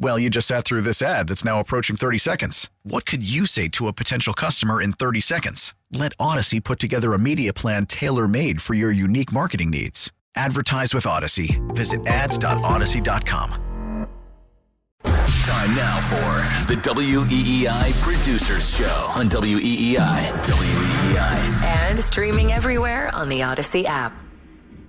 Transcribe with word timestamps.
Well, 0.00 0.16
you 0.18 0.30
just 0.30 0.46
sat 0.46 0.64
through 0.64 0.82
this 0.82 1.02
ad 1.02 1.26
that's 1.28 1.44
now 1.44 1.58
approaching 1.58 1.96
30 1.96 2.18
seconds. 2.18 2.70
What 2.84 3.04
could 3.04 3.28
you 3.28 3.46
say 3.46 3.66
to 3.70 3.88
a 3.88 3.92
potential 3.92 4.32
customer 4.32 4.80
in 4.80 4.92
30 4.92 5.20
seconds? 5.20 5.74
Let 5.92 6.16
Audacy 6.18 6.62
put 6.62 6.78
together 6.78 7.14
a 7.14 7.18
media 7.18 7.52
plan 7.52 7.84
tailor 7.86 8.28
made 8.28 8.62
for 8.62 8.74
your 8.74 8.92
unique 8.92 9.32
marketing 9.32 9.70
needs. 9.70 10.12
Advertise 10.36 10.94
with 10.94 11.04
Audacy. 11.04 11.58
Visit 11.74 12.06
ads.audacy.com. 12.06 13.64
Time 15.02 15.74
now 15.74 15.98
for 16.00 16.72
the 16.72 16.80
WEEI 16.80 18.00
Producers 18.00 18.76
Show 18.76 19.12
on 19.16 19.26
E 19.26 19.30
WEEI. 19.30 20.30
WEEI. 20.44 21.62
And 21.64 21.98
streaming 21.98 22.52
everywhere 22.52 23.10
on 23.14 23.28
the 23.28 23.40
Audacy 23.40 23.84
app. 23.84 24.12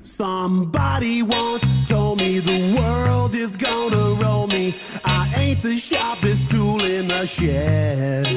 Somebody 0.01 1.23
once 1.23 1.63
told 1.85 2.19
me 2.19 2.39
the 2.39 2.75
world 2.75 3.35
is 3.35 3.57
gonna 3.57 4.15
roll 4.21 4.47
me. 4.47 4.75
I 5.49 5.53
ain't 5.53 5.63
the 5.63 5.77
sharpest 5.77 6.51
tool 6.51 6.83
in 6.83 7.07
the 7.07 7.25
shed. 7.25 8.27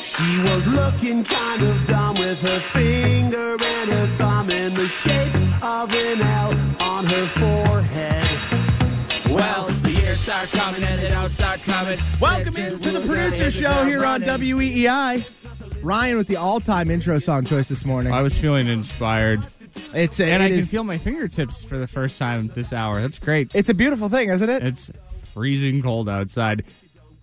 She 0.00 0.38
was 0.40 0.66
looking 0.66 1.22
kind 1.22 1.62
of 1.62 1.84
dumb 1.84 2.14
with 2.14 2.40
her 2.40 2.60
finger 2.60 3.56
and 3.60 3.90
her 3.90 4.06
thumb 4.16 4.48
in 4.48 4.72
the 4.72 4.88
shape 4.88 5.34
of 5.62 5.92
an 5.92 6.22
L 6.22 6.52
on 6.80 7.04
her 7.04 7.26
forehead. 7.26 8.38
Well, 9.28 9.66
the 9.66 9.90
years 9.90 10.18
start 10.20 10.48
coming 10.48 10.82
and 10.82 10.98
they 10.98 11.10
don't 11.10 11.28
start 11.28 11.60
coming. 11.60 11.98
Welcome 12.18 12.56
into 12.56 12.90
the 12.90 13.00
producer 13.02 13.50
show 13.50 13.84
here 13.84 14.06
on 14.06 14.22
WEEI. 14.22 15.26
Ryan 15.82 16.16
with 16.16 16.28
the 16.28 16.36
all-time 16.36 16.90
intro 16.90 17.18
song 17.18 17.44
choice 17.44 17.68
this 17.68 17.84
morning. 17.84 18.14
I 18.14 18.22
was 18.22 18.38
feeling 18.38 18.66
inspired. 18.66 19.42
It's 19.92 20.20
a, 20.20 20.24
and 20.24 20.42
it 20.42 20.46
I 20.46 20.56
can 20.56 20.64
feel 20.64 20.84
my 20.84 20.96
fingertips 20.96 21.62
for 21.64 21.76
the 21.76 21.86
first 21.86 22.18
time 22.18 22.48
this 22.48 22.72
hour. 22.72 23.02
That's 23.02 23.18
great. 23.18 23.50
It's 23.52 23.68
a 23.68 23.74
beautiful 23.74 24.08
thing, 24.08 24.30
isn't 24.30 24.48
it? 24.48 24.62
It's 24.62 24.90
freezing 25.34 25.82
cold 25.82 26.08
outside. 26.08 26.64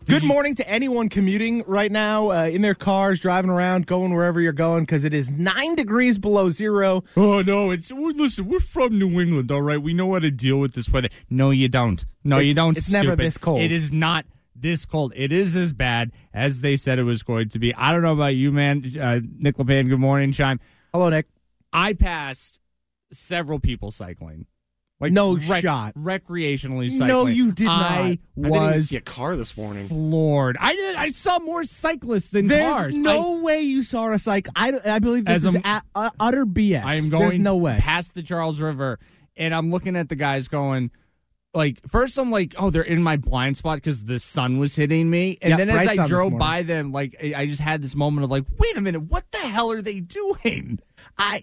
Good 0.06 0.24
morning 0.24 0.56
to 0.56 0.68
anyone 0.68 1.08
commuting 1.08 1.64
right 1.66 1.92
now 1.92 2.32
uh, 2.32 2.44
in 2.46 2.62
their 2.62 2.74
cars, 2.74 3.20
driving 3.20 3.50
around, 3.50 3.86
going 3.86 4.14
wherever 4.14 4.42
you're 4.42 4.52
going, 4.52 4.84
because 4.84 5.06
it 5.06 5.14
is 5.14 5.30
nine 5.30 5.76
degrees 5.76 6.18
below 6.18 6.50
zero. 6.50 7.04
Oh 7.16 7.42
no! 7.42 7.72
It's 7.72 7.92
we're, 7.92 8.12
listen. 8.12 8.48
We're 8.48 8.60
from 8.60 9.00
New 9.00 9.22
England, 9.22 9.52
all 9.52 9.62
right. 9.62 9.82
We 9.82 9.94
know 9.94 10.12
how 10.14 10.20
to 10.20 10.32
deal 10.32 10.58
with 10.58 10.74
this 10.74 10.90
weather. 10.90 11.08
No, 11.30 11.52
you 11.52 11.70
don't. 11.70 12.04
No, 12.24 12.40
you 12.40 12.54
don't. 12.54 12.78
it's 12.78 12.92
never 12.92 13.16
this 13.16 13.38
cold. 13.38 13.62
It 13.62 13.72
is 13.72 13.92
not 13.92 14.26
this 14.56 14.84
cold. 14.86 15.14
It 15.16 15.32
is 15.32 15.56
as 15.56 15.72
bad 15.72 16.12
as 16.34 16.62
they 16.62 16.76
said 16.76 17.00
it 17.00 17.04
was 17.04 17.24
going 17.24 17.50
to 17.50 17.60
be. 17.60 17.74
I 17.76 17.92
don't 17.92 18.02
know 18.02 18.14
about 18.14 18.36
you, 18.36 18.52
man. 18.52 18.84
Uh, 19.00 19.22
Nick 19.38 19.56
LePan. 19.58 19.88
Good 19.88 20.00
morning, 20.00 20.34
Chime. 20.34 20.60
Hello, 20.94 21.10
Nick. 21.10 21.28
I 21.72 21.94
passed 21.94 22.60
several 23.14 23.60
people 23.60 23.92
cycling. 23.92 24.48
Like 25.02 25.12
No 25.14 25.36
rec- 25.36 25.64
shot. 25.64 25.96
Recreationally 25.96 26.92
cycling. 26.92 27.08
No, 27.08 27.26
you 27.26 27.52
did 27.52 27.68
I 27.68 27.78
not. 27.80 27.92
I 27.92 28.02
didn't 28.04 28.20
even 28.38 28.52
was 28.74 28.90
see 28.90 28.98
a 28.98 29.02
car 29.02 29.36
this 29.36 29.58
morning. 29.58 29.88
floored. 29.88 30.58
I 30.60 30.76
did. 30.76 30.96
I 30.96 31.10
saw 31.10 31.40
more 31.40 31.64
cyclists 31.64 32.28
than 32.28 32.48
cars. 32.48 32.60
There's 32.60 32.74
cars. 32.76 32.98
no 32.98 33.42
way 33.42 33.62
you 33.62 33.82
saw 33.84 34.12
a 34.12 34.20
cycle. 34.20 34.54
I, 34.56 34.80
I 34.86 35.00
believe 35.00 35.26
this 35.26 35.44
is 35.44 35.56
a, 35.56 35.82
uh, 35.96 36.10
utter 36.20 36.46
BS. 36.46 36.84
I 36.84 36.96
am 36.96 37.10
going 37.10 37.30
There's 37.30 37.40
no 37.40 37.58
way. 37.58 37.78
past 37.80 38.14
the 38.14 38.22
Charles 38.22 38.60
River, 38.62 39.00
and 39.36 39.54
I'm 39.56 39.72
looking 39.72 39.96
at 39.96 40.08
the 40.08 40.16
guys 40.16 40.48
going. 40.48 40.92
Like 41.54 41.82
first, 41.90 42.18
I'm 42.18 42.32
like, 42.32 42.56
oh, 42.58 42.70
they're 42.70 42.82
in 42.82 43.04
my 43.04 43.18
blind 43.18 43.58
spot 43.58 43.76
because 43.78 44.04
the 44.04 44.20
sun 44.20 44.58
was 44.58 44.74
hitting 44.78 45.10
me, 45.10 45.38
and 45.42 45.50
Yeah, 45.50 45.58
then 45.58 45.70
as 45.70 45.86
I 46.00 46.06
drove 46.06 46.38
by 46.38 46.62
them, 46.62 46.94
like 46.94 47.16
I 47.22 47.34
I 47.42 47.46
just 47.48 47.60
had 47.62 47.82
this 47.82 47.94
moment 47.94 48.24
of 48.24 48.32
like, 48.32 48.46
wait 48.58 48.78
a 48.78 48.82
minute, 48.82 49.02
what 49.02 49.30
the 49.32 49.40
hell 49.40 49.70
are 49.72 49.82
they 49.82 50.00
doing? 50.00 50.80
I 51.18 51.42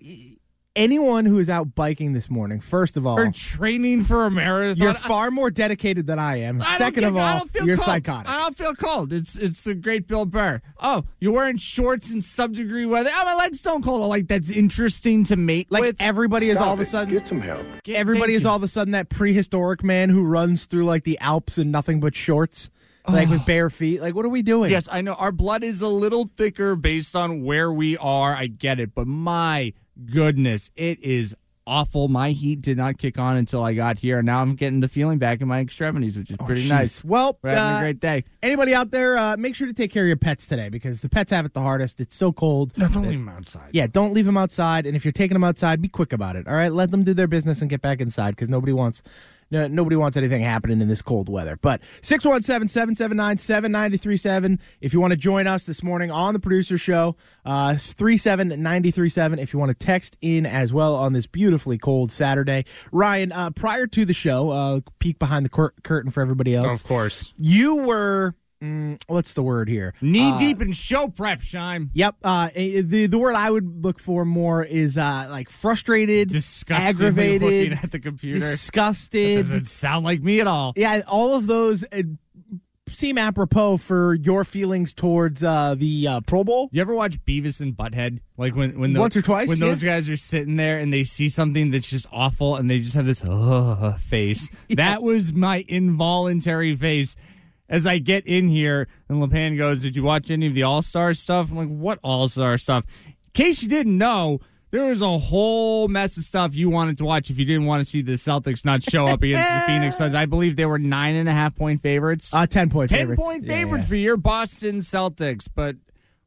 anyone 0.76 1.26
who 1.26 1.38
is 1.38 1.48
out 1.50 1.74
biking 1.74 2.12
this 2.12 2.30
morning, 2.30 2.60
first 2.60 2.96
of 2.96 3.06
all, 3.06 3.18
Or 3.18 3.30
training 3.32 4.04
for 4.04 4.24
a 4.26 4.30
marathon? 4.30 4.76
you're 4.82 4.94
far 4.94 5.30
more 5.30 5.50
dedicated 5.50 6.06
than 6.06 6.18
I 6.18 6.36
am. 6.40 6.60
I 6.62 6.78
Second 6.78 7.00
get- 7.02 7.08
of 7.08 7.16
all, 7.16 7.42
you're 7.64 7.76
cold. 7.76 7.86
psychotic. 7.86 8.30
I 8.30 8.38
don't 8.38 8.56
feel 8.56 8.74
cold. 8.74 9.12
It's 9.12 9.36
it's 9.36 9.60
the 9.62 9.74
great 9.74 10.06
Bill 10.06 10.24
Burr. 10.24 10.60
Oh, 10.80 11.04
you're 11.20 11.32
wearing 11.32 11.56
shorts 11.56 12.12
in 12.12 12.22
sub 12.22 12.54
degree 12.54 12.86
weather. 12.86 13.10
Oh, 13.12 13.24
my 13.24 13.34
legs 13.34 13.62
don't 13.62 13.82
cold. 13.82 14.02
I'm 14.02 14.08
like 14.08 14.28
that's 14.28 14.50
interesting 14.50 15.24
to 15.24 15.36
mate 15.36 15.66
Like 15.70 15.82
with. 15.82 15.96
everybody 16.00 16.50
is 16.50 16.58
all 16.58 16.74
of 16.74 16.80
a 16.80 16.84
sudden 16.84 17.12
Get 17.14 17.26
some 17.26 17.40
help. 17.40 17.64
Everybody 17.88 18.32
thank 18.32 18.36
is 18.36 18.42
you. 18.44 18.48
all 18.50 18.56
of 18.56 18.62
a 18.62 18.68
sudden 18.68 18.92
that 18.92 19.08
prehistoric 19.08 19.82
man 19.82 20.10
who 20.10 20.24
runs 20.24 20.64
through 20.66 20.84
like 20.84 21.04
the 21.04 21.18
Alps 21.20 21.58
in 21.58 21.70
nothing 21.70 22.00
but 22.00 22.14
shorts, 22.14 22.70
like 23.08 23.28
with 23.30 23.44
bare 23.46 23.70
feet. 23.70 24.00
Like, 24.02 24.14
what 24.14 24.24
are 24.26 24.28
we 24.28 24.42
doing? 24.42 24.70
Yes, 24.70 24.88
I 24.92 25.00
know 25.00 25.14
our 25.14 25.32
blood 25.32 25.64
is 25.64 25.80
a 25.80 25.88
little 25.88 26.30
thicker 26.36 26.76
based 26.76 27.16
on 27.16 27.42
where 27.42 27.72
we 27.72 27.96
are. 27.96 28.34
I 28.36 28.46
get 28.46 28.78
it, 28.78 28.94
but 28.94 29.06
my 29.06 29.72
goodness, 30.06 30.70
it 30.76 31.00
is 31.02 31.34
awful. 31.66 32.08
My 32.08 32.30
heat 32.30 32.62
did 32.62 32.76
not 32.78 32.98
kick 32.98 33.18
on 33.18 33.36
until 33.36 33.62
I 33.62 33.74
got 33.74 33.98
here, 33.98 34.18
and 34.18 34.26
now 34.26 34.40
I'm 34.40 34.54
getting 34.54 34.80
the 34.80 34.88
feeling 34.88 35.18
back 35.18 35.40
in 35.40 35.48
my 35.48 35.60
extremities, 35.60 36.16
which 36.16 36.30
is 36.30 36.36
pretty 36.38 36.64
jeez. 36.64 36.68
nice. 36.68 37.04
Well, 37.04 37.38
We're 37.42 37.50
having 37.50 37.74
uh, 37.74 37.78
a 37.78 37.82
great 37.82 38.00
day. 38.00 38.24
Anybody 38.42 38.74
out 38.74 38.90
there, 38.90 39.18
uh, 39.18 39.36
make 39.36 39.54
sure 39.54 39.66
to 39.66 39.74
take 39.74 39.92
care 39.92 40.04
of 40.04 40.08
your 40.08 40.16
pets 40.16 40.46
today 40.46 40.70
because 40.70 41.00
the 41.00 41.08
pets 41.08 41.30
have 41.30 41.44
it 41.44 41.52
the 41.52 41.60
hardest. 41.60 42.00
It's 42.00 42.16
so 42.16 42.32
cold. 42.32 42.76
No, 42.78 42.88
don't 42.88 43.02
leave 43.06 43.18
them 43.18 43.28
outside. 43.28 43.70
Yeah, 43.72 43.86
don't 43.86 44.14
leave 44.14 44.24
them 44.24 44.36
outside. 44.38 44.86
And 44.86 44.96
if 44.96 45.04
you're 45.04 45.12
taking 45.12 45.34
them 45.34 45.44
outside, 45.44 45.82
be 45.82 45.88
quick 45.88 46.12
about 46.12 46.36
it. 46.36 46.48
All 46.48 46.54
right, 46.54 46.72
let 46.72 46.90
them 46.90 47.02
do 47.04 47.12
their 47.14 47.28
business 47.28 47.60
and 47.60 47.68
get 47.68 47.82
back 47.82 48.00
inside 48.00 48.30
because 48.30 48.48
nobody 48.48 48.72
wants. 48.72 49.02
No, 49.50 49.66
nobody 49.66 49.96
wants 49.96 50.16
anything 50.16 50.42
happening 50.42 50.80
in 50.80 50.88
this 50.88 51.00
cold 51.00 51.28
weather. 51.28 51.56
But 51.60 51.80
617 52.02 52.68
779 52.68 53.38
7937. 53.38 54.60
If 54.80 54.92
you 54.92 55.00
want 55.00 55.12
to 55.12 55.16
join 55.16 55.46
us 55.46 55.64
this 55.64 55.82
morning 55.82 56.10
on 56.10 56.34
the 56.34 56.40
producer 56.40 56.76
show, 56.76 57.16
uh, 57.46 57.76
37937. 57.76 59.38
If 59.38 59.52
you 59.52 59.58
want 59.58 59.70
to 59.78 59.86
text 59.86 60.16
in 60.20 60.44
as 60.46 60.72
well 60.72 60.94
on 60.94 61.12
this 61.12 61.26
beautifully 61.26 61.78
cold 61.78 62.12
Saturday. 62.12 62.64
Ryan, 62.92 63.32
uh, 63.32 63.50
prior 63.50 63.86
to 63.86 64.04
the 64.04 64.12
show, 64.14 64.50
uh, 64.50 64.80
peek 64.98 65.18
behind 65.18 65.44
the 65.44 65.50
cur- 65.50 65.72
curtain 65.82 66.10
for 66.10 66.20
everybody 66.20 66.54
else. 66.54 66.80
Of 66.82 66.86
course, 66.86 67.32
You 67.38 67.76
were. 67.76 68.34
Mm, 68.62 69.00
what's 69.06 69.34
the 69.34 69.42
word 69.42 69.68
here? 69.68 69.94
knee 70.00 70.32
Uh, 70.32 70.38
deep 70.38 70.60
in 70.60 70.72
show 70.72 71.08
prep, 71.08 71.40
Shime. 71.40 71.90
Yep. 71.94 72.16
Uh, 72.24 72.48
eh, 72.54 72.82
the 72.84 73.06
the 73.06 73.18
word 73.18 73.34
I 73.34 73.50
would 73.50 73.84
look 73.84 74.00
for 74.00 74.24
more 74.24 74.64
is 74.64 74.98
uh, 74.98 75.28
like 75.30 75.48
frustrated, 75.48 76.34
aggravated, 76.68 77.42
looking 77.42 77.72
at 77.74 77.92
the 77.92 78.00
computer. 78.00 78.40
disgusted. 78.40 79.36
Doesn't 79.38 79.66
sound 79.68 80.04
like 80.04 80.22
me 80.22 80.40
at 80.40 80.46
all. 80.48 80.72
yeah, 80.76 81.02
all 81.06 81.34
of 81.34 81.46
those 81.46 81.84
uh, 81.92 82.02
seem 82.88 83.18
apropos 83.18 83.76
for 83.76 84.14
your 84.14 84.44
feelings 84.44 84.92
towards 84.92 85.44
uh, 85.44 85.74
the 85.76 86.08
uh, 86.08 86.20
Pro 86.22 86.44
Bowl. 86.44 86.68
You 86.72 86.80
ever 86.80 86.94
watch 86.94 87.22
Beavis 87.24 87.60
and 87.60 87.76
Butthead? 87.76 88.20
Like 88.36 88.56
when 88.56 88.78
when 88.78 88.92
the, 88.92 89.00
Once 89.00 89.16
or 89.16 89.22
twice, 89.22 89.48
when 89.48 89.58
yeah. 89.58 89.66
those 89.66 89.82
guys 89.82 90.08
are 90.08 90.16
sitting 90.16 90.56
there 90.56 90.78
and 90.78 90.92
they 90.92 91.04
see 91.04 91.28
something 91.28 91.70
that's 91.70 91.88
just 91.88 92.06
awful 92.12 92.56
and 92.56 92.68
they 92.70 92.80
just 92.80 92.94
have 92.94 93.06
this 93.06 93.24
uh, 93.24 93.96
face. 94.00 94.50
That 94.70 95.02
was 95.02 95.32
my 95.32 95.64
involuntary 95.68 96.74
face. 96.76 97.16
As 97.68 97.86
I 97.86 97.98
get 97.98 98.26
in 98.26 98.48
here 98.48 98.88
and 99.08 99.22
Lepan 99.22 99.56
goes, 99.58 99.82
"Did 99.82 99.94
you 99.96 100.02
watch 100.02 100.30
any 100.30 100.46
of 100.46 100.54
the 100.54 100.62
All 100.62 100.82
Star 100.82 101.12
stuff?" 101.14 101.50
I'm 101.50 101.56
like, 101.56 101.68
"What 101.68 101.98
All 102.02 102.28
Star 102.28 102.56
stuff?" 102.58 102.84
In 103.06 103.14
case 103.34 103.62
you 103.62 103.68
didn't 103.68 103.96
know. 103.98 104.40
There 104.70 104.84
was 104.90 105.00
a 105.00 105.16
whole 105.16 105.88
mess 105.88 106.18
of 106.18 106.24
stuff 106.24 106.54
you 106.54 106.68
wanted 106.68 106.98
to 106.98 107.04
watch 107.06 107.30
if 107.30 107.38
you 107.38 107.46
didn't 107.46 107.64
want 107.64 107.80
to 107.80 107.86
see 107.86 108.02
the 108.02 108.12
Celtics 108.12 108.66
not 108.66 108.82
show 108.82 109.06
up 109.06 109.22
against 109.22 109.48
the 109.50 109.60
Phoenix 109.66 109.96
Suns. 109.96 110.14
I 110.14 110.26
believe 110.26 110.56
they 110.56 110.66
were 110.66 110.78
nine 110.78 111.14
and 111.16 111.26
a 111.26 111.32
half 111.32 111.56
point 111.56 111.80
favorites. 111.80 112.34
Uh, 112.34 112.46
ten 112.46 112.68
point 112.68 112.90
10 112.90 112.98
favorites. 112.98 113.22
point 113.22 113.44
Yeah, 113.44 113.54
favorites 113.54 113.84
yeah. 113.86 113.88
for 113.88 113.96
your 113.96 114.18
Boston 114.18 114.80
Celtics, 114.80 115.48
but 115.54 115.76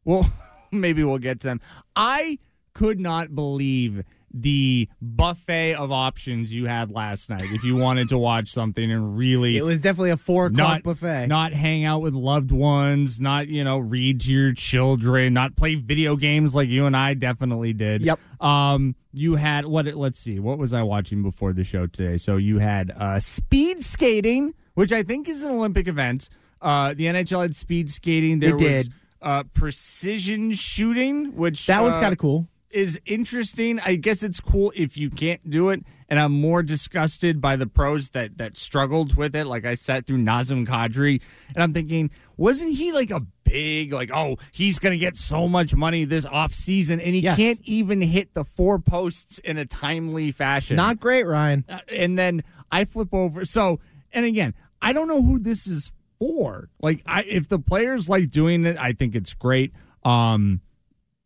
well, 0.06 0.28
maybe 0.72 1.04
we'll 1.04 1.20
get 1.20 1.40
to 1.42 1.50
them. 1.50 1.62
I 1.96 2.40
could 2.74 3.00
not 3.00 3.36
believe 3.36 4.04
the 4.34 4.88
buffet 5.02 5.76
of 5.76 5.92
options 5.92 6.54
you 6.54 6.66
had 6.66 6.90
last 6.92 7.30
night 7.30 7.44
if 7.44 7.64
you 7.64 7.76
wanted 7.76 8.10
to 8.10 8.18
watch 8.18 8.50
something 8.50 8.92
and 8.92 9.18
really 9.18 9.58
It 9.58 9.64
was 9.64 9.80
definitely 9.80 10.12
a 10.12 10.18
four 10.18 10.46
o'clock 10.48 10.58
not 10.58 10.84
buffet. 10.84 11.28
not 11.28 11.54
hang 11.54 11.84
out 11.86 12.02
with 12.02 12.14
loved 12.14 12.52
ones, 12.52 13.20
not 13.20 13.48
you 13.48 13.64
know 13.64 13.78
read 13.78 14.22
to 14.22 14.32
your 14.32 14.54
children, 14.54 15.34
not 15.34 15.56
play 15.56 15.76
video 15.76 16.16
games 16.16 16.56
like 16.56 16.70
you 16.70 16.86
and 16.86 16.96
I 16.96 17.14
definitely 17.14 17.74
did. 17.74 18.02
Yep. 18.02 18.20
Um, 18.42 18.96
you 19.14 19.36
had 19.36 19.66
what? 19.66 19.86
Let's 19.88 20.20
see, 20.20 20.40
what 20.40 20.58
was 20.58 20.74
I 20.74 20.84
watching 20.84 21.22
before 21.24 21.54
the 21.54 21.64
show 21.64 21.88
today? 21.88 22.18
So 22.18 22.38
you 22.38 22.60
had 22.60 22.92
uh, 22.92 23.20
speed 23.20 23.84
skating 23.84 24.54
which 24.74 24.94
I 24.94 25.04
think 25.04 25.28
is 25.28 25.44
an 25.44 25.52
Olympic 25.52 25.88
event. 25.90 26.30
Uh, 26.62 26.94
the 26.94 27.04
NHL 27.06 27.42
had 27.42 27.56
speed 27.58 27.92
skating. 27.92 28.40
There 28.40 28.56
They 28.56 28.76
was 28.78 28.86
did. 28.88 28.94
Uh, 29.22 29.44
precision 29.54 30.54
shooting, 30.54 31.36
which 31.36 31.66
That 31.68 31.84
was 31.84 31.96
uh, 31.96 32.00
kind 32.00 32.14
of 32.14 32.18
cool. 32.18 32.48
Is 32.74 33.00
interesting. 33.06 33.80
I 33.86 33.96
guess 33.96 34.24
it's 34.24 34.40
cool 34.40 34.72
if 34.76 34.98
you 34.98 35.10
can't 35.10 35.50
do 35.50 35.70
it. 35.70 35.84
And 36.10 36.20
I'm 36.20 36.34
more 36.34 36.62
disgusted 36.62 37.40
by 37.40 37.56
the 37.56 37.68
pros 37.68 38.10
that 38.10 38.38
that 38.38 38.58
struggled 38.58 39.16
with 39.16 39.34
it. 39.36 39.46
Like 39.48 39.66
I 39.66 39.76
sat 39.76 40.06
through 40.06 40.18
Nazem 40.18 40.68
Kadri, 40.68 41.22
and 41.54 41.64
I'm 41.64 41.72
thinking, 41.72 42.12
wasn't 42.36 42.76
he 42.76 42.92
like 42.92 43.12
a 43.12 43.22
big 43.46 43.94
like, 43.94 44.12
oh, 44.14 44.38
he's 44.52 44.78
gonna 44.78 44.98
get 44.98 45.16
so 45.16 45.48
much 45.48 45.74
money 45.74 46.04
this 46.04 46.26
off 46.26 46.54
season, 46.54 47.00
and 47.00 47.16
he 47.16 47.22
Yes. 47.22 47.38
can't 47.38 47.62
even 47.64 48.02
hit 48.02 48.34
the 48.34 48.44
four 48.44 48.78
posts 48.80 49.38
in 49.40 49.58
a 49.58 49.66
timely 49.66 50.32
fashion. 50.34 50.76
Not 50.76 51.00
great, 51.00 51.26
Ryan. 51.26 51.64
Uh, 51.70 51.80
and 51.96 52.20
then 52.20 52.44
I 52.72 52.84
flip 52.84 53.14
over. 53.14 53.46
So, 53.46 53.80
and 54.12 54.26
again, 54.26 54.54
I 54.82 54.92
don't 54.92 55.08
know 55.08 55.22
who 55.22 55.40
this 55.40 55.66
is 55.66 55.94
for. 56.20 56.68
Like, 56.82 57.02
I 57.06 57.22
if 57.24 57.48
the 57.48 57.60
players 57.60 58.10
like 58.10 58.30
doing 58.32 58.66
it, 58.66 58.76
I 58.78 58.92
think 58.92 59.16
it's 59.16 59.34
great. 59.34 59.72
Um, 60.04 60.60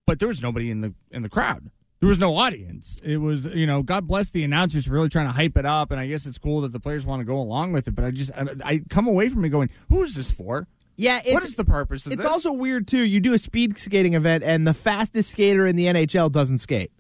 but 0.05 0.19
there 0.19 0.27
was 0.27 0.41
nobody 0.41 0.69
in 0.71 0.81
the 0.81 0.93
in 1.11 1.21
the 1.21 1.29
crowd. 1.29 1.71
There 1.99 2.09
was 2.09 2.19
no 2.19 2.35
audience. 2.35 2.97
It 3.03 3.17
was, 3.17 3.45
you 3.45 3.65
know, 3.65 3.81
God 3.81 4.05
bless 4.05 4.29
the 4.29 4.43
announcers 4.43 4.85
for 4.85 4.93
really 4.93 5.09
trying 5.09 5.27
to 5.27 5.31
hype 5.31 5.57
it 5.57 5.65
up, 5.65 5.91
and 5.91 5.99
I 5.99 6.07
guess 6.07 6.25
it's 6.25 6.37
cool 6.37 6.61
that 6.61 6.71
the 6.71 6.79
players 6.79 7.05
want 7.05 7.21
to 7.21 7.23
go 7.23 7.37
along 7.37 7.71
with 7.71 7.87
it. 7.87 7.95
But 7.95 8.05
I 8.05 8.11
just, 8.11 8.31
I, 8.35 8.45
I 8.63 8.81
come 8.89 9.07
away 9.07 9.29
from 9.29 9.43
it 9.45 9.49
going, 9.49 9.69
"Who 9.89 10.03
is 10.03 10.15
this 10.15 10.29
for? 10.29 10.67
Yeah, 10.97 11.21
what 11.31 11.43
is 11.43 11.55
the 11.55 11.65
purpose 11.65 12.05
of 12.05 12.13
It's 12.13 12.21
this?" 12.21 12.31
also 12.31 12.51
weird 12.51 12.87
too. 12.87 13.01
You 13.01 13.19
do 13.19 13.33
a 13.33 13.37
speed 13.37 13.77
skating 13.77 14.13
event, 14.13 14.43
and 14.43 14.67
the 14.67 14.73
fastest 14.73 15.31
skater 15.31 15.65
in 15.65 15.75
the 15.75 15.85
NHL 15.85 16.31
doesn't 16.31 16.59
skate. 16.59 16.91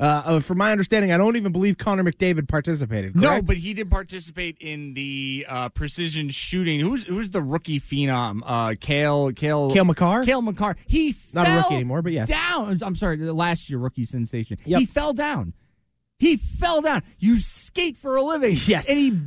Uh, 0.00 0.22
uh, 0.24 0.40
from 0.40 0.56
my 0.56 0.72
understanding, 0.72 1.12
I 1.12 1.18
don't 1.18 1.36
even 1.36 1.52
believe 1.52 1.76
Connor 1.76 2.02
McDavid 2.02 2.48
participated. 2.48 3.14
No, 3.14 3.42
but 3.42 3.58
he 3.58 3.74
did 3.74 3.90
participate 3.90 4.56
in 4.58 4.94
the 4.94 5.44
uh, 5.46 5.68
precision 5.68 6.30
shooting. 6.30 6.80
Who's 6.80 7.04
who's 7.04 7.30
the 7.30 7.42
rookie 7.42 7.78
phenom? 7.78 8.40
Uh, 8.46 8.74
Cale 8.80 9.32
Cale 9.32 9.70
Cale 9.70 9.84
Makar? 9.84 10.24
Cale 10.24 10.40
Makar. 10.40 10.76
He 10.86 11.14
Not 11.34 11.46
a 11.46 11.56
rookie 11.56 11.74
anymore, 11.74 12.00
but 12.00 12.12
yes. 12.12 12.28
down. 12.28 12.78
I'm 12.80 12.96
sorry, 12.96 13.16
the 13.16 13.34
last 13.34 13.68
year 13.68 13.78
rookie 13.78 14.06
sensation. 14.06 14.56
Yep. 14.64 14.80
He 14.80 14.86
fell 14.86 15.12
down. 15.12 15.52
He 16.18 16.38
fell 16.38 16.80
down. 16.80 17.02
You 17.18 17.38
skate 17.38 17.98
for 17.98 18.16
a 18.16 18.22
living. 18.22 18.56
Yes. 18.64 18.88
and 18.88 18.98
he 18.98 19.20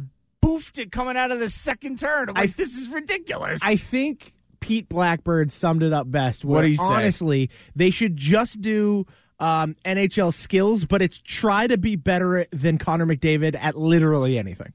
boofed 0.43 0.79
it 0.79 0.91
coming 0.91 1.17
out 1.17 1.29
of 1.31 1.39
the 1.39 1.49
second 1.49 1.99
turn. 1.99 2.29
I'm 2.29 2.35
like, 2.35 2.55
this 2.55 2.75
is 2.75 2.87
ridiculous. 2.87 3.59
I 3.63 3.75
think 3.75 4.33
Pete 4.59 4.89
Blackburn 4.89 5.49
summed 5.49 5.83
it 5.83 5.93
up 5.93 6.09
best. 6.09 6.43
Where 6.43 6.55
What'd 6.55 6.71
he 6.71 6.77
say? 6.77 6.83
honestly, 6.83 7.49
they 7.75 7.89
should 7.89 8.17
just 8.17 8.61
do 8.61 9.05
um, 9.43 9.75
NHL 9.85 10.33
skills, 10.33 10.85
but 10.85 11.01
it's 11.01 11.19
try 11.19 11.67
to 11.67 11.77
be 11.77 11.95
better 11.97 12.45
than 12.51 12.77
Connor 12.77 13.05
McDavid 13.05 13.55
at 13.59 13.75
literally 13.75 14.37
anything. 14.37 14.73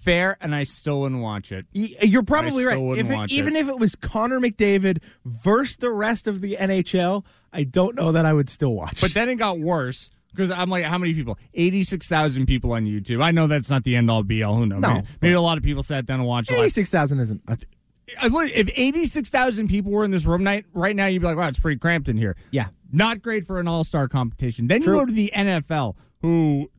Fair, 0.00 0.36
and 0.40 0.54
I 0.54 0.62
still 0.62 1.00
wouldn't 1.00 1.20
watch 1.20 1.50
it. 1.50 1.66
You're 1.72 2.22
probably 2.22 2.64
right. 2.64 2.78
If 2.98 3.10
it- 3.10 3.30
even 3.32 3.56
it. 3.56 3.60
if 3.60 3.68
it 3.68 3.78
was 3.80 3.94
Connor 3.96 4.38
McDavid 4.38 5.02
versus 5.24 5.76
the 5.76 5.90
rest 5.90 6.26
of 6.28 6.40
the 6.40 6.56
NHL, 6.58 7.24
I 7.52 7.64
don't 7.64 7.96
know 7.96 8.12
that 8.12 8.24
I 8.24 8.32
would 8.32 8.48
still 8.48 8.74
watch. 8.74 9.00
But 9.00 9.12
then 9.12 9.28
it 9.28 9.34
got 9.36 9.58
worse 9.58 10.08
because 10.30 10.50
I'm 10.52 10.70
like, 10.70 10.84
how 10.84 10.98
many 10.98 11.14
people? 11.14 11.36
86,000 11.52 12.46
people 12.46 12.72
on 12.72 12.86
YouTube. 12.86 13.20
I 13.22 13.32
know 13.32 13.48
that's 13.48 13.68
not 13.70 13.82
the 13.82 13.96
end 13.96 14.08
all 14.10 14.22
be 14.22 14.42
all. 14.44 14.54
Who 14.56 14.66
knows? 14.66 14.80
No, 14.80 14.94
maybe, 14.94 15.06
maybe 15.20 15.34
a 15.34 15.40
lot 15.40 15.58
of 15.58 15.64
people 15.64 15.82
sat 15.82 16.06
down 16.06 16.20
and 16.20 16.28
watched 16.28 16.50
it. 16.50 16.54
last- 16.54 16.62
eighty-six 16.62 16.90
thousand 16.90 17.18
isn't. 17.18 17.42
Uh, 18.16 18.20
I 18.22 18.26
look- 18.28 18.50
If 18.54 18.68
86,000 18.74 19.68
people 19.68 19.92
were 19.92 20.04
in 20.04 20.10
this 20.10 20.26
room 20.26 20.44
night 20.44 20.64
right 20.72 20.94
now, 20.96 21.06
you'd 21.06 21.20
be 21.20 21.26
like, 21.26 21.36
wow, 21.36 21.48
it's 21.48 21.58
pretty 21.58 21.78
cramped 21.78 22.08
in 22.08 22.16
here. 22.16 22.36
Yeah. 22.50 22.68
Not 22.92 23.20
great 23.22 23.46
for 23.46 23.60
an 23.60 23.68
all 23.68 23.84
star 23.84 24.08
competition. 24.08 24.66
Then 24.66 24.82
True. 24.82 24.94
you 24.94 25.00
go 25.00 25.06
to 25.06 25.12
the 25.12 25.30
NFL, 25.34 25.94
who 26.22 26.70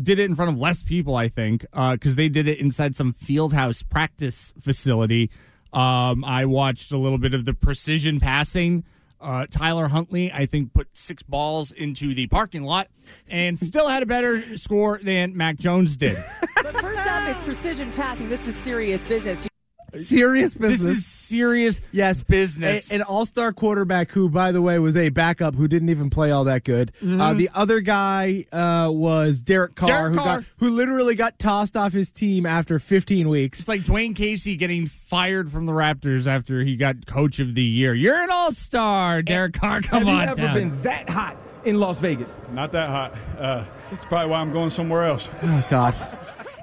did 0.00 0.18
it 0.20 0.24
in 0.26 0.36
front 0.36 0.52
of 0.52 0.58
less 0.58 0.82
people, 0.84 1.16
I 1.16 1.28
think, 1.28 1.62
because 1.72 2.14
they 2.14 2.28
did 2.28 2.46
it 2.46 2.58
inside 2.58 2.94
some 2.96 3.12
field 3.12 3.52
house 3.52 3.82
practice 3.82 4.52
facility. 4.60 5.30
Um, 5.72 6.24
I 6.24 6.44
watched 6.44 6.92
a 6.92 6.96
little 6.98 7.18
bit 7.18 7.34
of 7.34 7.44
the 7.44 7.54
precision 7.54 8.20
passing. 8.20 8.84
Uh, 9.20 9.46
Tyler 9.50 9.88
Huntley, 9.88 10.32
I 10.32 10.46
think, 10.46 10.72
put 10.72 10.86
six 10.92 11.24
balls 11.24 11.72
into 11.72 12.14
the 12.14 12.28
parking 12.28 12.62
lot 12.62 12.86
and 13.28 13.58
still 13.58 13.88
had 13.88 14.04
a 14.04 14.06
better 14.06 14.56
score 14.56 15.00
than 15.02 15.36
Mac 15.36 15.56
Jones 15.56 15.96
did. 15.96 16.16
But 16.54 16.80
first 16.80 17.04
up 17.04 17.28
is 17.28 17.44
precision 17.44 17.90
passing. 17.90 18.28
This 18.28 18.46
is 18.46 18.54
serious 18.54 19.02
business. 19.02 19.47
Serious 19.94 20.54
business. 20.54 20.80
This 20.80 20.98
is 20.98 21.06
serious 21.06 21.80
yes 21.92 22.22
business. 22.22 22.92
A- 22.92 22.96
an 22.96 23.02
all-star 23.02 23.52
quarterback 23.52 24.10
who, 24.10 24.28
by 24.28 24.52
the 24.52 24.60
way, 24.62 24.78
was 24.78 24.96
a 24.96 25.08
backup 25.08 25.54
who 25.54 25.66
didn't 25.68 25.88
even 25.88 26.10
play 26.10 26.30
all 26.30 26.44
that 26.44 26.64
good. 26.64 26.92
Uh, 27.04 27.32
the 27.34 27.48
other 27.54 27.80
guy 27.80 28.44
uh, 28.52 28.90
was 28.92 29.42
Derek 29.42 29.74
Carr, 29.74 29.86
Derek 29.86 30.12
who 30.12 30.18
Carr. 30.18 30.36
got 30.40 30.44
who 30.58 30.70
literally 30.70 31.14
got 31.14 31.38
tossed 31.38 31.76
off 31.76 31.92
his 31.92 32.10
team 32.10 32.44
after 32.46 32.78
15 32.78 33.28
weeks. 33.28 33.60
It's 33.60 33.68
like 33.68 33.80
Dwane 33.82 34.14
Casey 34.14 34.56
getting 34.56 34.86
fired 34.86 35.50
from 35.50 35.66
the 35.66 35.72
Raptors 35.72 36.26
after 36.26 36.62
he 36.62 36.76
got 36.76 37.06
coach 37.06 37.38
of 37.40 37.54
the 37.54 37.62
year. 37.62 37.94
You're 37.94 38.22
an 38.22 38.28
all 38.30 38.52
star, 38.52 39.22
Derek 39.22 39.54
Carr. 39.54 39.80
Come 39.80 40.00
Have 40.00 40.08
on 40.08 40.14
you 40.24 40.28
ever 40.30 40.34
down. 40.42 40.54
been 40.54 40.82
that 40.82 41.08
hot 41.08 41.36
in 41.64 41.80
Las 41.80 41.98
Vegas? 41.98 42.30
Not 42.52 42.72
that 42.72 42.88
hot. 42.88 43.14
Uh, 43.38 43.64
it's 43.92 44.04
probably 44.04 44.30
why 44.30 44.40
I'm 44.40 44.52
going 44.52 44.70
somewhere 44.70 45.04
else. 45.04 45.28
Oh 45.42 45.66
God! 45.70 45.94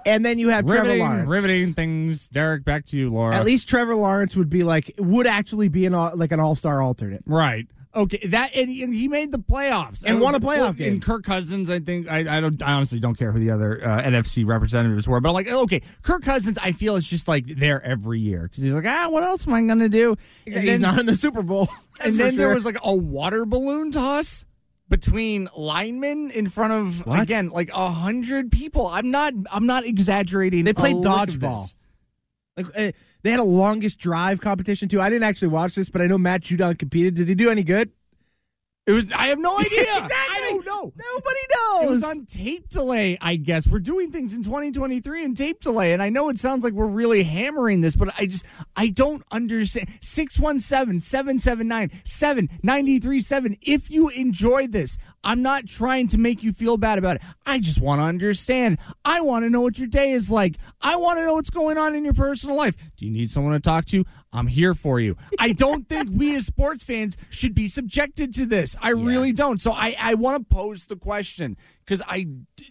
And 0.06 0.24
then 0.26 0.38
you 0.40 0.50
have 0.50 0.66
Trevor 0.68 0.84
riveting, 0.84 1.02
Lawrence. 1.04 1.30
riveting 1.30 1.74
things. 1.74 2.28
Derek, 2.28 2.64
back 2.64 2.86
to 2.88 2.98
you, 2.98 3.12
Laura. 3.12 3.36
At 3.36 3.44
least 3.46 3.68
Trevor 3.68 3.96
Lawrence 3.96 4.36
would 4.36 4.50
be 4.50 4.64
like 4.64 4.94
would 5.00 5.26
actually 5.28 5.68
be 5.68 5.86
an 5.86 5.94
all, 5.96 6.12
like 6.16 6.32
an 6.32 6.40
all-star 6.40 6.82
alternate. 6.82 7.24
right. 7.26 7.68
Okay, 7.96 8.28
that 8.28 8.52
and 8.54 8.70
he, 8.70 8.84
and 8.84 8.94
he 8.94 9.08
made 9.08 9.32
the 9.32 9.40
playoffs 9.40 10.04
And 10.06 10.20
won 10.20 10.36
a 10.36 10.40
playoff 10.42 10.76
game. 10.76 10.96
And 10.96 11.02
Kirk 11.02 11.24
Cousins, 11.24 11.70
I 11.70 11.80
think 11.80 12.10
I, 12.10 12.38
I 12.40 12.42
don't 12.42 12.62
I 12.62 12.74
honestly 12.74 13.00
don't 13.00 13.16
care 13.18 13.32
who 13.32 13.40
the 13.40 13.52
other 13.52 13.82
uh, 13.82 14.02
NFC 14.02 14.46
representatives 14.46 15.08
were, 15.08 15.22
but 15.22 15.30
I'm 15.30 15.34
like, 15.34 15.48
okay, 15.48 15.82
Kirk 16.02 16.22
Cousins, 16.22 16.58
I 16.62 16.74
feel 16.74 16.98
is 16.98 17.08
just 17.08 17.30
like 17.30 17.46
there 17.46 17.82
every 17.82 18.20
year 18.20 18.50
because 18.50 18.62
he's 18.66 18.74
like, 18.74 18.84
ah, 18.86 19.08
what 19.10 19.24
else 19.24 19.48
am 19.48 19.54
I 19.54 19.62
gonna 19.62 19.88
do? 19.88 20.18
And 20.46 20.56
He's 20.56 20.66
then- 20.72 20.82
not 20.82 21.00
in 21.00 21.06
the 21.06 21.16
Super 21.16 21.42
Bowl. 21.42 21.70
And 22.04 22.16
then 22.20 22.36
there 22.36 22.54
was 22.54 22.66
like 22.66 22.78
a 22.84 22.94
water 22.94 23.46
balloon 23.46 23.94
toss 23.94 24.44
between 24.90 25.50
linemen 25.58 26.30
in 26.32 26.48
front 26.50 26.74
of 26.74 27.06
What? 27.06 27.22
again 27.22 27.50
like 27.50 27.70
a 27.74 27.90
hundred 27.92 28.52
people. 28.52 28.88
I'm 28.88 29.12
not 29.12 29.34
I'm 29.52 29.66
not 29.66 29.86
exaggerating. 29.86 30.64
They 30.64 30.74
played 30.74 30.98
dodgeball. 30.98 31.74
Like 32.58 32.68
uh, 32.78 32.92
they 33.24 33.32
had 33.32 33.40
a 33.40 33.44
longest 33.44 33.98
drive 33.98 34.40
competition 34.42 34.88
too. 34.88 35.02
I 35.02 35.10
didn't 35.10 35.24
actually 35.24 35.48
watch 35.50 35.76
this, 35.76 35.90
but 35.90 36.02
I 36.02 36.08
know 36.08 36.18
Matt 36.18 36.42
Judon 36.42 36.78
competed. 36.78 37.16
Did 37.16 37.28
he 37.28 37.36
do 37.36 37.50
any 37.50 37.64
good? 37.64 37.92
It 38.88 38.92
was. 38.92 39.12
I 39.12 39.28
have 39.28 39.40
no 39.40 39.58
idea. 39.60 39.82
Exactly. 39.82 40.35
Know. 40.76 40.94
Nobody 40.96 41.40
knows. 41.56 41.84
It 41.84 41.90
was 41.90 42.04
on 42.04 42.26
tape 42.26 42.70
delay, 42.70 43.18
I 43.22 43.36
guess. 43.36 43.68
We're 43.68 43.80
doing 43.80 44.12
things 44.12 44.34
in 44.34 44.44
2023 44.44 45.24
in 45.24 45.36
tape 45.36 45.62
delay. 45.62 45.94
And 45.94 46.02
I 46.02 46.10
know 46.10 46.30
it 46.30 46.40
sounds 46.40 46.64
like 46.64 46.74
we're 46.74 46.86
really 46.86 47.24
hammering 47.24 47.82
this, 47.82 47.96
but 47.96 48.14
I 48.18 48.26
just, 48.26 48.46
I 48.76 48.88
don't 48.88 49.24
understand. 49.32 49.88
617 50.02 51.02
779 51.02 52.02
7937. 52.04 53.58
If 53.62 53.90
you 53.90 54.10
enjoyed 54.10 54.72
this, 54.72 54.98
I'm 55.24 55.42
not 55.42 55.66
trying 55.68 56.08
to 56.10 56.18
make 56.18 56.44
you 56.44 56.54
feel 56.54 56.78
bad 56.78 56.98
about 57.00 57.18
it. 57.18 57.22
I 57.46 57.60
just 57.60 57.80
want 57.80 58.00
to 58.00 58.06
understand. 58.06 58.80
I 59.04 59.22
want 59.22 59.46
to 59.46 59.50
know 59.50 59.62
what 59.62 59.78
your 59.78 59.88
day 59.88 60.12
is 60.12 60.32
like. 60.32 60.58
I 60.82 60.96
want 60.96 61.20
to 61.20 61.26
know 61.26 61.36
what's 61.36 61.52
going 61.52 61.78
on 61.78 61.94
in 61.94 62.04
your 62.04 62.14
personal 62.14 62.56
life. 62.56 62.76
Do 62.98 63.06
you 63.06 63.12
need 63.12 63.30
someone 63.30 63.54
to 63.54 63.60
talk 63.60 63.86
to? 63.88 64.04
I'm 64.34 64.48
here 64.48 64.74
for 64.74 65.00
you. 65.00 65.16
I 65.38 65.52
don't 65.52 65.88
think 65.90 66.10
we 66.12 66.36
as 66.36 66.48
sports 66.48 66.84
fans 66.84 67.18
should 67.30 67.54
be 67.54 67.68
subjected 67.68 68.34
to 68.36 68.46
this. 68.46 68.76
I 68.82 68.90
really 68.90 69.32
don't. 69.32 69.62
So 69.62 69.72
I, 69.72 69.96
I 70.00 70.16
want 70.16 70.50
to 70.50 70.56
pose 70.56 70.86
the 70.86 70.96
question 70.96 71.56
because 71.84 72.02
I 72.08 72.28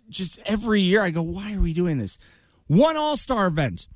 just 0.09 0.39
every 0.45 0.81
year 0.81 1.03
I 1.03 1.11
go, 1.11 1.23
why 1.23 1.55
are 1.55 1.61
we 1.61 1.73
doing 1.73 1.99
this? 1.99 2.19
One 2.67 2.97
All 2.97 3.17
Star 3.17 3.47
event, 3.47 3.89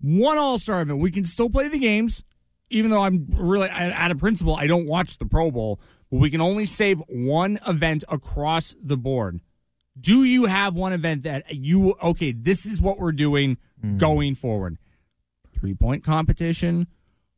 one 0.00 0.38
All 0.38 0.58
Star 0.58 0.82
event. 0.82 0.98
We 0.98 1.12
can 1.12 1.24
still 1.24 1.50
play 1.50 1.68
the 1.68 1.78
games, 1.78 2.24
even 2.68 2.90
though 2.90 3.02
I'm 3.02 3.26
really 3.30 3.68
out 3.68 4.10
of 4.10 4.18
principle. 4.18 4.56
I 4.56 4.66
don't 4.66 4.86
watch 4.86 5.18
the 5.18 5.26
Pro 5.26 5.50
Bowl, 5.52 5.80
but 6.10 6.18
we 6.18 6.30
can 6.30 6.40
only 6.40 6.66
save 6.66 7.00
one 7.08 7.60
event 7.66 8.02
across 8.08 8.74
the 8.82 8.96
board. 8.96 9.40
Do 9.98 10.24
you 10.24 10.44
have 10.46 10.74
one 10.74 10.92
event 10.92 11.24
that 11.24 11.54
you 11.54 11.94
okay? 12.02 12.32
This 12.32 12.66
is 12.66 12.80
what 12.80 12.98
we're 12.98 13.12
doing 13.12 13.58
going 13.96 14.34
forward. 14.34 14.78
Three 15.54 15.74
point 15.74 16.04
competition. 16.04 16.86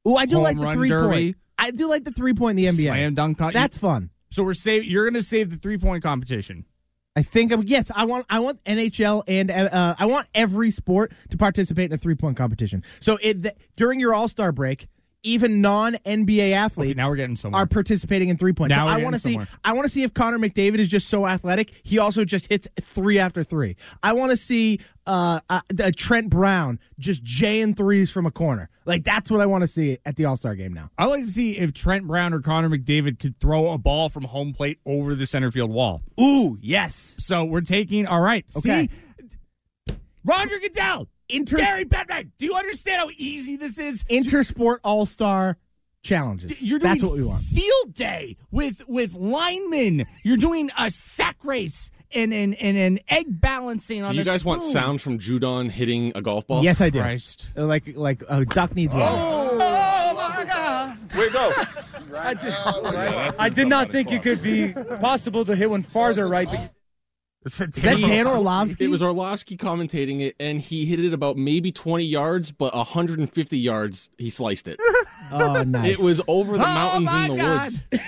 Oh, 0.04 0.16
I 0.16 0.26
do 0.26 0.38
like 0.38 0.58
the 0.58 0.72
three 0.72 0.88
derby, 0.88 1.14
point. 1.32 1.36
I 1.58 1.70
do 1.70 1.88
like 1.88 2.04
the 2.04 2.10
three 2.12 2.34
point 2.34 2.58
in 2.58 2.64
the 2.64 2.70
NBA. 2.72 2.84
Slam 2.86 3.14
dunk. 3.14 3.38
con- 3.38 3.52
That's 3.52 3.76
fun. 3.76 4.10
So 4.30 4.42
we're 4.42 4.54
save. 4.54 4.84
You're 4.84 5.04
going 5.04 5.14
to 5.14 5.22
save 5.22 5.50
the 5.50 5.56
three 5.56 5.78
point 5.78 6.02
competition. 6.02 6.64
I 7.14 7.22
think 7.22 7.52
I'm, 7.52 7.62
yes, 7.64 7.90
I 7.94 8.04
want 8.06 8.24
I 8.30 8.40
want 8.40 8.62
NHL 8.64 9.22
and 9.28 9.50
uh, 9.50 9.94
I 9.98 10.06
want 10.06 10.28
every 10.34 10.70
sport 10.70 11.12
to 11.30 11.36
participate 11.36 11.90
in 11.90 11.94
a 11.94 11.98
three 11.98 12.14
point 12.14 12.36
competition. 12.36 12.82
So 13.00 13.18
it, 13.22 13.42
th- 13.42 13.54
during 13.76 14.00
your 14.00 14.14
All 14.14 14.28
Star 14.28 14.50
break, 14.50 14.88
even 15.22 15.60
non 15.60 15.94
NBA 15.94 16.52
athletes 16.52 16.96
now 16.96 17.08
we're 17.08 17.16
getting 17.16 17.36
somewhere. 17.36 17.62
are 17.62 17.66
participating 17.66 18.28
in 18.28 18.36
three 18.36 18.52
points. 18.52 18.70
Now 18.70 18.86
so 18.86 18.86
we're 18.86 19.00
I 19.00 19.02
want 19.02 19.14
to 19.14 19.18
see. 19.18 19.38
I 19.64 19.72
want 19.72 19.84
to 19.84 19.88
see 19.88 20.02
if 20.02 20.14
Connor 20.14 20.38
McDavid 20.38 20.78
is 20.78 20.88
just 20.88 21.08
so 21.08 21.26
athletic 21.26 21.72
he 21.82 21.98
also 21.98 22.24
just 22.24 22.48
hits 22.48 22.68
three 22.80 23.18
after 23.18 23.44
three. 23.44 23.76
I 24.02 24.12
want 24.12 24.30
to 24.30 24.36
see 24.36 24.80
uh, 25.06 25.40
uh, 25.50 25.60
uh, 25.82 25.90
Trent 25.96 26.30
Brown 26.30 26.78
just 26.98 27.22
J 27.22 27.60
and 27.60 27.76
threes 27.76 28.10
from 28.10 28.26
a 28.26 28.30
corner. 28.30 28.68
Like 28.84 29.04
that's 29.04 29.30
what 29.30 29.40
I 29.40 29.46
want 29.46 29.62
to 29.62 29.68
see 29.68 29.98
at 30.04 30.16
the 30.16 30.24
All 30.24 30.36
Star 30.36 30.54
game 30.54 30.72
now. 30.72 30.90
I 30.98 31.06
like 31.06 31.24
to 31.24 31.30
see 31.30 31.58
if 31.58 31.72
Trent 31.72 32.06
Brown 32.06 32.32
or 32.32 32.40
Connor 32.40 32.68
McDavid 32.68 33.18
could 33.18 33.38
throw 33.38 33.70
a 33.70 33.78
ball 33.78 34.08
from 34.08 34.24
home 34.24 34.52
plate 34.52 34.78
over 34.86 35.14
the 35.14 35.26
center 35.26 35.50
field 35.50 35.70
wall. 35.70 36.02
Ooh, 36.20 36.58
yes. 36.60 37.16
So 37.18 37.44
we're 37.44 37.60
taking 37.60 38.06
all 38.06 38.20
right. 38.20 38.44
Okay. 38.56 38.88
See, 38.88 39.96
Roger 40.24 40.58
Goodell, 40.60 41.08
Inter- 41.28 41.58
Gary 41.58 41.84
Bettman, 41.84 42.30
do 42.38 42.46
you 42.46 42.54
understand 42.54 43.00
how 43.00 43.10
easy 43.16 43.56
this 43.56 43.78
is? 43.78 44.04
Intersport 44.04 44.78
All 44.84 45.06
Star 45.06 45.56
challenges. 46.02 46.60
You're 46.60 46.78
doing 46.78 46.92
That's 46.92 47.02
what 47.02 47.12
we 47.12 47.22
want. 47.22 47.42
Field 47.42 47.94
day 47.94 48.36
with 48.50 48.82
with 48.88 49.14
linemen. 49.14 50.04
You're 50.22 50.36
doing 50.36 50.70
a 50.78 50.90
sack 50.90 51.36
race 51.44 51.90
and 52.14 52.32
and, 52.34 52.54
and 52.56 52.76
an 52.76 53.00
egg 53.08 53.40
balancing 53.40 54.02
on 54.02 54.10
Do 54.10 54.16
you 54.16 54.22
a 54.22 54.24
guys 54.24 54.44
want 54.44 54.62
sound 54.62 55.00
from 55.00 55.18
Judon 55.18 55.70
hitting 55.70 56.12
a 56.14 56.22
golf 56.22 56.46
ball? 56.46 56.62
Yes, 56.62 56.80
I 56.80 56.90
do. 56.90 57.00
Christ. 57.00 57.50
Like 57.56 57.96
like 57.96 58.22
a 58.28 58.44
duck 58.44 58.74
needs 58.74 58.92
oh! 58.94 58.98
one. 58.98 59.08
Oh 59.08 60.14
my 60.14 60.44
God! 60.44 60.98
Where 61.14 61.30
go? 61.30 61.52
I 62.14 62.34
did, 62.34 62.52
I 63.38 63.48
did 63.48 63.68
not 63.68 63.90
think 63.90 64.12
it 64.12 64.22
could 64.22 64.42
be 64.42 64.72
possible 65.00 65.44
to 65.44 65.56
hit 65.56 65.70
one 65.70 65.82
farther 65.82 66.28
right. 66.28 66.48
But 66.48 66.72
Is 67.44 67.58
that 67.58 67.72
Dan 67.72 68.26
Orlovsky? 68.26 68.84
It 68.84 68.88
was 68.88 69.02
Orlovsky 69.02 69.56
commentating 69.56 70.20
it, 70.20 70.36
and 70.38 70.60
he 70.60 70.84
hit 70.86 71.00
it 71.00 71.12
about 71.12 71.36
maybe 71.36 71.72
20 71.72 72.04
yards, 72.04 72.52
but 72.52 72.74
150 72.74 73.58
yards, 73.58 74.10
he 74.18 74.30
sliced 74.30 74.68
it. 74.68 74.78
Oh, 75.34 75.62
nice. 75.62 75.92
It 75.92 75.98
was 75.98 76.20
over 76.28 76.58
the 76.58 76.64
Oh, 76.64 76.66
mountains 76.66 77.06
my 77.06 77.24
in 77.24 77.30
the 77.30 77.36
God. 77.38 77.62
woods. 77.62 77.82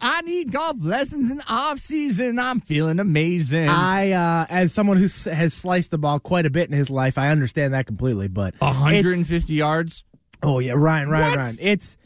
I 0.00 0.20
need 0.20 0.52
golf 0.52 0.76
lessons 0.80 1.28
in 1.30 1.38
the 1.38 1.44
off 1.48 1.80
season. 1.80 2.38
I'm 2.38 2.60
feeling 2.60 3.00
amazing. 3.00 3.68
I, 3.68 4.12
uh, 4.12 4.46
as 4.48 4.72
someone 4.72 4.98
who 4.98 5.08
has 5.30 5.52
sliced 5.52 5.90
the 5.90 5.98
ball 5.98 6.20
quite 6.20 6.46
a 6.46 6.50
bit 6.50 6.68
in 6.70 6.76
his 6.76 6.90
life, 6.90 7.18
I 7.18 7.30
understand 7.30 7.74
that 7.74 7.86
completely. 7.86 8.28
But 8.28 8.54
it's- 8.54 8.72
150 8.72 9.52
yards. 9.54 10.04
Oh 10.44 10.60
yeah, 10.60 10.74
Ryan, 10.76 11.08
Ryan, 11.08 11.28
What? 11.30 11.36
Ryan. 11.38 11.56
It's 11.60 11.96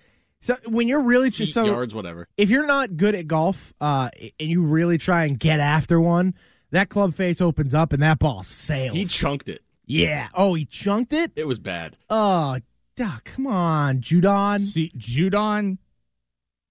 so 0.41 0.57
when 0.67 0.89
you're 0.89 1.03
really 1.03 1.31
Feet, 1.31 1.47
so 1.53 1.65
yards, 1.67 1.95
whatever. 1.95 2.27
if 2.39 2.49
you're 2.49 2.67
not 2.67 2.97
good 2.97 3.15
at 3.17 3.27
golf, 3.27 3.75
uh, 3.83 4.09
and 4.39 4.49
you 4.49 4.63
really 4.63 4.97
try 4.97 5.25
and 5.27 5.39
get 5.39 5.59
after 5.61 6.01
one, 6.01 6.35
that 6.71 6.89
club 6.89 7.15
face 7.15 7.41
opens 7.41 7.75
up 7.75 7.93
and 7.93 8.03
that 8.03 8.19
ball 8.19 8.43
sails. 8.43 8.95
He 8.95 9.05
chunked 9.05 9.49
it. 9.49 9.63
yeah. 9.87 10.29
Oh, 10.35 10.55
he 10.55 10.65
chunked 10.65 11.13
it. 11.13 11.33
It 11.37 11.47
was 11.47 11.59
bad. 11.59 11.97
Oh, 12.11 12.59
duh, 12.97 13.19
come 13.25 13.47
on, 13.47 14.01
Judon. 14.01 14.61
See, 14.61 14.93
Judon, 14.97 15.79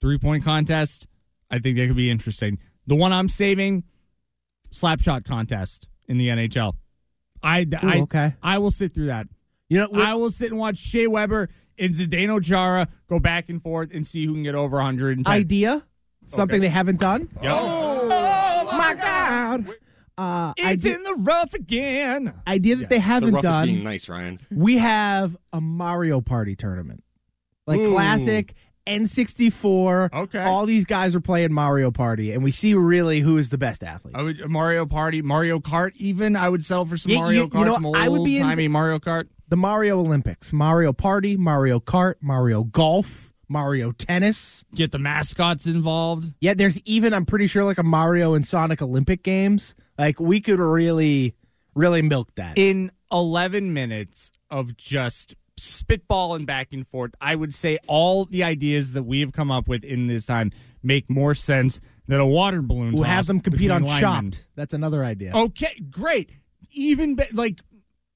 three 0.01 0.17
point 0.17 0.43
contest. 0.43 1.07
I 1.49 1.59
think 1.59 1.77
that 1.77 1.87
could 1.87 1.95
be 1.95 2.11
interesting. 2.11 2.59
The 2.85 2.95
one 2.95 3.11
I'm 3.13 3.27
saving, 3.29 3.83
slap 4.71 5.01
shot 5.01 5.23
contest 5.23 5.87
in 6.07 6.17
the 6.17 6.27
NHL. 6.29 6.73
I, 7.43 7.65
I, 7.81 7.99
okay. 8.01 8.35
I 8.41 8.57
will 8.57 8.71
sit 8.71 8.93
through 8.93 9.07
that. 9.07 9.27
You 9.69 9.79
know, 9.79 9.89
I 10.01 10.13
will 10.15 10.31
sit 10.31 10.49
and 10.51 10.59
watch 10.59 10.77
Shea 10.77 11.07
Weber 11.07 11.49
and 11.77 11.93
Zdeno 11.93 12.43
Chara 12.43 12.87
go 13.09 13.19
back 13.19 13.49
and 13.49 13.61
forth 13.61 13.89
and 13.93 14.05
see 14.07 14.25
who 14.25 14.33
can 14.33 14.43
get 14.43 14.55
over 14.55 14.77
110. 14.77 15.31
idea, 15.31 15.85
something 16.25 16.61
they 16.61 16.69
haven't 16.69 16.99
done. 16.99 17.29
Yep. 17.43 17.51
Oh, 17.55 18.69
my 18.71 18.93
God. 18.95 19.67
Uh, 20.17 20.53
It's 20.57 20.65
idea, 20.83 20.95
in 20.95 21.03
the 21.03 21.15
rough 21.19 21.53
again. 21.53 22.33
idea 22.47 22.75
that 22.77 22.89
they 22.89 22.99
haven't 22.99 23.33
rough 23.33 23.43
is 23.43 23.49
done. 23.49 23.67
being 23.67 23.83
nice, 23.83 24.09
Ryan. 24.09 24.39
we 24.51 24.77
have 24.79 25.37
a 25.53 25.61
Mario 25.61 26.21
Party 26.21 26.55
tournament, 26.55 27.03
like 27.67 27.79
Ooh. 27.79 27.91
classic 27.93 28.55
N64. 28.87 30.09
Okay. 30.13 30.39
all 30.43 30.65
these 30.65 30.85
guys 30.85 31.13
are 31.15 31.21
playing 31.21 31.53
Mario 31.53 31.91
Party, 31.91 32.31
and 32.31 32.43
we 32.43 32.51
see 32.51 32.73
really 32.73 33.19
who 33.19 33.37
is 33.37 33.49
the 33.49 33.57
best 33.57 33.83
athlete. 33.83 34.15
I 34.17 34.21
would 34.23 34.49
Mario 34.49 34.85
Party, 34.85 35.21
Mario 35.21 35.59
Kart. 35.59 35.91
Even 35.97 36.35
I 36.35 36.49
would 36.49 36.65
sell 36.65 36.85
for 36.85 36.97
some 36.97 37.11
Yeah, 37.11 37.19
Mario 37.19 37.43
you- 37.43 37.49
Kart. 37.49 37.59
you 37.59 37.65
know, 37.65 37.73
some 37.73 37.95
I 37.95 38.09
would 38.09 38.23
be 38.23 38.37
into- 38.37 38.47
old-timey 38.49 38.67
Mario 38.69 38.99
Kart. 38.99 39.25
the 39.49 39.57
Mario 39.57 39.99
Olympics, 39.99 40.51
Mario 40.51 40.93
Party, 40.93 41.37
Mario 41.37 41.79
Kart, 41.79 42.15
Mario 42.21 42.63
Golf, 42.63 43.33
Mario 43.47 43.91
Tennis. 43.91 44.65
Get 44.75 44.91
the 44.91 44.99
mascots 44.99 45.65
involved. 45.67 46.33
Yeah, 46.41 46.53
there's 46.53 46.79
even 46.85 47.13
I'm 47.13 47.25
pretty 47.25 47.47
sure 47.47 47.63
like 47.63 47.77
a 47.77 47.83
Mario 47.83 48.33
and 48.33 48.45
Sonic 48.45 48.81
Olympic 48.81 49.23
games. 49.23 49.73
Like 49.97 50.19
we 50.19 50.39
could 50.41 50.59
really, 50.59 51.35
really 51.75 52.01
milk 52.01 52.33
that. 52.35 52.57
in 52.57 52.91
11 53.11 53.73
minutes 53.73 54.31
of 54.49 54.77
just 54.77 55.35
spitballing 55.59 56.45
back 56.45 56.71
and 56.71 56.87
forth, 56.87 57.11
I 57.19 57.35
would 57.35 57.53
say 57.53 57.79
all 57.87 58.25
the 58.25 58.43
ideas 58.43 58.93
that 58.93 59.03
we 59.03 59.21
have 59.21 59.33
come 59.33 59.51
up 59.51 59.67
with 59.67 59.83
in 59.83 60.07
this 60.07 60.25
time 60.25 60.51
make 60.83 61.09
more 61.09 61.33
sense 61.33 61.81
than 62.07 62.19
a 62.19 62.25
water 62.27 62.61
balloon. 62.61 62.93
We'll 62.93 63.03
have 63.03 63.25
them 63.25 63.39
compete 63.39 63.71
on 63.71 63.83
linemen. 63.83 64.31
Chopped. 64.31 64.47
That's 64.55 64.73
another 64.73 65.03
idea. 65.03 65.31
Okay, 65.35 65.81
great. 65.89 66.31
Even 66.71 67.15
be- 67.15 67.25
like 67.33 67.59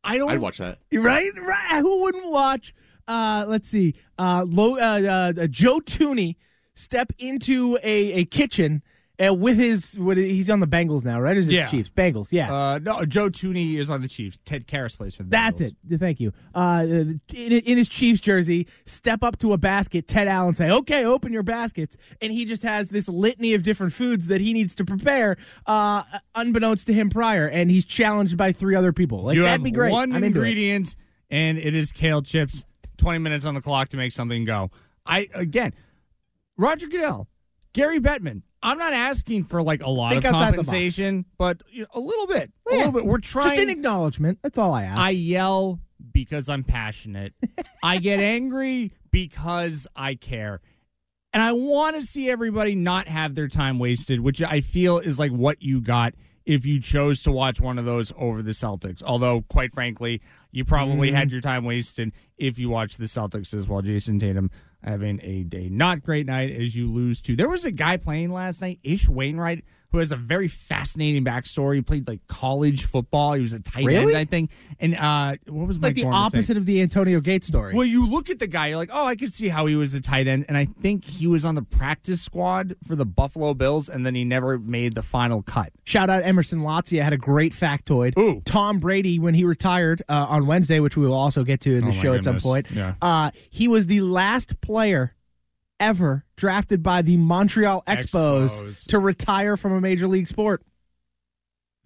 I 0.03 0.17
don't. 0.17 0.31
I'd 0.31 0.39
watch 0.39 0.57
that. 0.59 0.79
right, 0.93 1.31
right. 1.37 1.79
Who 1.79 2.03
wouldn't 2.03 2.31
watch? 2.31 2.73
Uh, 3.07 3.45
let's 3.47 3.67
see. 3.67 3.95
Uh, 4.17 4.45
Lo, 4.47 4.77
uh, 4.77 5.33
uh, 5.37 5.47
Joe 5.47 5.79
Thuney 5.79 6.35
step 6.75 7.11
into 7.17 7.77
a, 7.83 8.13
a 8.13 8.25
kitchen 8.25 8.83
uh, 9.27 9.33
with 9.33 9.57
his. 9.57 9.97
What 9.99 10.17
he's 10.17 10.49
on 10.49 10.59
the 10.59 10.67
Bengals 10.67 11.03
now, 11.03 11.19
right? 11.21 11.35
Or 11.35 11.39
is 11.39 11.47
it 11.47 11.53
Yeah. 11.53 11.67
Chiefs? 11.67 11.89
Bengals. 11.89 12.31
Yeah. 12.31 12.53
Uh, 12.53 12.79
no, 12.79 13.05
Joe 13.05 13.29
Thuney 13.29 13.75
is 13.75 13.89
on 13.89 14.01
the 14.01 14.07
Chiefs. 14.07 14.37
Ted 14.45 14.67
Karras 14.67 14.95
plays 14.97 15.15
for 15.15 15.23
the 15.23 15.29
That's 15.29 15.61
Bengals. 15.61 15.75
it. 15.91 15.97
Thank 15.99 16.19
you. 16.19 16.33
Uh, 16.55 16.85
in, 16.87 17.19
in 17.33 17.77
his 17.77 17.87
Chiefs 17.89 18.19
jersey, 18.21 18.67
step 18.85 19.23
up 19.23 19.37
to 19.39 19.53
a 19.53 19.57
basket, 19.57 20.07
Ted 20.07 20.27
Allen 20.27 20.53
say, 20.53 20.69
"Okay, 20.71 21.05
open 21.05 21.31
your 21.33 21.43
baskets," 21.43 21.97
and 22.21 22.31
he 22.33 22.45
just 22.45 22.63
has 22.63 22.89
this 22.89 23.07
litany 23.09 23.53
of 23.53 23.63
different 23.63 23.93
foods 23.93 24.27
that 24.27 24.41
he 24.41 24.53
needs 24.53 24.73
to 24.75 24.85
prepare, 24.85 25.37
uh, 25.65 26.03
unbeknownst 26.35 26.87
to 26.87 26.93
him 26.93 27.09
prior, 27.09 27.47
and 27.47 27.69
he's 27.71 27.85
challenged 27.85 28.37
by 28.37 28.51
three 28.51 28.75
other 28.75 28.93
people. 28.93 29.23
Like 29.23 29.35
you 29.35 29.41
that'd 29.43 29.59
have 29.59 29.63
be 29.63 29.71
great. 29.71 29.91
one 29.91 30.11
I'm 30.11 30.23
into 30.23 30.39
it. 30.39 30.47
ingredient, 30.47 30.95
and 31.29 31.57
it 31.57 31.73
is 31.75 31.91
kale 31.91 32.21
chips. 32.21 32.65
Twenty 32.97 33.19
minutes 33.19 33.45
on 33.45 33.55
the 33.55 33.61
clock 33.61 33.89
to 33.89 33.97
make 33.97 34.11
something 34.11 34.45
go. 34.45 34.69
I 35.05 35.27
again, 35.33 35.73
Roger 36.57 36.87
Goodell, 36.87 37.27
Gary 37.73 37.99
Bettman. 37.99 38.43
I'm 38.63 38.77
not 38.77 38.93
asking 38.93 39.45
for 39.45 39.63
like 39.63 39.81
a 39.81 39.89
lot 39.89 40.11
Think 40.11 40.25
of 40.25 40.33
compensation, 40.33 41.25
but 41.37 41.61
you 41.69 41.81
know, 41.81 41.87
a 41.93 41.99
little 41.99 42.27
bit, 42.27 42.51
a 42.69 42.75
little 42.75 42.91
bit. 42.91 43.05
We're 43.05 43.17
trying. 43.19 43.49
Just 43.49 43.61
an 43.63 43.69
acknowledgement. 43.69 44.39
That's 44.43 44.57
all 44.57 44.73
I 44.73 44.83
ask. 44.83 44.99
I 44.99 45.09
yell 45.11 45.79
because 46.11 46.47
I'm 46.49 46.63
passionate. 46.63 47.33
I 47.83 47.97
get 47.97 48.19
angry 48.19 48.91
because 49.11 49.87
I 49.95 50.15
care. 50.15 50.61
And 51.33 51.41
I 51.41 51.53
want 51.53 51.95
to 51.95 52.03
see 52.03 52.29
everybody 52.29 52.75
not 52.75 53.07
have 53.07 53.35
their 53.35 53.47
time 53.47 53.79
wasted, 53.79 54.19
which 54.19 54.41
I 54.43 54.59
feel 54.61 54.99
is 54.99 55.17
like 55.17 55.31
what 55.31 55.61
you 55.61 55.79
got 55.81 56.13
if 56.45 56.65
you 56.65 56.79
chose 56.81 57.21
to 57.21 57.31
watch 57.31 57.61
one 57.61 57.77
of 57.79 57.85
those 57.85 58.11
over 58.17 58.41
the 58.41 58.51
Celtics. 58.51 59.01
Although, 59.01 59.43
quite 59.47 59.71
frankly, 59.71 60.21
you 60.51 60.65
probably 60.65 61.07
Mm-hmm. 61.07 61.15
had 61.17 61.31
your 61.31 61.39
time 61.39 61.63
wasted 61.63 62.11
if 62.37 62.59
you 62.59 62.69
watched 62.69 62.97
the 62.97 63.05
Celtics 63.05 63.53
as 63.53 63.67
well. 63.67 63.81
Jayson 63.81 64.19
Tatum 64.19 64.51
having 64.83 65.19
a 65.23 65.43
day 65.43 65.69
not 65.69 66.03
great 66.03 66.25
night 66.25 66.51
as 66.51 66.75
you 66.75 66.91
lose 66.91 67.21
to. 67.21 67.35
There 67.35 67.49
was 67.49 67.65
a 67.65 67.71
guy 67.71 67.97
playing 67.97 68.31
last 68.31 68.61
night, 68.61 68.79
Ish 68.83 69.07
Wainwright, 69.07 69.63
who 69.91 69.97
has 69.99 70.11
a 70.11 70.15
very 70.15 70.47
fascinating 70.47 71.23
backstory. 71.25 71.75
He 71.75 71.81
played 71.81 72.07
like 72.07 72.25
college 72.27 72.85
football. 72.85 73.33
He 73.33 73.41
was 73.41 73.53
a 73.53 73.59
tight 73.59 73.85
Really? 73.85 74.13
end, 74.13 74.17
I 74.17 74.25
think. 74.25 74.51
And 74.79 74.95
uh, 74.95 75.35
what 75.47 75.67
was 75.67 75.79
like 75.79 75.95
the 75.95 76.03
Gorman 76.03 76.13
saying? 76.17 76.25
opposite 76.25 76.57
of 76.57 76.65
the 76.65 76.81
Antonio 76.81 77.19
Gates 77.19 77.47
story. 77.47 77.73
Well, 77.73 77.85
you 77.85 78.07
look 78.07 78.29
at 78.29 78.39
the 78.39 78.47
guy, 78.47 78.67
you're 78.67 78.77
like, 78.77 78.89
oh, 78.93 79.05
I 79.05 79.15
could 79.15 79.33
see 79.33 79.49
how 79.49 79.65
he 79.65 79.75
was 79.75 79.93
a 79.93 80.01
tight 80.01 80.27
end. 80.27 80.45
And 80.47 80.57
I 80.57 80.65
think 80.65 81.05
he 81.05 81.27
was 81.27 81.43
on 81.45 81.55
the 81.55 81.61
practice 81.61 82.21
squad 82.21 82.75
for 82.87 82.95
the 82.95 83.05
Buffalo 83.05 83.53
Bills, 83.53 83.89
and 83.89 84.05
then 84.05 84.15
he 84.15 84.23
never 84.23 84.57
made 84.57 84.95
the 84.95 85.01
final 85.01 85.41
cut. 85.43 85.71
Shout 85.83 86.09
out 86.09 86.23
Emerson 86.23 86.59
Lotzia 86.59 87.03
had 87.03 87.13
a 87.13 87.17
great 87.17 87.53
factoid. 87.53 88.17
Ooh. 88.17 88.41
Tom 88.45 88.79
Brady, 88.79 89.19
when 89.19 89.33
he 89.33 89.43
retired 89.43 90.01
uh, 90.09 90.25
on 90.29 90.47
Wednesday, 90.47 90.79
which 90.79 90.95
we 90.97 91.05
will 91.05 91.13
also 91.13 91.43
get 91.43 91.61
to 91.61 91.75
in 91.75 91.81
the 91.83 91.89
Oh, 91.89 91.91
show 91.91 92.13
at 92.13 92.23
some 92.23 92.39
point, 92.39 92.67
Yeah. 92.71 92.95
uh, 93.01 93.31
he 93.49 93.67
was 93.67 93.87
the 93.87 94.01
last 94.01 94.59
player 94.61 95.13
ever 95.81 96.23
drafted 96.37 96.81
by 96.83 97.01
the 97.01 97.17
Montreal 97.17 97.83
Expos, 97.87 98.61
Expos. 98.63 98.85
to 98.87 98.99
retire 98.99 99.57
from 99.57 99.73
a 99.73 99.81
major 99.81 100.07
league 100.07 100.27
sport. 100.29 100.63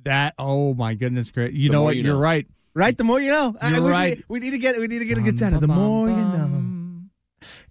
That, 0.03 0.35
oh 0.37 0.75
my 0.75 0.93
goodness, 0.93 1.31
great. 1.31 1.53
You 1.53 1.69
The 1.69 1.73
know 1.73 1.81
what? 1.83 1.95
you 1.95 2.03
You're 2.03 2.13
know. 2.13 2.19
right. 2.19 2.45
Right, 2.75 2.95
the 2.95 3.05
more 3.05 3.19
you 3.21 3.31
know. 3.31 3.55
You're 3.67 3.81
wish 3.81 3.91
right. 3.91 4.17
We, 4.27 4.39
we 4.39 4.45
need 4.45 4.51
to 4.51 4.57
get 4.59 4.77
we 4.77 4.87
need 4.87 4.99
to 4.99 5.05
get 5.05 5.17
a 5.17 5.21
good 5.21 5.39
sound. 5.39 5.55
Of 5.55 5.61
the 5.61 5.67
more 5.67 6.09
you 6.09 6.15
know. 6.15 6.61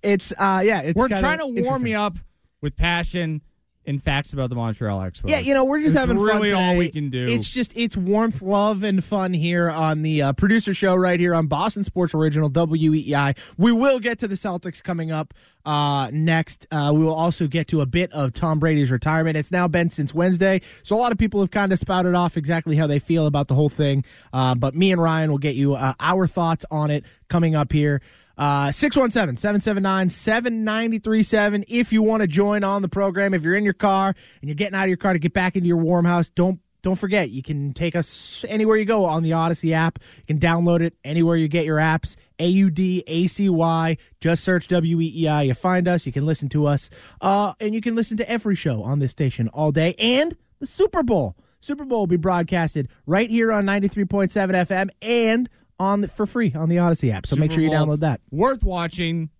It's 0.03 0.33
uh 0.33 0.63
yeah. 0.65 0.81
It's 0.81 0.97
We're 0.97 1.09
trying 1.09 1.39
to 1.39 1.47
warm 1.47 1.59
interesting. 1.59 1.87
you 1.89 1.99
up 1.99 2.17
with 2.63 2.75
passion 2.75 3.43
and 3.87 4.03
facts 4.03 4.33
about 4.33 4.51
the 4.51 4.57
Montreal 4.57 5.01
Expos. 5.01 5.29
Yeah, 5.29 5.41
you 5.41 5.55
know, 5.55 5.65
we're 5.65 5.81
just 5.81 5.93
It's 5.93 6.01
having 6.01 6.17
fun 6.17 6.27
really 6.27 6.53
all 6.53 6.77
we 6.77 6.91
can 6.91 7.11
do. 7.11 7.27
It's 7.27 7.51
just 7.51 7.77
it's 7.77 7.97
warmth, 7.97 8.43
love, 8.43 8.83
and 8.83 9.03
fun 9.05 9.33
here 9.33 9.71
on 9.71 10.03
the 10.03 10.23
uh, 10.23 10.33
producer 10.33 10.75
show 10.75 10.95
right 10.95 11.19
here 11.19 11.35
on 11.35 11.47
Boston 11.47 11.85
Sports 11.85 12.15
Original 12.15 12.51
WEEI. 12.51 13.37
We 13.59 13.73
will 13.73 13.99
get 13.99 14.19
to 14.21 14.29
the 14.29 14.37
Celtics 14.37 14.83
coming 14.83 15.11
up 15.11 15.35
uh, 15.65 16.11
next. 16.13 16.67
Uh, 16.71 16.93
we 16.95 17.05
will 17.05 17.15
also 17.15 17.47
get 17.47 17.69
to 17.69 17.81
a 17.81 17.87
bit 17.87 18.13
of 18.13 18.33
Tom 18.33 18.59
Brady's 18.59 18.91
retirement. 18.91 19.37
It's 19.37 19.51
now 19.51 19.69
been 19.69 19.91
since 19.91 20.15
Wednesday, 20.15 20.61
so 20.83 20.97
a 20.97 20.99
lot 20.99 21.13
of 21.13 21.19
people 21.19 21.41
have 21.41 21.51
kind 21.51 21.73
of 21.73 21.79
spouted 21.79 22.15
off 22.15 22.37
exactly 22.37 22.77
how 22.77 22.87
they 22.87 22.99
feel 22.99 23.27
about 23.27 23.49
the 23.49 23.55
whole 23.55 23.69
thing. 23.69 24.05
Uh, 24.33 24.55
but 24.55 24.75
me 24.75 24.93
and 24.93 25.03
Ryan 25.03 25.31
will 25.31 25.39
get 25.39 25.55
you 25.55 25.75
uh, 25.75 25.95
our 26.01 26.27
thoughts 26.27 26.65
on 26.71 26.91
it 26.91 27.05
coming 27.29 27.55
up 27.55 27.73
here. 27.73 28.01
Uh, 28.37 28.73
617 28.73 29.37
779 29.37 30.11
7937. 30.11 31.65
If 31.69 31.93
you 31.93 32.03
want 32.03 32.23
to 32.23 32.27
join 32.27 32.65
on 32.65 32.83
the 32.83 32.89
program, 32.89 33.35
if 33.35 33.43
you're 33.43 33.55
in 33.55 33.65
your 33.65 33.75
car 33.75 34.09
and 34.09 34.49
you're 34.49 34.57
getting 34.57 34.75
out 34.75 34.85
of 34.85 34.89
your 34.89 34.97
car 34.97 35.13
to 35.13 35.19
get 35.19 35.33
back 35.33 35.57
into 35.57 35.69
your 35.69 35.77
warm 35.77 36.05
house, 36.05 36.29
don't 36.29 36.61
don't 36.83 36.97
forget 36.97 37.31
you 37.31 37.43
can 37.43 37.73
take 37.73 37.97
us 37.97 38.45
anywhere 38.47 38.77
you 38.77 38.85
go 38.85 39.07
on 39.07 39.23
the 39.23 39.31
Audacy 39.31 39.73
app. 39.73 39.99
You 40.19 40.25
can 40.27 40.39
download 40.39 40.83
it 40.83 40.95
anywhere 41.03 41.35
you 41.35 41.49
get 41.49 41.65
your 41.65 41.79
apps. 41.79 42.15
A 42.39 42.47
U 42.47 42.71
D 42.71 43.03
A 43.07 43.27
C 43.27 43.49
Y. 43.49 43.97
Just 44.21 44.45
search 44.45 44.69
W 44.69 45.01
E 45.01 45.13
E 45.17 45.27
I. 45.27 45.43
You 45.43 45.55
find 45.55 45.89
us. 45.89 46.05
You 46.05 46.13
can 46.13 46.27
listen 46.27 46.51
to 46.51 46.67
us, 46.67 46.91
uh, 47.23 47.55
and 47.59 47.75
you 47.75 47.81
can 47.81 47.95
listen 47.95 48.19
to 48.19 48.31
every 48.31 48.55
show 48.55 48.83
on 48.83 48.99
this 48.99 49.13
station 49.13 49.49
all 49.49 49.73
day. 49.73 49.95
And 49.99 50.37
the 50.61 50.67
Super 50.67 51.03
Bowl. 51.03 51.37
Super 51.61 51.87
Bowl 51.87 52.01
will 52.01 52.07
be 52.07 52.17
broadcasted 52.19 52.91
right 53.07 53.31
here 53.31 53.51
on 53.51 53.65
93.7 53.65 54.31
FM 54.31 54.91
and 55.01 55.49
on 55.79 56.03
the, 56.03 56.09
for 56.09 56.27
free 56.27 56.53
on 56.55 56.69
the 56.69 56.77
Audacy 56.77 57.13
app. 57.13 57.27
So 57.27 57.37
make 57.37 57.53
sure 57.53 57.63
you 57.63 57.71
Bowl, 57.71 57.87
download 57.87 58.01
that. 58.01 58.21
Worth 58.31 58.63
watching. 58.63 59.31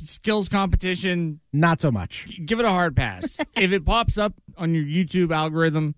Skills 0.00 0.48
competition, 0.48 1.38
Not 1.52 1.80
so 1.80 1.92
much. 1.92 2.26
give 2.44 2.58
it 2.58 2.64
a 2.64 2.70
hard 2.70 2.96
pass. 2.96 3.38
if 3.54 3.70
it 3.70 3.84
pops 3.84 4.18
up 4.18 4.34
on 4.56 4.74
your 4.74 4.82
YouTube 4.84 5.32
algorithm, 5.32 5.94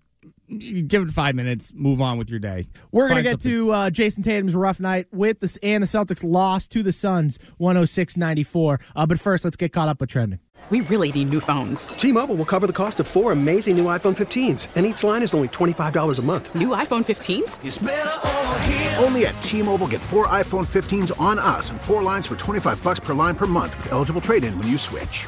give 0.87 1.03
it 1.03 1.11
five 1.11 1.35
minutes, 1.35 1.73
move 1.73 2.01
on 2.01 2.17
with 2.17 2.29
your 2.29 2.39
day. 2.39 2.67
We're 2.91 3.09
going 3.09 3.23
to 3.23 3.29
Find 3.29 3.41
get 3.41 3.49
to 3.49 3.71
uh, 3.71 3.89
Jayson 3.89 4.23
Tatum's 4.23 4.55
rough 4.55 4.79
night 4.79 5.07
with 5.11 5.39
the 5.39 5.57
and 5.63 5.83
the 5.83 5.87
Celtics 5.87 6.23
lost 6.23 6.71
to 6.71 6.83
the 6.83 6.93
Suns 6.93 7.37
106-94. 7.59 8.81
Uh, 8.95 9.05
but 9.05 9.19
first, 9.19 9.43
let's 9.43 9.57
get 9.57 9.73
caught 9.73 9.87
up 9.87 9.99
with 9.99 10.09
trending. 10.09 10.39
We 10.71 10.81
really 10.81 11.11
need 11.11 11.29
new 11.29 11.39
phones. 11.39 11.89
T-Mobile 11.89 12.35
will 12.35 12.45
cover 12.45 12.65
the 12.65 12.73
cost 12.73 12.99
of 12.99 13.05
four 13.05 13.31
amazing 13.31 13.77
new 13.77 13.85
iPhone 13.85 14.17
15s, 14.17 14.69
and 14.73 14.83
each 14.83 15.03
line 15.03 15.21
is 15.21 15.35
only 15.35 15.47
$25 15.49 16.17
a 16.17 16.21
month. 16.23 16.55
New 16.55 16.69
iPhone 16.69 17.05
15s? 17.05 19.03
Only 19.03 19.27
at 19.27 19.39
T-Mobile 19.43 19.87
get 19.87 20.01
four 20.01 20.25
iPhone 20.27 20.65
15s 20.65 21.17
on 21.21 21.37
us 21.37 21.69
and 21.69 21.79
four 21.79 22.01
lines 22.01 22.25
for 22.25 22.35
25 22.35 22.81
bucks 22.81 22.99
per 22.99 23.13
line 23.13 23.35
per 23.35 23.45
month 23.45 23.77
with 23.77 23.91
eligible 23.91 24.21
trade-in 24.21 24.57
when 24.57 24.67
you 24.67 24.79
switch. 24.79 25.27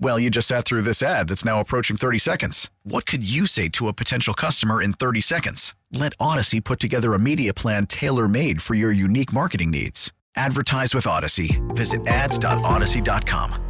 Well, 0.00 0.18
you 0.18 0.28
just 0.30 0.48
sat 0.48 0.64
through 0.64 0.82
this 0.82 1.02
ad 1.02 1.28
that's 1.28 1.44
now 1.44 1.60
approaching 1.60 1.96
30 1.96 2.18
seconds. 2.18 2.70
What 2.82 3.06
could 3.06 3.28
you 3.28 3.46
say 3.46 3.68
to 3.70 3.88
a 3.88 3.92
potential 3.92 4.34
customer 4.34 4.82
in 4.82 4.92
30 4.92 5.20
seconds? 5.20 5.74
Let 5.92 6.16
Audacy 6.18 6.62
put 6.62 6.80
together 6.80 7.14
a 7.14 7.18
media 7.18 7.54
plan 7.54 7.86
tailor 7.86 8.28
made 8.28 8.60
for 8.60 8.74
your 8.74 8.92
unique 8.92 9.32
marketing 9.32 9.70
needs. 9.70 10.12
Advertise 10.36 10.94
with 10.94 11.04
Audacy. 11.04 11.60
Visit 11.74 12.06
ads.audacy.com. 12.06 13.60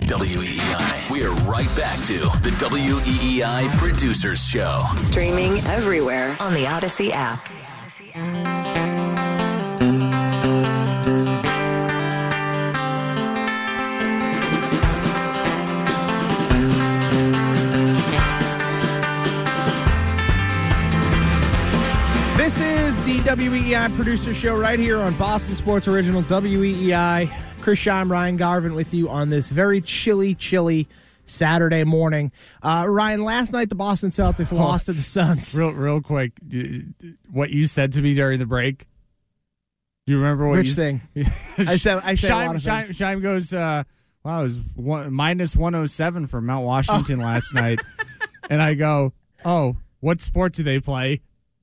WEEI. 0.00 1.10
We 1.10 1.24
are 1.24 1.34
right 1.44 1.76
back 1.76 1.96
to 2.06 2.18
the 2.42 2.50
WEEI 2.58 3.76
Producers 3.78 4.44
Show. 4.44 4.82
Streaming 4.96 5.60
everywhere 5.60 6.36
on 6.40 6.54
the 6.54 6.64
Audacy 6.64 7.10
app. 7.12 7.48
WEEI 23.22 23.94
producer 23.96 24.34
show 24.34 24.56
right 24.58 24.78
here 24.78 24.98
on 24.98 25.14
Boston 25.16 25.54
Sports 25.54 25.86
Original 25.88 26.22
WEEI. 26.22 27.32
Chris 27.60 27.78
Scheim, 27.78 28.10
Ryan 28.10 28.36
Garvin 28.36 28.74
with 28.74 28.92
you 28.92 29.08
on 29.08 29.30
this 29.30 29.50
very 29.52 29.80
chilly, 29.80 30.34
chilly 30.34 30.88
Saturday 31.26 31.84
morning. 31.84 32.32
Uh, 32.62 32.84
Ryan, 32.88 33.24
last 33.24 33.52
night 33.52 33.68
the 33.68 33.76
Boston 33.76 34.10
Celtics 34.10 34.50
lost 34.52 34.86
to 34.86 34.92
the 34.92 35.02
Suns. 35.02 35.56
Real, 35.56 35.70
real 35.70 36.00
quick, 36.00 36.32
what 37.30 37.50
you 37.50 37.66
said 37.68 37.92
to 37.92 38.02
me 38.02 38.14
during 38.14 38.40
the 38.40 38.46
break. 38.46 38.86
Do 40.06 40.14
you 40.14 40.18
remember 40.18 40.48
what 40.48 40.58
Which 40.58 40.68
you 40.70 40.74
thing? 40.74 41.00
I 41.58 41.76
said- 41.76 42.02
I 42.04 42.16
said 42.16 42.30
a 42.30 42.32
Shime, 42.32 42.46
lot 42.48 42.56
of 42.56 42.62
Shime, 42.62 42.84
things. 42.86 42.96
Shime 42.96 43.20
goes, 43.20 43.52
uh, 43.52 43.84
"Wow, 44.24 44.40
it 44.40 44.44
was 44.44 44.60
one, 44.74 45.12
minus 45.12 45.54
one 45.54 45.74
hundred 45.74 45.88
seven 45.92 46.26
for 46.26 46.40
Mount 46.40 46.64
Washington 46.66 47.20
Oh. 47.20 47.24
last 47.24 47.54
night," 47.54 47.80
and 48.50 48.60
I 48.60 48.74
go, 48.74 49.12
"Oh, 49.44 49.76
what 50.00 50.20
sport 50.20 50.54
do 50.54 50.64
they 50.64 50.80
play?" 50.80 51.20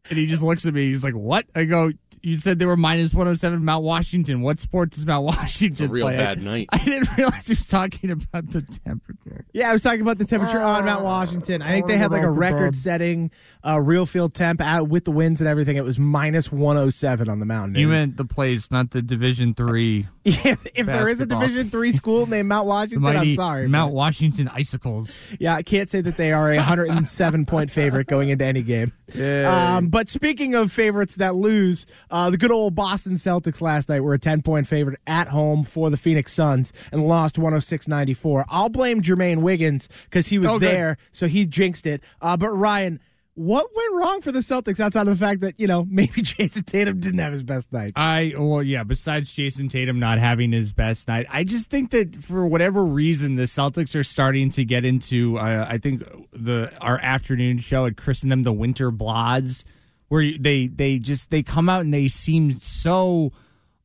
And 0.09 0.17
he 0.17 0.25
just 0.25 0.43
looks 0.43 0.65
at 0.65 0.73
me. 0.73 0.87
He's 0.87 1.03
like, 1.03 1.13
"What?" 1.13 1.45
I 1.55 1.65
go, 1.65 1.91
"You 2.21 2.37
said 2.37 2.59
they 2.59 2.65
were 2.65 2.77
minus 2.77 3.13
one 3.13 3.25
hundred 3.25 3.39
seven 3.39 3.63
Mount 3.63 3.83
Washington. 3.83 4.41
What 4.41 4.59
sports 4.59 4.97
is 4.97 5.05
Mount 5.05 5.25
Washington 5.25 5.71
It's 5.71 5.81
a 5.81 5.87
real 5.87 6.07
play?" 6.07 6.17
bad 6.17 6.41
night. 6.41 6.69
I 6.73 6.83
didn't 6.83 7.15
realize 7.17 7.47
he 7.47 7.53
was 7.53 7.65
talking 7.65 8.11
about 8.11 8.49
the 8.49 8.61
temperature. 8.61 9.45
Yeah, 9.53 9.69
I 9.69 9.73
was 9.73 9.81
talking 9.81 10.01
about 10.01 10.17
the 10.17 10.25
temperature 10.25 10.59
on 10.59 10.85
Mount 10.85 11.03
Washington. 11.03 11.61
I 11.61 11.71
think 11.71 11.87
they 11.87 11.97
had 11.97 12.11
like 12.11 12.23
a 12.23 12.29
record-setting 12.29 13.31
uh, 13.65 13.79
real 13.81 14.05
field 14.05 14.33
temp 14.33 14.61
out 14.61 14.89
with 14.89 15.05
the 15.05 15.11
winds 15.11 15.41
and 15.41 15.47
everything. 15.47 15.75
It 15.77 15.83
was 15.83 15.97
minus 15.97 16.51
107 16.51 17.29
on 17.29 17.39
the 17.39 17.45
mountain. 17.45 17.79
You 17.79 17.87
meant 17.87 18.17
the 18.17 18.25
place, 18.25 18.69
not 18.71 18.91
the 18.91 19.01
Division 19.01 19.53
Three. 19.53 20.07
if, 20.25 20.67
if 20.75 20.85
there 20.85 21.07
is 21.07 21.19
a. 21.19 21.25
Division 21.29 21.69
three 21.69 21.91
school 21.91 22.25
named 22.25 22.49
Mount 22.49 22.67
Washington, 22.67 23.15
I'm 23.15 23.31
sorry. 23.33 23.67
Mount 23.67 23.91
but- 23.91 23.95
Washington 23.95 24.47
Icicles. 24.47 25.21
Yeah, 25.39 25.55
I 25.55 25.61
can't 25.61 25.89
say 25.89 26.01
that 26.01 26.17
they 26.17 26.33
are 26.33 26.51
a 26.51 26.57
107 26.57 27.45
point 27.45 27.71
favorite 27.71 28.07
going 28.07 28.29
into 28.29 28.45
any 28.45 28.61
game. 28.61 28.91
Um, 29.15 29.87
but 29.89 30.09
speaking 30.09 30.55
of 30.55 30.71
favorites 30.71 31.15
that 31.15 31.35
lose, 31.35 31.85
uh, 32.11 32.29
the 32.29 32.37
good 32.37 32.51
old 32.51 32.75
Boston 32.75 33.13
Celtics 33.13 33.61
last 33.61 33.89
night 33.89 33.99
were 34.01 34.13
a 34.13 34.19
10 34.19 34.41
point 34.41 34.67
favorite 34.67 34.99
at 35.07 35.27
home 35.29 35.63
for 35.63 35.89
the 35.89 35.97
Phoenix 35.97 36.33
Suns 36.33 36.73
and 36.91 37.07
lost 37.07 37.37
106 37.37 37.87
94. 37.87 38.45
I'll 38.49 38.69
blame 38.69 39.01
Jermaine 39.01 39.41
Wiggins 39.41 39.87
because 40.05 40.27
he 40.27 40.39
was 40.39 40.49
Oh, 40.51 40.59
there, 40.59 40.97
so 41.11 41.27
he 41.27 41.45
jinxed 41.45 41.85
it. 41.85 42.01
Uh, 42.21 42.35
but 42.37 42.49
Ryan, 42.49 42.99
what 43.35 43.67
went 43.73 43.93
wrong 43.93 44.19
for 44.21 44.33
the 44.33 44.39
Celtics 44.39 44.81
outside 44.81 45.07
of 45.07 45.17
the 45.17 45.25
fact 45.25 45.39
that, 45.41 45.57
you 45.57 45.65
know, 45.65 45.85
maybe 45.89 46.21
Jayson 46.21 46.63
Tatum 46.65 46.99
didn't 46.99 47.19
have 47.19 47.31
his 47.31 47.43
best 47.43 47.71
night? 47.71 47.91
I 47.95 48.33
well, 48.37 48.61
yeah. 48.61 48.83
Besides 48.83 49.31
Jayson 49.31 49.69
Tatum 49.69 49.97
not 49.99 50.17
having 50.19 50.51
his 50.51 50.73
best 50.73 51.07
night, 51.07 51.25
I 51.29 51.43
just 51.45 51.69
think 51.69 51.91
that 51.91 52.15
for 52.17 52.45
whatever 52.45 52.83
reason, 52.83 53.35
the 53.35 53.43
Celtics 53.43 53.95
are 53.95 54.03
starting 54.03 54.49
to 54.51 54.65
get 54.65 54.83
into. 54.83 55.37
Uh, 55.37 55.65
I 55.69 55.77
think 55.77 56.03
the 56.33 56.71
our 56.81 56.99
afternoon 56.99 57.59
show 57.59 57.85
had 57.85 57.95
christened 57.95 58.31
them 58.31 58.43
the 58.43 58.51
Winter 58.51 58.91
Bloods, 58.91 59.63
where 60.09 60.37
they 60.37 60.67
they 60.67 60.99
just 60.99 61.29
they 61.29 61.41
come 61.41 61.69
out 61.69 61.81
and 61.81 61.93
they 61.93 62.07
seem 62.07 62.59
so 62.59 63.31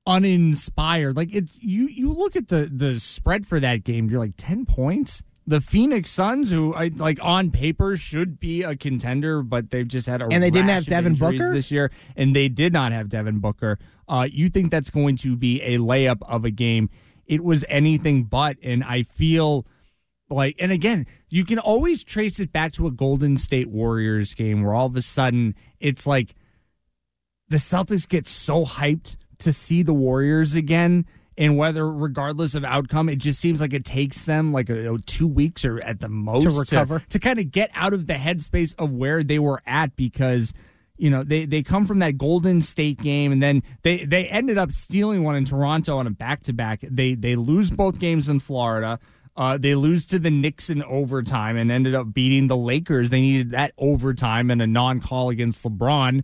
uninspired. 0.07 1.17
Like 1.17 1.35
it's 1.35 1.59
you 1.63 1.87
you 1.89 2.13
look 2.13 2.37
at 2.37 2.49
the 2.49 2.69
the 2.73 2.99
spread 2.99 3.47
for 3.47 3.61
that 3.61 3.85
game, 3.85 4.11
you're 4.11 4.21
like 4.21 4.35
ten 4.37 4.67
points. 4.67 5.23
The 5.47 5.61
Phoenix 5.61 6.11
Suns, 6.11 6.51
who 6.51 6.75
I 6.75 6.91
like 6.95 7.19
on 7.23 7.51
paper 7.51 7.99
should 7.99 8.41
be 8.41 8.63
a 8.63 8.75
contender, 8.75 9.43
but 9.43 9.69
they've 9.71 9.87
just 9.87 10.07
had 10.07 10.23
a 10.23 10.29
And 10.31 10.43
they 10.43 10.51
didn't 10.51 10.71
have 10.71 10.87
Devin 10.87 11.17
Booker? 11.17 11.53
this 11.53 11.71
year, 11.71 11.91
and 12.17 12.35
they 12.35 12.49
did 12.49 12.73
not 12.73 12.93
have 12.93 13.11
Devin 13.11 13.41
Booker. 13.41 13.79
Uh, 14.09 14.27
you 14.31 14.49
think 14.49 14.71
that's 14.71 14.89
going 14.89 15.17
to 15.17 15.37
be 15.37 15.61
a 15.61 15.77
layup 15.79 16.23
of 16.27 16.47
a 16.47 16.51
game? 16.51 16.89
It 17.27 17.45
was 17.45 17.63
anything 17.69 18.25
but, 18.25 18.57
and 18.63 18.83
I 18.83 19.03
feel 19.03 19.67
like, 20.35 20.57
and 20.59 20.73
again, 20.73 21.07
you 21.29 21.45
can 21.45 21.59
always 21.59 22.05
trace 22.05 22.41
it 22.41 22.53
back 22.53 22.73
to 22.73 22.87
a 22.87 22.91
Golden 22.91 23.39
State 23.39 23.69
Warriors 23.69 24.35
game 24.35 24.63
where 24.63 24.75
all 24.75 24.87
of 24.87 24.97
a 24.97 25.03
sudden 25.03 25.55
it's 25.81 26.07
like 26.07 26.35
the 27.49 27.57
Celtics 27.57 28.09
get 28.09 28.27
so 28.27 28.65
hyped 28.65 29.17
to 29.39 29.53
see 29.53 29.83
the 29.83 29.95
Warriors 29.95 30.55
again. 30.55 31.07
And 31.37 31.57
whether, 31.57 31.91
regardless 31.91 32.55
of 32.55 32.65
outcome, 32.65 33.09
it 33.09 33.17
just 33.17 33.41
seems 33.41 33.61
like 33.61 33.73
it 33.73 33.85
takes 33.85 34.23
them 34.23 34.53
like 34.53 34.71
a, 34.71 34.75
know, 34.75 34.99
two 34.99 35.27
weeks 35.27 35.65
or 35.65 35.81
at 35.81 35.99
the 35.99 36.09
most 36.09 36.45
to 36.45 36.51
recover. 36.51 37.03
to, 37.09 37.19
kind 37.19 37.41
of 37.41 37.51
get 37.51 37.71
out 37.75 37.93
of 37.93 38.07
the 38.07 38.15
headspace 38.15 38.73
of 38.79 38.93
where 38.93 39.25
they 39.25 39.41
were 39.41 39.61
at 39.67 39.97
because 39.97 40.55
you 40.97 41.11
know 41.11 41.25
they, 41.25 41.45
they 41.45 41.61
come 41.63 41.87
from 41.87 41.99
that 41.99 42.19
Golden 42.19 42.63
State 42.63 43.03
game 43.03 43.33
and 43.33 43.43
then 43.43 43.65
they, 43.83 44.05
they 44.05 44.27
ended 44.27 44.59
up 44.59 44.71
stealing 44.71 45.25
one 45.25 45.35
in 45.35 45.45
Toronto 45.45 45.99
on 45.99 46.07
a 46.07 46.11
back 46.11 46.45
to 46.45 46.53
back. 46.53 46.81
They 46.83 47.15
they 47.15 47.35
lose 47.35 47.69
both 47.69 47.99
games 47.99 48.29
in 48.29 48.39
Florida. 48.39 49.01
Uh, 49.37 49.59
they 49.59 49.75
lose 49.75 50.05
to 50.07 50.19
the 50.19 50.31
Knicks 50.31 50.71
in 50.71 50.83
overtime 50.85 51.57
and 51.57 51.71
ended 51.71 51.95
up 51.95 52.13
beating 52.13 52.47
the 52.47 52.57
Lakers. 52.57 53.11
They 53.11 53.21
needed 53.21 53.51
that 53.51 53.73
overtime 53.79 54.51
and 54.51 54.63
a 54.63 54.67
non 54.67 55.01
call 55.01 55.31
against 55.31 55.63
LeBron 55.65 56.23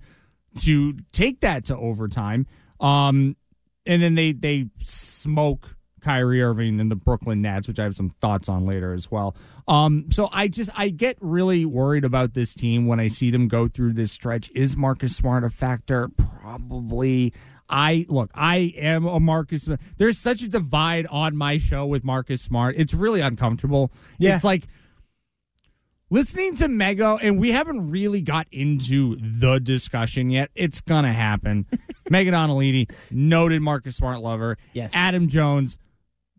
to 0.61 0.95
take 1.13 1.41
that 1.41 1.65
to 1.67 1.77
overtime. 1.77 2.47
Um, 2.79 3.37
and 3.87 4.03
then 4.03 4.15
they 4.15 4.33
they 4.33 4.67
smoke 4.81 5.77
Kyrie 6.01 6.43
Irving 6.43 6.81
and 6.81 6.91
the 6.91 6.97
Brooklyn 6.97 7.43
Nets, 7.43 7.69
which 7.69 7.79
I 7.79 7.85
have 7.85 7.95
some 7.95 8.11
thoughts 8.11 8.49
on 8.49 8.65
later 8.65 8.93
as 8.93 9.11
well. 9.11 9.37
Um, 9.69 10.07
so 10.11 10.29
I 10.33 10.49
just 10.49 10.71
I 10.77 10.89
get 10.89 11.17
really 11.21 11.65
worried 11.65 12.05
about 12.05 12.35
this 12.35 12.55
team 12.55 12.87
when 12.87 13.01
I 13.01 13.09
see 13.09 13.31
them 13.31 13.49
go 13.49 13.69
through 13.69 13.95
this 13.95 14.13
stretch. 14.13 14.51
Is 14.55 14.77
Marcus 14.77 15.15
Smart 15.15 15.45
a 15.45 15.51
factor? 15.51 16.09
Probably. 16.41 17.33
I 17.71 18.05
look, 18.09 18.31
I 18.35 18.75
am 18.77 19.07
a 19.07 19.21
Marcus. 19.21 19.65
Smart. 19.65 19.81
There's 19.97 20.19
such 20.19 20.43
a 20.43 20.49
divide 20.49 21.07
on 21.07 21.37
my 21.37 21.59
show 21.59 21.87
with 21.87 22.05
Marcus 22.05 22.43
Smart. 22.43 22.75
It's 22.77 22.93
really 22.93 23.21
uncomfortable. 23.21 23.93
Yeah. 24.19 24.35
It's 24.35 24.45
like 24.45 24.67
listening 26.11 26.57
to 26.57 26.67
Mego, 26.67 27.19
and 27.23 27.39
we 27.39 27.53
haven't 27.53 27.91
really 27.91 28.21
got 28.21 28.47
into 28.51 29.17
the 29.17 29.59
discussion 29.61 30.31
yet. 30.31 30.51
It's 30.55 30.81
gonna 30.81 31.13
happen. 31.13 31.67
Megan 32.11 32.33
Donnelly, 32.33 32.89
noted 33.11 33.63
Marcus 33.63 33.97
Smart 33.97 34.21
lover. 34.21 34.59
Yes. 34.73 34.91
Adam 34.95 35.29
Jones, 35.29 35.77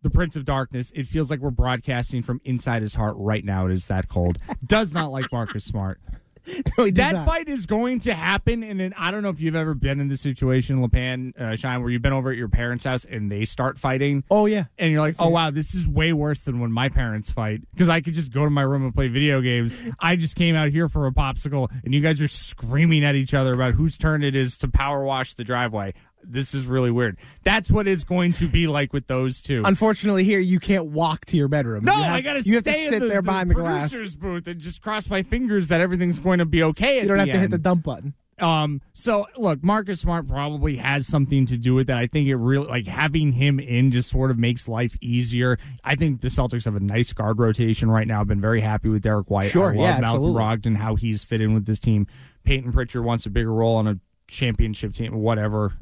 the 0.02 0.10
Prince 0.10 0.36
of 0.36 0.44
Darkness. 0.44 0.91
It 0.94 1.08
feels 1.08 1.32
like 1.32 1.39
we're 1.39 1.50
broadcasting 1.50 2.22
from 2.22 2.41
inside 2.44 2.82
his 2.82 2.96
heart 2.96 3.15
right 3.17 3.46
now. 3.46 3.67
It 3.67 3.72
is 3.72 3.88
that 3.88 4.10
cold. 4.10 4.38
Does 4.65 4.94
not 4.94 5.12
like 5.12 5.32
Marcus 5.32 5.63
Smart. 5.63 6.02
No, 6.77 6.89
that 6.89 7.13
not. 7.13 7.25
fight 7.27 7.49
is 7.49 7.65
going 7.65 7.99
to 8.01 8.13
happen, 8.13 8.63
and 8.63 8.80
then, 8.80 8.93
I 8.97 9.12
don't 9.12 9.23
know 9.23 9.30
if 9.30 9.41
you've 9.41 9.56
ever 9.56 9.73
been 9.73 9.99
in 9.99 10.08
this 10.08 10.21
situation, 10.21 10.82
Lepan, 10.82 11.39
uh, 11.39 11.56
Shine, 11.56 11.82
where 11.82 11.89
you've 11.89 12.01
been 12.01 12.13
over 12.13 12.32
at 12.32 12.38
your 12.38 12.47
parents' 12.47 12.84
house 12.84 13.04
and 13.04 13.30
they 13.30 13.45
start 13.45 13.77
fighting. 13.77 14.23
Oh 14.32 14.45
yeah, 14.45 14.65
and 14.77 14.91
you're 14.91 15.01
like, 15.01 15.15
oh 15.19 15.30
wow, 15.30 15.51
this 15.51 15.73
is 15.75 15.88
way 15.88 16.13
worse 16.13 16.41
than 16.41 16.60
when 16.60 16.71
my 16.71 16.89
parents 16.89 17.32
fight 17.32 17.62
because 17.71 17.89
I 17.89 18.01
could 18.01 18.13
just 18.13 18.32
go 18.32 18.43
to 18.43 18.49
my 18.49 18.62
room 18.62 18.84
and 18.84 18.93
play 18.93 19.08
video 19.08 19.41
games. 19.41 19.75
I 19.99 20.15
just 20.15 20.36
came 20.36 20.56
out 20.56 20.69
here 20.69 20.89
for 20.89 21.08
a 21.08 21.12
popsicle, 21.12 21.69
and 21.84 21.93
you 21.93 22.01
guys 22.01 22.21
are 22.21 22.27
screaming 22.27 23.04
at 23.04 23.15
each 23.15 23.34
other 23.34 23.54
about 23.54 23.73
whose 23.73 23.97
turn 23.97 24.23
it 24.23 24.36
is 24.36 24.58
to 24.58 24.67
power 24.67 25.04
wash 25.04 25.34
the 25.34 25.43
driveway. 25.43 25.93
This 26.23 26.53
is 26.53 26.67
really 26.67 26.91
weird. 26.91 27.17
That's 27.43 27.69
what 27.71 27.88
it's 27.88 28.03
going 28.03 28.34
to 28.34 28.47
be 28.47 28.67
like 28.67 28.93
with 28.93 29.07
those 29.07 29.41
two. 29.41 29.63
Unfortunately, 29.65 30.23
here 30.23 30.39
you 30.39 30.60
can't 30.60 30.86
walk 30.86 31.25
to 31.25 31.38
your 31.38 31.47
bedroom. 31.47 31.84
No, 31.86 31.95
You 31.97 32.03
have- 32.03 32.13
I 32.15 32.21
gotta 32.21 32.41
you 32.45 32.55
have 32.55 32.63
to 32.63 32.71
sit 32.71 32.99
the, 32.99 33.07
there 33.07 33.21
the 33.21 33.25
behind 33.25 33.49
the 33.49 33.55
glass. 33.55 33.91
producer's 33.91 34.15
booth 34.15 34.47
and 34.47 34.60
just 34.60 34.81
cross 34.81 35.10
my 35.10 35.23
fingers 35.23 35.67
that 35.69 35.81
everything's 35.81 36.19
going 36.19 36.39
to 36.39 36.45
be 36.45 36.63
okay. 36.63 36.97
At 36.99 37.03
You 37.03 37.10
don't 37.10 37.19
have 37.19 37.27
to 37.27 37.39
hit 37.39 37.51
the 37.51 37.57
dump 37.57 37.84
button. 37.84 38.13
Um, 38.39 38.81
so 38.93 39.27
look, 39.38 39.63
Marcus 39.63 39.99
Smart 39.99 40.27
probably 40.27 40.77
has 40.77 41.05
something 41.05 41.45
to 41.45 41.57
do 41.57 41.75
with 41.75 41.86
that. 41.88 41.99
I 41.99 42.07
think 42.07 42.27
it 42.27 42.38
really 42.38 42.65
like 42.65 42.88
having 42.88 43.34
him 43.34 43.60
in 43.60 43.91
just 43.91 44.10
sort 44.10 44.31
of 44.31 44.39
makes 44.39 44.67
life 44.67 44.97
easier. 44.99 45.60
I 45.84 45.93
think 45.95 46.21
the 46.21 46.27
Celtics 46.29 46.65
have 46.65 46.75
a 46.75 46.79
nice 46.79 47.13
guard 47.13 47.38
rotation 47.38 47.91
right 47.91 48.07
now. 48.07 48.19
I've 48.21 48.27
been 48.27 48.41
very 48.41 48.62
happy 48.62 48.89
with 48.89 49.03
Derrick 49.03 49.29
White. 49.29 49.51
Sure, 49.51 49.65
I 49.73 49.75
love 49.75 49.75
yeah, 49.75 49.99
Malcolm 49.99 50.23
absolutely. 50.36 50.41
Brogdon, 50.73 50.77
how 50.77 50.95
he's 50.95 51.23
fit 51.23 51.39
in 51.41 51.53
with 51.53 51.67
this 51.67 51.77
team. 51.77 52.07
Payton 52.43 52.71
Pritchard 52.71 53.03
wants 53.03 53.27
a 53.27 53.29
bigger 53.29 53.53
role 53.53 53.75
on 53.75 53.88
a 53.88 53.99
championship 54.32 54.94
team, 54.94 55.15
whatever. 55.15 55.74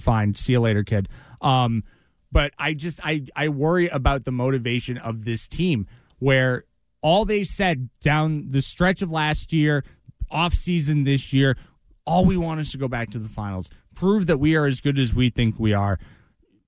Fine, 0.00 0.34
see 0.34 0.52
you 0.52 0.60
later, 0.60 0.84
kid. 0.84 1.08
Um, 1.40 1.84
but 2.32 2.52
I 2.58 2.74
just 2.74 3.00
I 3.04 3.26
I 3.34 3.48
worry 3.48 3.88
about 3.88 4.24
the 4.24 4.32
motivation 4.32 4.98
of 4.98 5.24
this 5.24 5.46
team 5.46 5.86
where 6.18 6.64
all 7.02 7.24
they 7.24 7.44
said 7.44 7.90
down 8.00 8.50
the 8.50 8.62
stretch 8.62 9.02
of 9.02 9.10
last 9.10 9.52
year, 9.52 9.84
off 10.30 10.54
season 10.54 11.04
this 11.04 11.32
year, 11.32 11.56
all 12.04 12.24
we 12.24 12.36
want 12.36 12.60
is 12.60 12.72
to 12.72 12.78
go 12.78 12.88
back 12.88 13.10
to 13.10 13.18
the 13.18 13.28
finals, 13.28 13.68
prove 13.94 14.26
that 14.26 14.38
we 14.38 14.56
are 14.56 14.66
as 14.66 14.80
good 14.80 14.98
as 14.98 15.14
we 15.14 15.30
think 15.30 15.58
we 15.58 15.72
are. 15.72 15.98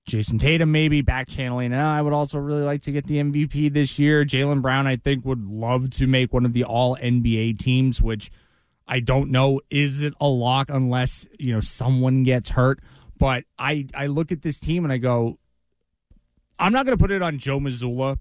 Jayson 0.07 0.39
Tatum 0.39 0.71
maybe 0.71 1.01
back 1.01 1.27
channeling. 1.27 1.73
Uh, 1.73 1.91
I 1.91 2.01
would 2.01 2.13
also 2.13 2.39
really 2.39 2.63
like 2.63 2.81
to 2.83 2.91
get 2.91 3.05
the 3.05 3.17
MVP 3.17 3.71
this 3.71 3.99
year. 3.99 4.25
Jaylen 4.25 4.61
Brown, 4.61 4.87
I 4.87 4.95
think, 4.95 5.23
would 5.23 5.45
love 5.45 5.91
to 5.91 6.07
make 6.07 6.33
one 6.33 6.45
of 6.45 6.53
the 6.53 6.63
All 6.63 6.97
NBA 6.97 7.59
teams, 7.59 8.01
which 8.01 8.31
I 8.89 8.99
don't 8.99 9.29
know 9.29 9.61
is 9.69 10.01
it 10.01 10.15
a 10.19 10.27
lock 10.27 10.69
unless 10.69 11.27
you 11.37 11.53
know 11.53 11.61
someone 11.61 12.23
gets 12.23 12.49
hurt. 12.49 12.79
But 13.17 13.43
I 13.57 13.85
I 13.93 14.07
look 14.07 14.31
at 14.31 14.41
this 14.41 14.59
team 14.59 14.83
and 14.83 14.91
I 14.91 14.97
go, 14.97 15.37
I'm 16.59 16.73
not 16.73 16.85
going 16.85 16.97
to 16.97 17.01
put 17.01 17.11
it 17.11 17.21
on 17.21 17.37
Joe 17.37 17.59
Mazzulla 17.59 18.17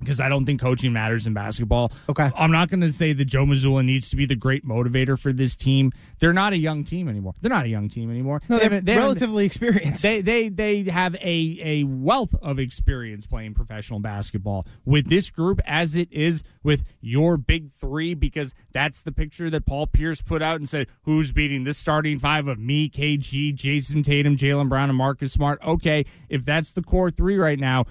because 0.00 0.18
I 0.18 0.28
don't 0.28 0.44
think 0.44 0.60
coaching 0.60 0.92
matters 0.92 1.26
in 1.26 1.34
basketball. 1.34 1.92
Okay. 2.08 2.30
I'm 2.34 2.50
not 2.50 2.70
going 2.70 2.80
to 2.80 2.92
say 2.92 3.12
that 3.12 3.24
Joe 3.26 3.44
Mazzulla 3.44 3.84
needs 3.84 4.08
to 4.10 4.16
be 4.16 4.24
the 4.24 4.34
great 4.34 4.66
motivator 4.66 5.18
for 5.18 5.32
this 5.32 5.54
team. 5.54 5.92
They're 6.18 6.32
not 6.32 6.52
a 6.52 6.56
young 6.56 6.84
team 6.84 7.08
anymore. 7.08 7.34
They're 7.40 7.50
not 7.50 7.66
a 7.66 7.68
young 7.68 7.88
team 7.88 8.10
anymore. 8.10 8.40
No, 8.48 8.58
They 8.58 8.68
they're 8.68 8.80
they 8.80 8.96
relatively 8.96 9.44
experienced. 9.44 10.02
They 10.02 10.20
they 10.22 10.48
they 10.48 10.84
have 10.84 11.14
a 11.16 11.60
a 11.62 11.84
wealth 11.84 12.34
of 12.40 12.58
experience 12.58 13.26
playing 13.26 13.54
professional 13.54 14.00
basketball 14.00 14.66
with 14.84 15.08
this 15.08 15.28
group 15.30 15.60
as 15.66 15.94
it 15.96 16.10
is 16.10 16.42
with 16.62 16.82
your 17.00 17.36
big 17.36 17.70
three 17.70 18.14
because 18.14 18.54
that's 18.72 19.02
the 19.02 19.12
picture 19.12 19.50
that 19.50 19.66
Paul 19.66 19.86
Pierce 19.86 20.22
put 20.22 20.40
out 20.40 20.56
and 20.56 20.68
said 20.68 20.86
who's 21.02 21.30
beating 21.32 21.64
this 21.64 21.76
starting 21.78 22.18
five 22.18 22.48
of 22.48 22.58
me, 22.58 22.88
KG, 22.88 23.54
Jayson 23.54 24.02
Tatum, 24.02 24.36
Jaylen 24.36 24.68
Brown, 24.68 24.88
and 24.88 24.96
Marcus 24.96 25.32
Smart. 25.32 25.60
Okay, 25.62 26.06
if 26.30 26.44
that's 26.44 26.70
the 26.72 26.82
core 26.82 27.10
three 27.10 27.36
right 27.36 27.58
now. 27.58 27.84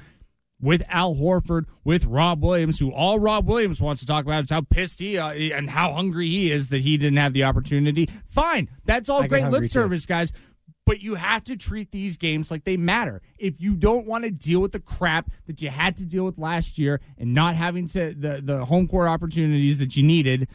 With 0.61 0.83
Al 0.89 1.15
Horford, 1.15 1.67
with 1.85 2.03
Rob 2.03 2.43
Williams, 2.43 2.79
who 2.79 2.91
all 2.91 3.17
Rob 3.17 3.47
Williams 3.47 3.81
wants 3.81 4.01
to 4.01 4.05
talk 4.07 4.25
about 4.25 4.43
is 4.43 4.49
how 4.49 4.61
pissed 4.61 4.99
he 4.99 5.17
uh, 5.17 5.31
and 5.31 5.69
how 5.69 5.93
hungry 5.93 6.27
he 6.27 6.51
is 6.51 6.67
that 6.67 6.81
he 6.81 6.97
didn't 6.97 7.17
have 7.17 7.31
the 7.31 7.45
opportunity. 7.45 8.09
Fine, 8.25 8.69
that's 8.83 9.07
all 9.07 9.23
I 9.23 9.27
great 9.27 9.47
lip 9.47 9.61
too. 9.61 9.67
service, 9.67 10.05
guys 10.05 10.33
but 10.89 11.01
you 11.01 11.13
have 11.13 11.43
to 11.43 11.55
treat 11.55 11.91
these 11.91 12.17
games 12.17 12.49
like 12.49 12.63
they 12.63 12.75
matter. 12.75 13.21
If 13.37 13.61
you 13.61 13.75
don't 13.75 14.07
want 14.07 14.23
to 14.23 14.31
deal 14.31 14.59
with 14.59 14.71
the 14.71 14.79
crap 14.79 15.29
that 15.45 15.61
you 15.61 15.69
had 15.69 15.95
to 15.97 16.05
deal 16.05 16.25
with 16.25 16.39
last 16.39 16.79
year 16.79 16.99
and 17.19 17.35
not 17.35 17.55
having 17.55 17.87
to 17.89 18.15
the, 18.15 18.41
the 18.43 18.65
home 18.65 18.87
court 18.87 19.07
opportunities 19.07 19.77
that 19.77 19.95
you 19.95 20.01
needed, 20.01 20.47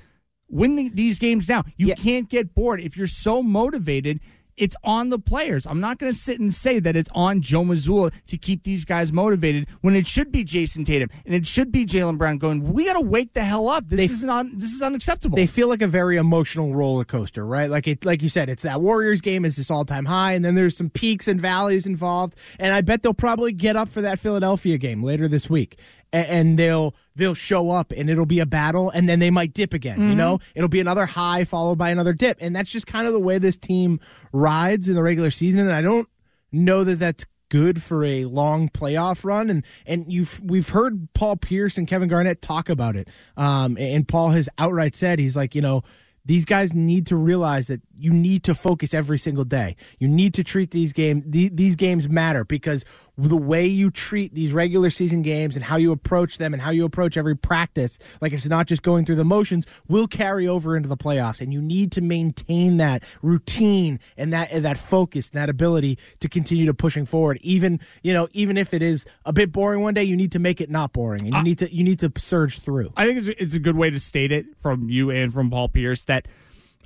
win 0.48 0.74
the, 0.74 0.88
these 0.88 1.20
games 1.20 1.48
now. 1.48 1.62
You 1.76 1.94
can't 1.94 2.28
get 2.28 2.52
bored. 2.52 2.80
If 2.80 2.96
you're 2.96 3.06
so 3.06 3.44
motivated, 3.44 4.18
it's 4.56 4.76
on 4.84 5.10
the 5.10 5.18
players. 5.18 5.66
I'm 5.66 5.80
not 5.80 5.98
going 5.98 6.12
to 6.12 6.18
sit 6.18 6.38
and 6.40 6.52
say 6.54 6.78
that 6.78 6.94
it's 6.96 7.10
on 7.14 7.40
Joe 7.40 7.62
Mazzulla 7.64 8.12
to 8.26 8.38
keep 8.38 8.62
these 8.62 8.84
guys 8.84 9.12
motivated 9.12 9.66
when 9.80 9.94
it 9.94 10.06
should 10.06 10.30
be 10.30 10.44
Jayson 10.44 10.84
Tatum 10.84 11.08
and 11.26 11.34
it 11.34 11.46
should 11.46 11.72
be 11.72 11.84
Jaylen 11.84 12.18
Brown 12.18 12.38
going, 12.38 12.72
we 12.72 12.84
got 12.84 12.94
to 12.94 13.00
wake 13.00 13.32
the 13.32 13.42
hell 13.42 13.68
up. 13.68 13.88
This 13.88 13.98
They- 13.98 14.12
is 14.12 14.22
not 14.22 14.46
this 14.54 14.72
is 14.72 14.82
unacceptable. 14.82 15.36
They 15.36 15.46
feel 15.46 15.68
like 15.68 15.82
a 15.82 15.86
very 15.88 16.16
emotional 16.16 16.74
roller 16.74 17.04
coaster, 17.04 17.44
right? 17.44 17.68
Like 17.70 17.86
it, 17.88 18.04
like 18.04 18.22
you 18.22 18.28
said, 18.28 18.48
it's 18.48 18.62
that 18.62 18.80
Warriors 18.80 19.20
game 19.20 19.44
is 19.44 19.56
this 19.56 19.70
all 19.70 19.84
time 19.84 20.04
high, 20.04 20.32
and 20.32 20.44
then 20.44 20.54
there's 20.54 20.76
some 20.76 20.90
peaks 20.90 21.26
and 21.28 21.40
valleys 21.40 21.86
involved. 21.86 22.34
And 22.58 22.72
I 22.72 22.80
bet 22.80 23.02
they'll 23.02 23.14
probably 23.14 23.52
get 23.52 23.76
up 23.76 23.88
for 23.88 24.00
that 24.02 24.18
Philadelphia 24.18 24.78
game 24.78 25.02
later 25.02 25.26
this 25.28 25.50
week, 25.50 25.78
and, 26.14 26.58
they'll 26.58 26.94
they'll 27.16 27.34
show 27.34 27.70
up, 27.70 27.92
and 27.96 28.08
it'll 28.10 28.26
be 28.26 28.40
a 28.40 28.46
battle, 28.46 28.90
and 28.90 29.08
then 29.08 29.18
they 29.20 29.30
might 29.30 29.54
dip 29.54 29.72
again. 29.72 30.00
You 30.00 30.14
Mhm. 30.14 30.16
know, 30.16 30.38
it'll 30.54 30.68
be 30.68 30.80
another 30.80 31.06
high 31.06 31.44
followed 31.44 31.76
by 31.78 31.90
another 31.90 32.12
dip, 32.12 32.38
and 32.40 32.54
that's 32.56 32.70
just 32.70 32.86
kind 32.86 33.06
of 33.06 33.12
the 33.12 33.20
way 33.20 33.38
this 33.38 33.56
team 33.56 34.00
rides 34.32 34.88
in 34.88 34.94
the 34.94 35.02
regular 35.02 35.30
season. 35.30 35.60
And 35.60 35.72
I 35.72 35.80
don't 35.82 36.08
know 36.52 36.84
that 36.84 36.98
that's 36.98 37.24
good 37.50 37.82
for 37.82 38.04
a 38.04 38.24
long 38.24 38.68
playoff 38.68 39.24
run 39.24 39.48
and 39.50 39.64
and 39.86 40.06
you've 40.12 40.40
we've 40.42 40.70
heard 40.70 41.08
Paul 41.14 41.36
Pierce 41.36 41.78
and 41.78 41.86
Kevin 41.86 42.08
Garnett 42.08 42.40
talk 42.42 42.68
about 42.68 42.96
it 42.96 43.06
um 43.36 43.76
and 43.78 44.08
Paul 44.08 44.30
has 44.30 44.48
outright 44.58 44.96
said 44.96 45.18
he's 45.20 45.36
like 45.36 45.54
you 45.54 45.60
know 45.60 45.82
these 46.24 46.44
guys 46.46 46.72
need 46.72 47.06
to 47.08 47.16
realize 47.16 47.66
that 47.68 47.80
you 47.98 48.12
need 48.12 48.44
to 48.44 48.54
focus 48.54 48.94
every 48.94 49.18
single 49.18 49.44
day. 49.44 49.76
You 49.98 50.08
need 50.08 50.34
to 50.34 50.44
treat 50.44 50.70
these 50.70 50.92
games. 50.92 51.24
The, 51.26 51.48
these 51.48 51.76
games 51.76 52.08
matter 52.08 52.44
because 52.44 52.84
the 53.16 53.36
way 53.36 53.64
you 53.66 53.90
treat 53.90 54.34
these 54.34 54.52
regular 54.52 54.90
season 54.90 55.22
games 55.22 55.54
and 55.54 55.64
how 55.64 55.76
you 55.76 55.92
approach 55.92 56.38
them 56.38 56.52
and 56.52 56.60
how 56.60 56.70
you 56.70 56.84
approach 56.84 57.16
every 57.16 57.36
practice, 57.36 57.98
like 58.20 58.32
it's 58.32 58.46
not 58.46 58.66
just 58.66 58.82
going 58.82 59.04
through 59.04 59.14
the 59.16 59.24
motions, 59.24 59.64
will 59.88 60.08
carry 60.08 60.48
over 60.48 60.76
into 60.76 60.88
the 60.88 60.96
playoffs. 60.96 61.40
And 61.40 61.52
you 61.52 61.62
need 61.62 61.92
to 61.92 62.00
maintain 62.00 62.78
that 62.78 63.04
routine 63.22 64.00
and 64.16 64.32
that 64.32 64.50
and 64.50 64.64
that 64.64 64.78
focus, 64.78 65.28
and 65.28 65.40
that 65.40 65.48
ability 65.48 65.98
to 66.20 66.28
continue 66.28 66.66
to 66.66 66.74
pushing 66.74 67.06
forward. 67.06 67.38
Even 67.42 67.80
you 68.02 68.12
know, 68.12 68.28
even 68.32 68.56
if 68.56 68.74
it 68.74 68.82
is 68.82 69.06
a 69.24 69.32
bit 69.32 69.52
boring 69.52 69.82
one 69.82 69.94
day, 69.94 70.04
you 70.04 70.16
need 70.16 70.32
to 70.32 70.38
make 70.38 70.60
it 70.60 70.70
not 70.70 70.92
boring, 70.92 71.22
and 71.22 71.34
you 71.34 71.42
need 71.42 71.58
to 71.58 71.72
you 71.72 71.84
need 71.84 72.00
to 72.00 72.12
surge 72.16 72.60
through. 72.60 72.92
I 72.96 73.06
think 73.06 73.18
it's 73.18 73.28
a, 73.28 73.42
it's 73.42 73.54
a 73.54 73.60
good 73.60 73.76
way 73.76 73.90
to 73.90 74.00
state 74.00 74.32
it 74.32 74.56
from 74.56 74.90
you 74.90 75.10
and 75.10 75.32
from 75.32 75.50
Paul 75.50 75.68
Pierce 75.68 76.04
that 76.04 76.26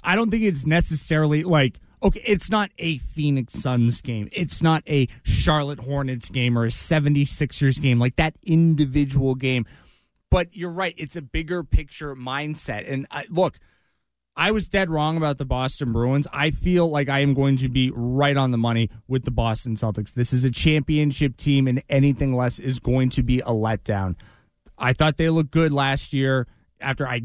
I 0.03 0.17
don't 0.17 0.31
think 0.31 0.45
it's 0.45 0.67
necessarily 0.67 1.43
like 1.43 1.81
okay, 2.03 2.23
it's 2.25 2.51
not 2.51 2.71
a 2.79 2.99
Phoenix 2.99 3.55
Suns 3.55 4.01
game. 4.01 4.29
It's 4.33 4.63
not 4.63 4.83
a 4.87 5.09
Charlotte 5.23 5.81
Hornets 5.81 6.29
game 6.29 6.59
or 6.59 6.65
a 6.65 6.69
76ers 6.69 7.81
game 7.81 7.99
like 7.99 8.17
that 8.17 8.35
individual 8.45 9.35
game. 9.35 9.67
But 10.31 10.55
you're 10.55 10.71
right, 10.71 10.95
it's 10.97 11.17
a 11.17 11.23
bigger 11.23 11.65
picture 11.65 12.15
mindset. 12.15 12.91
And 12.91 13.07
I, 13.11 13.25
look, 13.31 13.59
I 14.37 14.51
was 14.51 14.69
dead 14.69 14.91
wrong 14.91 15.17
about 15.17 15.39
the 15.39 15.45
Boston 15.45 15.93
Bruins. 15.93 16.27
I 16.33 16.51
feel 16.51 16.89
like 16.89 17.09
I 17.09 17.21
am 17.21 17.35
going 17.35 17.57
to 17.57 17.69
be 17.69 17.91
right 17.95 18.37
on 18.37 18.51
the 18.51 18.59
money 18.59 18.91
with 19.09 19.25
the 19.25 19.31
Boston 19.31 19.75
Celtics. 19.75 20.13
This 20.13 20.33
is 20.33 20.45
a 20.45 20.51
championship 20.51 21.37
team, 21.37 21.67
and 21.67 21.83
anything 21.89 22.37
less 22.37 22.59
is 22.59 22.79
going 22.79 23.09
to 23.11 23.23
be 23.23 23.41
a 23.41 23.47
letdown. 23.47 24.15
I 24.77 24.93
thought 24.93 25.17
they 25.17 25.29
looked 25.29 25.51
good 25.51 25.73
last 25.73 26.13
year 26.13 26.47
after 26.81 27.09
I 27.09 27.23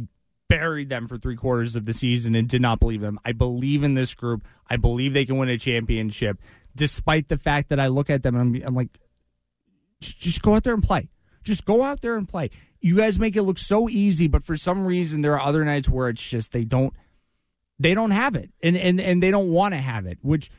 buried 0.58 0.90
them 0.90 1.08
for 1.08 1.18
three 1.18 1.36
quarters 1.36 1.76
of 1.76 1.86
the 1.86 1.94
season 1.94 2.36
and 2.36 2.48
did 2.48 2.62
not 2.62 2.80
believe 2.80 3.02
them. 3.02 3.20
I 3.26 3.32
believe 3.32 3.84
in 3.84 3.94
this 3.96 4.14
group. 4.14 4.46
I 4.70 4.78
believe 4.78 5.14
they 5.14 5.26
can 5.26 5.38
win 5.38 5.50
a 5.50 5.58
championship, 5.58 6.40
despite 6.76 7.28
the 7.28 7.38
fact 7.38 7.70
that 7.70 7.80
I 7.80 7.88
look 7.88 8.10
at 8.10 8.24
them 8.24 8.36
and 8.36 8.58
I'm, 8.58 8.68
I'm 8.68 8.76
like, 8.76 8.90
"Just- 10.02 10.42
go 10.42 10.56
out 10.56 10.64
there 10.64 10.74
and 10.74 10.84
play. 10.84 11.10
Just 11.44 11.66
go 11.66 11.84
out 11.84 12.02
there 12.02 12.16
and 12.16 12.28
play. 12.28 12.50
You 12.80 12.96
guys 12.98 13.18
make 13.20 13.36
it 13.36 13.44
look 13.44 13.58
so 13.58 13.90
easy, 13.90 14.28
but 14.28 14.44
for 14.44 14.56
some 14.56 14.86
reason 14.86 15.22
there 15.22 15.34
are 15.34 15.42
other 15.42 15.66
nights 15.66 15.90
where 15.90 16.10
it's 16.10 16.28
just 16.30 16.52
they 16.52 16.64
don't 16.66 16.94
they 17.80 17.94
don't 17.94 18.12
have 18.12 18.36
it 18.36 18.52
and 18.62 18.78
and, 18.78 19.02
and 19.02 19.22
they 19.24 19.32
don't 19.32 19.50
want 19.50 19.74
to 19.74 19.80
have 19.80 20.06
it, 20.06 20.20
which 20.22 20.50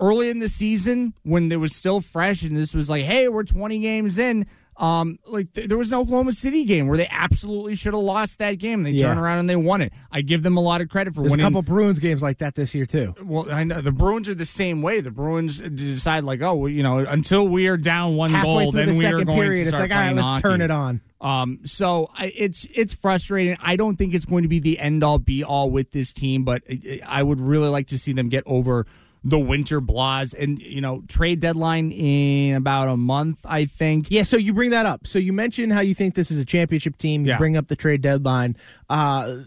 early 0.00 0.30
in 0.30 0.38
the 0.38 0.48
season 0.48 1.12
when 1.24 1.50
it 1.50 1.56
was 1.56 1.74
still 1.74 2.00
fresh 2.00 2.42
and 2.42 2.56
this 2.56 2.72
was 2.74 2.88
like, 2.88 3.04
hey, 3.04 3.28
we're 3.28 3.42
20 3.42 3.78
games 3.80 4.16
in. 4.16 4.46
Um, 4.78 5.18
like 5.26 5.52
th- 5.54 5.68
there 5.68 5.76
was 5.76 5.90
an 5.90 5.98
Oklahoma 5.98 6.32
City 6.32 6.64
game 6.64 6.86
where 6.86 6.96
they 6.96 7.08
absolutely 7.10 7.74
should 7.74 7.94
have 7.94 8.02
lost 8.02 8.38
that 8.38 8.54
game. 8.60 8.84
They 8.84 8.92
Yeah. 8.92 9.08
turned 9.08 9.18
around 9.18 9.38
and 9.40 9.50
they 9.50 9.56
won 9.56 9.80
it. 9.82 9.92
I 10.12 10.20
give 10.20 10.44
them 10.44 10.56
a 10.56 10.60
lot 10.60 10.80
of 10.80 10.88
credit 10.88 11.14
for 11.14 11.22
There's 11.22 11.34
a 11.34 11.38
couple 11.38 11.62
Bruins 11.62 11.98
games 11.98 12.22
like 12.22 12.38
that 12.38 12.54
this 12.54 12.74
year 12.76 12.86
too. 12.86 13.14
well, 13.24 13.50
I 13.50 13.64
know 13.64 13.80
the 13.80 13.90
Bruins 13.90 14.28
are 14.28 14.34
the 14.34 14.44
same 14.44 14.80
way. 14.80 15.00
The 15.00 15.10
Bruins 15.10 15.58
decide 15.58 16.22
like, 16.22 16.40
oh, 16.42 16.54
well, 16.54 16.68
you 16.68 16.84
know, 16.84 16.98
until 16.98 17.48
we 17.48 17.66
are 17.66 17.76
down 17.76 18.14
one 18.14 18.30
Halfway 18.30 18.62
goal, 18.64 18.72
then 18.72 18.88
the 18.92 18.96
we 18.96 19.04
are 19.06 19.24
going 19.24 19.38
period, 19.38 19.54
to 19.54 19.60
it's 19.62 19.68
start 19.70 19.82
like, 19.90 19.92
all 19.92 19.98
right, 19.98 20.14
let's 20.14 20.24
hockey. 20.24 20.42
turn 20.42 20.60
it 20.60 20.70
on. 20.70 21.00
Um, 21.20 21.58
so 21.64 22.08
I, 22.16 22.32
it's 22.36 22.64
it's 22.72 22.94
frustrating. 22.94 23.56
I 23.60 23.74
don't 23.74 23.96
think 23.96 24.14
it's 24.14 24.24
going 24.24 24.44
to 24.44 24.48
be 24.48 24.60
the 24.60 24.78
end 24.78 25.02
all 25.02 25.18
be 25.18 25.42
all 25.42 25.68
with 25.70 25.90
this 25.90 26.12
team, 26.12 26.44
but 26.44 26.62
I- 26.70 27.00
I 27.04 27.22
would 27.24 27.40
really 27.40 27.68
like 27.68 27.88
to 27.88 27.98
see 27.98 28.12
them 28.12 28.28
get 28.28 28.44
over 28.46 28.86
the 29.24 29.38
winter 29.38 29.80
blahs 29.80 30.34
and 30.38 30.60
you 30.60 30.80
know 30.80 31.02
trade 31.08 31.40
deadline 31.40 31.90
in 31.92 32.54
about 32.54 32.88
a 32.88 32.96
month. 32.96 33.40
I 33.44 33.64
think. 33.64 34.06
Yeah, 34.10 34.22
so 34.22 34.36
you 34.36 34.52
bring 34.52 34.70
that 34.70 34.86
up. 34.86 35.06
So 35.06 35.18
you 35.18 35.32
mentioned 35.32 35.72
how 35.72 35.80
you 35.80 35.94
think 35.94 36.14
this 36.14 36.30
is 36.30 36.38
a 36.38 36.44
championship 36.44 36.96
team. 36.96 37.24
You 37.26 37.32
Yeah. 37.32 37.38
bring 37.38 37.56
up 37.56 37.68
the 37.68 37.76
trade 37.76 38.00
deadline. 38.02 38.56
Uh, 38.88 39.38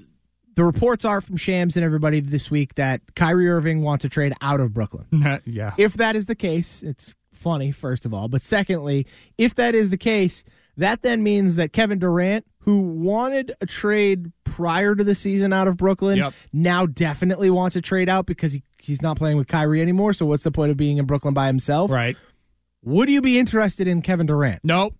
the 0.55 0.63
reports 0.65 1.05
are 1.05 1.21
from 1.21 1.37
Shams 1.37 1.77
and 1.77 1.85
everybody 1.85 2.19
this 2.19 2.51
week 2.51 2.75
that 2.75 3.01
Kyrie 3.15 3.47
Irving 3.49 3.81
wants 3.83 4.01
to 4.01 4.09
trade 4.09 4.33
out 4.41 4.59
of 4.59 4.73
Brooklyn. 4.73 5.05
yeah. 5.45 5.73
If 5.77 5.93
that 5.93 6.15
is 6.17 6.25
the 6.25 6.35
case, 6.35 6.83
it's 6.83 7.15
funny, 7.31 7.71
first 7.71 8.05
of 8.05 8.13
all. 8.13 8.27
But 8.27 8.41
secondly, 8.41 9.07
if 9.37 9.55
that 9.55 9.73
is 9.75 9.89
the 9.91 9.97
case, 9.97 10.43
that 10.75 11.01
then 11.03 11.23
means 11.23 11.55
that 11.55 11.71
Kevin 11.71 11.99
Durant, 11.99 12.45
who 12.59 12.79
wanted 12.81 13.53
a 13.61 13.65
trade 13.65 14.31
prior 14.43 14.93
to 14.93 15.03
the 15.05 15.15
season 15.15 15.53
out 15.53 15.69
of 15.69 15.77
Brooklyn, 15.77 16.17
Yep. 16.17 16.33
now 16.51 16.85
definitely 16.85 17.49
wants 17.49 17.77
a 17.77 17.81
trade 17.81 18.09
out 18.09 18.25
because 18.25 18.51
he, 18.51 18.61
he's 18.83 19.01
not 19.01 19.17
playing 19.17 19.37
with 19.37 19.47
Kyrie 19.47 19.81
anymore. 19.81 20.13
So 20.13 20.25
what's 20.25 20.43
the 20.43 20.51
point 20.51 20.71
of 20.71 20.77
being 20.77 20.97
in 20.97 21.05
Brooklyn 21.05 21.33
by 21.33 21.47
himself? 21.47 21.91
Right. 21.91 22.15
Would 22.83 23.09
you 23.09 23.21
be 23.21 23.37
interested 23.37 23.87
in 23.87 24.01
Kevin 24.01 24.25
Durant? 24.25 24.61
Nope. 24.63 24.95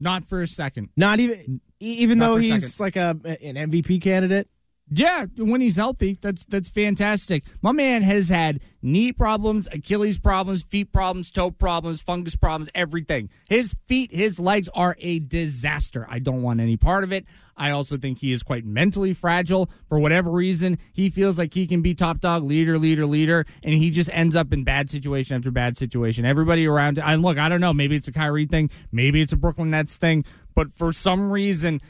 Not 0.00 0.24
for 0.24 0.42
a 0.42 0.46
second. 0.48 0.88
Not 0.96 1.20
even, 1.20 1.60
even 1.78 2.18
Not 2.18 2.26
though 2.26 2.36
he's 2.36 2.74
second. 2.74 2.80
like 2.80 2.96
a 2.96 3.10
an 3.44 3.70
MVP 3.70 4.02
candidate. 4.02 4.48
Yeah, 4.90 5.26
when 5.38 5.62
he's 5.62 5.76
healthy, 5.76 6.18
that's 6.20 6.44
that's 6.44 6.68
fantastic. 6.68 7.44
My 7.62 7.72
man 7.72 8.02
has 8.02 8.28
had 8.28 8.60
knee 8.82 9.12
problems, 9.12 9.66
Achilles 9.72 10.18
problems, 10.18 10.62
feet 10.62 10.92
problems, 10.92 11.30
toe 11.30 11.50
problems, 11.50 12.02
fungus 12.02 12.36
problems, 12.36 12.68
everything. 12.74 13.30
His 13.48 13.74
feet, 13.86 14.14
his 14.14 14.38
legs 14.38 14.68
are 14.74 14.94
a 14.98 15.20
disaster. 15.20 16.06
I 16.10 16.18
don't 16.18 16.42
want 16.42 16.60
any 16.60 16.76
part 16.76 17.04
of 17.04 17.12
it. 17.12 17.24
I 17.56 17.70
also 17.70 17.96
think 17.96 18.18
he 18.18 18.32
is 18.32 18.42
quite 18.42 18.66
mentally 18.66 19.14
fragile. 19.14 19.70
For 19.88 19.98
whatever 19.98 20.30
reason, 20.30 20.78
he 20.92 21.08
feels 21.08 21.38
like 21.38 21.54
he 21.54 21.66
can 21.66 21.80
be 21.80 21.94
top 21.94 22.20
dog, 22.20 22.42
leader, 22.42 22.78
leader, 22.78 23.06
leader, 23.06 23.46
and 23.62 23.74
he 23.74 23.90
just 23.90 24.10
ends 24.12 24.36
up 24.36 24.52
in 24.52 24.64
bad 24.64 24.90
situation 24.90 25.36
after 25.36 25.50
bad 25.50 25.78
situation. 25.78 26.26
Everybody 26.26 26.66
around, 26.66 26.98
and 26.98 27.22
look, 27.22 27.38
I 27.38 27.48
don't 27.48 27.60
know, 27.60 27.72
maybe 27.72 27.96
it's 27.96 28.08
a 28.08 28.12
Kyrie 28.12 28.46
thing, 28.46 28.68
maybe 28.90 29.22
it's 29.22 29.32
a 29.32 29.36
Brooklyn 29.36 29.70
Nets 29.70 29.96
thing, 29.96 30.24
but 30.54 30.72
for 30.72 30.92
some 30.92 31.30
reason, 31.30 31.80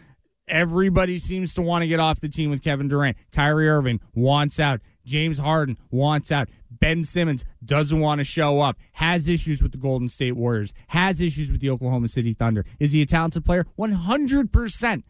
Everybody 0.48 1.18
seems 1.18 1.54
to 1.54 1.62
want 1.62 1.82
to 1.82 1.88
get 1.88 2.00
off 2.00 2.20
the 2.20 2.28
team 2.28 2.50
with 2.50 2.62
Kevin 2.62 2.88
Durant. 2.88 3.16
Kyrie 3.30 3.68
Irving 3.68 4.00
wants 4.14 4.58
out. 4.58 4.80
James 5.04 5.38
Harden 5.38 5.78
wants 5.90 6.30
out. 6.32 6.48
Ben 6.70 7.04
Simmons 7.04 7.44
doesn't 7.64 8.00
want 8.00 8.18
to 8.18 8.24
show 8.24 8.60
up. 8.60 8.76
Has 8.94 9.28
issues 9.28 9.62
with 9.62 9.72
the 9.72 9.78
Golden 9.78 10.08
State 10.08 10.32
Warriors. 10.32 10.72
Has 10.88 11.20
issues 11.20 11.50
with 11.50 11.60
the 11.60 11.70
Oklahoma 11.70 12.08
City 12.08 12.32
Thunder. 12.32 12.64
Is 12.78 12.92
he 12.92 13.02
a 13.02 13.06
talented 13.06 13.44
player? 13.44 13.66
100%. 13.78 15.02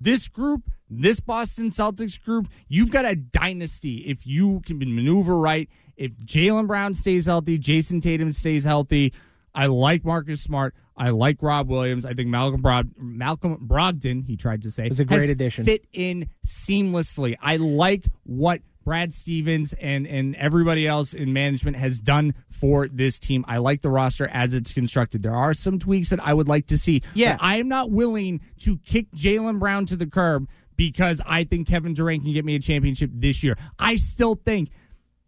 This 0.00 0.28
group, 0.28 0.70
this 0.88 1.20
Boston 1.20 1.70
Celtics 1.70 2.20
group, 2.20 2.48
you've 2.68 2.90
got 2.90 3.04
a 3.04 3.14
dynasty 3.14 3.98
if 3.98 4.26
you 4.26 4.60
can 4.60 4.78
maneuver 4.78 5.38
right. 5.38 5.68
If 5.96 6.16
Jaylen 6.18 6.66
Brown 6.66 6.94
stays 6.94 7.26
healthy, 7.26 7.58
Jayson 7.58 8.00
Tatum 8.00 8.32
stays 8.32 8.64
healthy. 8.64 9.12
I 9.54 9.66
like 9.66 10.04
Marcus 10.04 10.42
Smart. 10.42 10.74
I 11.00 11.10
like 11.10 11.42
Rob 11.42 11.70
Williams. 11.70 12.04
I 12.04 12.12
think 12.12 12.28
Malcolm 12.28 12.60
Brog- 12.60 12.90
Malcolm 12.98 13.56
Brogdon, 13.66 14.22
he 14.26 14.36
tried 14.36 14.62
to 14.62 14.70
say, 14.70 14.86
Was 14.86 15.00
a 15.00 15.06
great 15.06 15.30
addition. 15.30 15.64
Fit 15.64 15.86
in 15.94 16.28
seamlessly. 16.44 17.36
I 17.40 17.56
like 17.56 18.04
what 18.24 18.60
Brad 18.84 19.14
Stevens 19.14 19.72
and 19.80 20.06
and 20.06 20.36
everybody 20.36 20.86
else 20.86 21.14
in 21.14 21.32
management 21.32 21.78
has 21.78 21.98
done 21.98 22.34
for 22.50 22.86
this 22.86 23.18
team. 23.18 23.46
I 23.48 23.58
like 23.58 23.80
the 23.80 23.88
roster 23.88 24.28
as 24.28 24.52
it's 24.52 24.74
constructed. 24.74 25.22
There 25.22 25.34
are 25.34 25.54
some 25.54 25.78
tweaks 25.78 26.10
that 26.10 26.20
I 26.20 26.34
would 26.34 26.48
like 26.48 26.66
to 26.66 26.76
see. 26.76 27.02
Yeah. 27.14 27.36
But 27.36 27.44
I 27.44 27.56
am 27.56 27.68
not 27.68 27.90
willing 27.90 28.42
to 28.60 28.76
kick 28.78 29.10
Jaylen 29.12 29.58
Brown 29.58 29.86
to 29.86 29.96
the 29.96 30.06
curb 30.06 30.48
because 30.76 31.22
I 31.26 31.44
think 31.44 31.66
Kevin 31.66 31.94
Durant 31.94 32.24
can 32.24 32.34
get 32.34 32.44
me 32.44 32.56
a 32.56 32.60
championship 32.60 33.10
this 33.14 33.42
year. 33.42 33.56
I 33.78 33.96
still 33.96 34.34
think 34.34 34.70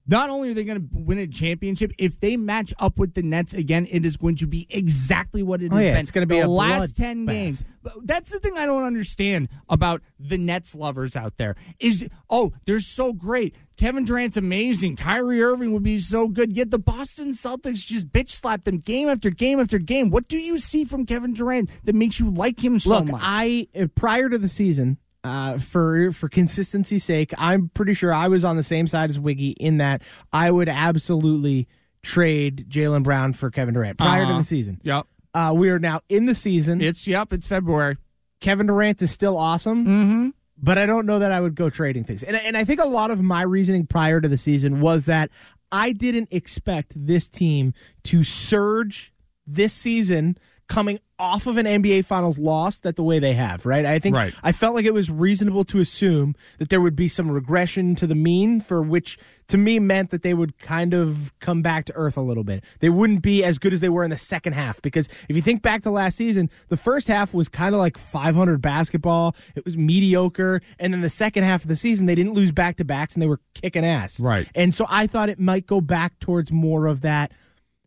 not 0.06 0.30
only 0.30 0.50
are 0.50 0.54
they 0.54 0.64
going 0.64 0.80
to 0.80 0.88
win 0.92 1.18
a 1.18 1.26
championship, 1.26 1.92
if 1.98 2.18
they 2.20 2.36
match 2.36 2.74
up 2.78 2.98
with 2.98 3.14
the 3.14 3.22
Nets 3.22 3.54
again, 3.54 3.86
it 3.90 4.04
is 4.04 4.16
going 4.16 4.36
to 4.36 4.46
be 4.46 4.66
exactly 4.70 5.42
what 5.42 5.62
it 5.62 5.72
Oh, 5.72 5.76
has 5.76 5.84
yeah, 5.86 5.92
been. 5.92 6.00
it's 6.00 6.10
gonna 6.10 6.26
be 6.26 6.40
the 6.40 6.48
last 6.48 6.96
ten 6.96 7.24
bloodbath. 7.24 7.28
games. 7.28 7.64
But 7.82 7.94
that's 8.06 8.30
the 8.30 8.38
thing 8.40 8.56
I 8.58 8.66
don't 8.66 8.84
understand 8.84 9.48
about 9.68 10.02
the 10.18 10.38
Nets 10.38 10.74
lovers 10.74 11.16
out 11.16 11.36
there 11.36 11.56
is 11.80 12.08
oh 12.30 12.52
they're 12.64 12.78
so 12.80 13.12
great. 13.12 13.54
Kevin 13.76 14.04
Durant's 14.04 14.36
amazing. 14.36 14.94
Kyrie 14.96 15.42
Irving 15.42 15.72
would 15.72 15.82
be 15.82 15.98
so 15.98 16.28
good. 16.28 16.52
Yet 16.52 16.70
the 16.70 16.78
Boston 16.78 17.32
Celtics 17.32 17.84
just 17.86 18.10
bitch 18.12 18.30
slapped 18.30 18.64
them 18.64 18.78
game 18.78 19.08
after 19.08 19.30
game 19.30 19.58
after 19.58 19.78
game. 19.78 20.10
What 20.10 20.28
do 20.28 20.38
you 20.38 20.58
see 20.58 20.84
from 20.84 21.06
Kevin 21.06 21.32
Durant 21.32 21.70
that 21.84 21.94
makes 21.94 22.20
you 22.20 22.30
like 22.30 22.62
him 22.62 22.78
so 22.78 22.98
Look, 22.98 23.06
much? 23.06 23.22
I 23.24 23.66
uh, 23.78 23.86
prior 23.94 24.28
to 24.28 24.38
the 24.38 24.48
season, 24.48 24.98
uh, 25.24 25.58
for 25.58 26.12
for 26.12 26.28
consistency's 26.28 27.04
sake, 27.04 27.32
I'm 27.38 27.68
pretty 27.70 27.94
sure 27.94 28.12
I 28.12 28.28
was 28.28 28.42
on 28.44 28.56
the 28.56 28.62
same 28.62 28.86
side 28.86 29.10
as 29.10 29.18
Wiggy 29.18 29.50
in 29.50 29.78
that 29.78 30.02
I 30.32 30.50
would 30.50 30.68
absolutely 30.68 31.68
trade 32.02 32.66
Jaylen 32.68 33.02
Brown 33.04 33.32
for 33.32 33.50
Kevin 33.50 33.74
Durant 33.74 33.98
prior 33.98 34.22
to 34.24 34.28
Uh-huh. 34.30 34.38
the 34.38 34.44
season. 34.44 34.80
Yep. 34.82 35.06
Uh, 35.34 35.54
we 35.56 35.70
are 35.70 35.78
now 35.78 36.00
in 36.08 36.26
the 36.26 36.34
season. 36.34 36.80
It's 36.80 37.06
yep. 37.06 37.32
It's 37.32 37.46
February. 37.46 37.96
Kevin 38.40 38.66
Durant 38.66 39.00
is 39.02 39.10
still 39.10 39.38
awesome. 39.38 39.86
Mm-hmm. 39.86 40.28
But 40.64 40.78
I 40.78 40.86
don't 40.86 41.06
know 41.06 41.18
that 41.20 41.32
I 41.32 41.40
would 41.40 41.54
go 41.54 41.70
trading 41.70 42.04
things. 42.04 42.22
And, 42.22 42.36
and 42.36 42.56
I 42.56 42.64
think 42.64 42.80
a 42.80 42.86
lot 42.86 43.10
of 43.10 43.20
my 43.20 43.42
reasoning 43.42 43.86
prior 43.86 44.20
to 44.20 44.28
the 44.28 44.36
season 44.36 44.80
was 44.80 45.06
that 45.06 45.30
I 45.72 45.92
didn't 45.92 46.28
expect 46.32 46.92
this 46.94 47.26
team 47.26 47.72
to 48.04 48.22
surge 48.22 49.12
this 49.46 49.72
season 49.72 50.36
coming 50.68 50.98
off 51.18 51.46
of 51.46 51.56
an 51.56 51.66
NBA 51.66 52.04
Finals 52.04 52.38
loss 52.38 52.78
that 52.80 52.96
the 52.96 53.02
way 53.02 53.18
they 53.18 53.34
have, 53.34 53.64
right? 53.66 53.84
I 53.84 53.98
think 53.98 54.16
Right. 54.16 54.34
I 54.42 54.52
felt 54.52 54.74
like 54.74 54.84
it 54.84 54.94
was 54.94 55.10
reasonable 55.10 55.64
to 55.64 55.78
assume 55.80 56.34
that 56.58 56.68
there 56.68 56.80
would 56.80 56.96
be 56.96 57.08
some 57.08 57.30
regression 57.30 57.94
to 57.96 58.06
the 58.06 58.14
mean, 58.14 58.60
for 58.60 58.82
which 58.82 59.18
to 59.48 59.58
me 59.58 59.78
meant 59.78 60.10
that 60.10 60.22
they 60.22 60.34
would 60.34 60.58
kind 60.58 60.94
of 60.94 61.32
come 61.40 61.62
back 61.62 61.84
to 61.84 61.92
earth 61.94 62.16
a 62.16 62.22
little 62.22 62.42
bit. 62.42 62.64
They 62.80 62.88
wouldn't 62.88 63.22
be 63.22 63.44
as 63.44 63.58
good 63.58 63.72
as 63.72 63.80
they 63.80 63.88
were 63.88 64.02
in 64.02 64.10
the 64.10 64.16
second 64.18 64.54
half 64.54 64.80
because 64.82 65.08
if 65.28 65.36
you 65.36 65.42
think 65.42 65.62
back 65.62 65.82
to 65.82 65.90
last 65.90 66.16
season, 66.16 66.48
the 66.68 66.76
first 66.76 67.06
half 67.06 67.34
was 67.34 67.48
kind 67.48 67.74
of 67.74 67.78
like 67.78 67.98
500 67.98 68.62
basketball. 68.62 69.36
It 69.54 69.64
was 69.64 69.76
mediocre, 69.76 70.60
and 70.78 70.92
then 70.92 71.02
the 71.02 71.10
second 71.10 71.44
half 71.44 71.62
of 71.62 71.68
the 71.68 71.76
season 71.76 72.06
they 72.06 72.14
didn't 72.14 72.34
lose 72.34 72.50
back 72.50 72.76
to 72.76 72.84
backs 72.84 73.14
and 73.14 73.22
they 73.22 73.28
were 73.28 73.40
kicking 73.54 73.84
ass. 73.84 74.18
Right. 74.18 74.48
And 74.54 74.74
so 74.74 74.86
I 74.88 75.06
thought 75.06 75.28
it 75.28 75.38
might 75.38 75.66
go 75.66 75.80
back 75.80 76.18
towards 76.18 76.50
more 76.50 76.86
of 76.86 77.02
that 77.02 77.32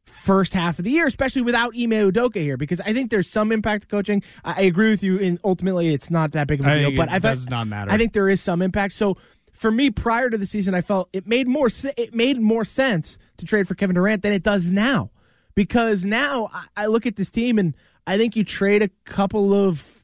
first 0.06 0.54
half 0.54 0.80
of 0.80 0.86
the 0.86 0.92
year, 0.92 1.06
especially 1.06 1.42
without 1.42 1.74
Ime 1.76 2.12
Udoka 2.12 2.38
here, 2.38 2.58
because 2.58 2.82
I 2.82 2.94
think 2.94 3.12
there's 3.12 3.30
some 3.30 3.52
impact 3.52 3.84
to 3.84 3.88
coaching. 3.88 4.24
I 4.44 4.56
I 4.56 4.62
agree 4.62 4.90
with 4.90 5.04
you, 5.04 5.20
and 5.20 5.40
ultimately 5.44 5.94
it's 5.94 6.10
not 6.10 6.32
that 6.32 6.48
big 6.48 6.60
of 6.60 6.66
a 6.66 6.76
deal. 6.76 6.90
think 6.90 6.98
But 6.98 7.10
I 7.10 7.20
does 7.20 7.50
not 7.50 7.68
matter. 7.68 7.92
I 7.92 7.98
think 7.98 8.14
there 8.14 8.30
is 8.30 8.42
some 8.42 8.62
impact. 8.62 8.94
So 8.94 9.18
for 9.52 9.72
me, 9.72 9.90
prior 9.90 10.30
to 10.30 10.38
the 10.38 10.46
season, 10.46 10.74
I 10.74 10.82
felt 10.82 11.10
it 11.14 11.28
made 11.28 11.48
more 11.48 11.70
it 11.98 12.14
made 12.14 12.40
more 12.40 12.66
sense 12.66 13.18
to 13.38 13.46
trade 13.46 13.68
for 13.68 13.76
Kevin 13.76 13.96
Durant 13.96 14.24
than 14.24 14.34
it 14.34 14.44
does 14.44 14.72
now, 14.72 15.12
because 15.56 16.06
now 16.06 16.50
I, 16.54 16.66
I 16.78 16.86
look 16.88 17.06
at 17.06 17.16
this 17.16 17.32
team 17.32 17.60
and 17.60 17.76
I 18.08 18.18
think 18.18 18.36
you 18.36 18.44
trade 18.44 18.82
a 18.82 18.90
couple 19.06 19.54
of 19.54 20.04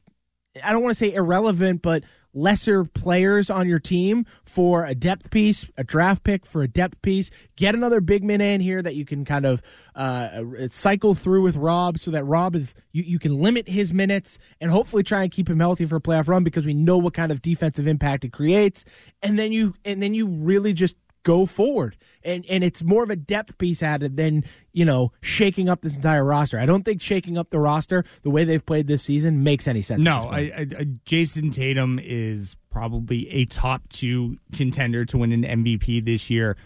I 0.62 0.72
don't 0.72 0.82
want 0.82 0.92
to 0.92 0.98
say 0.98 1.12
irrelevant, 1.12 1.82
but 1.82 2.04
lesser 2.34 2.84
players 2.84 3.50
on 3.50 3.68
your 3.68 3.78
team 3.78 4.24
for 4.44 4.84
a 4.84 4.94
depth 4.94 5.30
piece, 5.30 5.68
a 5.76 5.84
draft 5.84 6.24
pick 6.24 6.46
for 6.46 6.62
a 6.62 6.68
depth 6.68 7.02
piece. 7.02 7.30
Get 7.56 7.74
another 7.74 8.00
big 8.00 8.24
man 8.24 8.40
in 8.40 8.60
here 8.60 8.82
that 8.82 8.94
you 8.94 9.04
can 9.04 9.24
kind 9.24 9.44
of 9.44 9.62
uh, 9.94 10.42
cycle 10.68 11.14
through 11.14 11.42
with 11.42 11.56
Rob, 11.56 11.98
so 11.98 12.10
that 12.10 12.24
Rob 12.24 12.54
is 12.54 12.74
you, 12.92 13.02
you 13.02 13.18
can 13.18 13.40
limit 13.40 13.68
his 13.68 13.92
minutes 13.92 14.38
and 14.60 14.70
hopefully 14.70 15.02
try 15.02 15.22
and 15.22 15.30
keep 15.30 15.48
him 15.48 15.60
healthy 15.60 15.84
for 15.84 15.96
a 15.96 16.00
playoff 16.00 16.28
run 16.28 16.44
because 16.44 16.64
we 16.64 16.74
know 16.74 16.98
what 16.98 17.14
kind 17.14 17.30
of 17.30 17.42
defensive 17.42 17.86
impact 17.86 18.24
it 18.24 18.32
creates. 18.32 18.84
And 19.22 19.38
then 19.38 19.52
you 19.52 19.74
and 19.84 20.02
then 20.02 20.14
you 20.14 20.28
really 20.28 20.72
just 20.72 20.96
go 21.22 21.46
forward 21.46 21.96
and 22.24 22.44
and 22.48 22.64
it's 22.64 22.82
more 22.82 23.04
of 23.04 23.10
a 23.10 23.16
depth 23.16 23.56
piece 23.58 23.82
added 23.82 24.16
than 24.16 24.42
you 24.72 24.84
know 24.84 25.12
shaking 25.20 25.68
up 25.68 25.80
this 25.82 25.94
entire 25.94 26.24
roster 26.24 26.58
i 26.58 26.66
don't 26.66 26.84
think 26.84 27.00
shaking 27.00 27.38
up 27.38 27.50
the 27.50 27.58
roster 27.58 28.04
the 28.22 28.30
way 28.30 28.44
they've 28.44 28.64
played 28.64 28.86
this 28.86 29.02
season 29.02 29.42
makes 29.42 29.68
any 29.68 29.82
sense 29.82 30.02
No. 30.02 30.18
I, 30.18 30.38
I, 30.38 30.66
I, 30.78 30.84
Jayson 31.04 31.52
Tatum 31.52 31.98
is 32.02 32.56
probably 32.70 33.28
a 33.30 33.44
top 33.44 33.88
two 33.88 34.38
contender 34.52 35.04
to 35.06 35.18
win 35.18 35.32
an 35.32 35.64
MVP 35.64 36.04
this 36.04 36.30
year. 36.30 36.56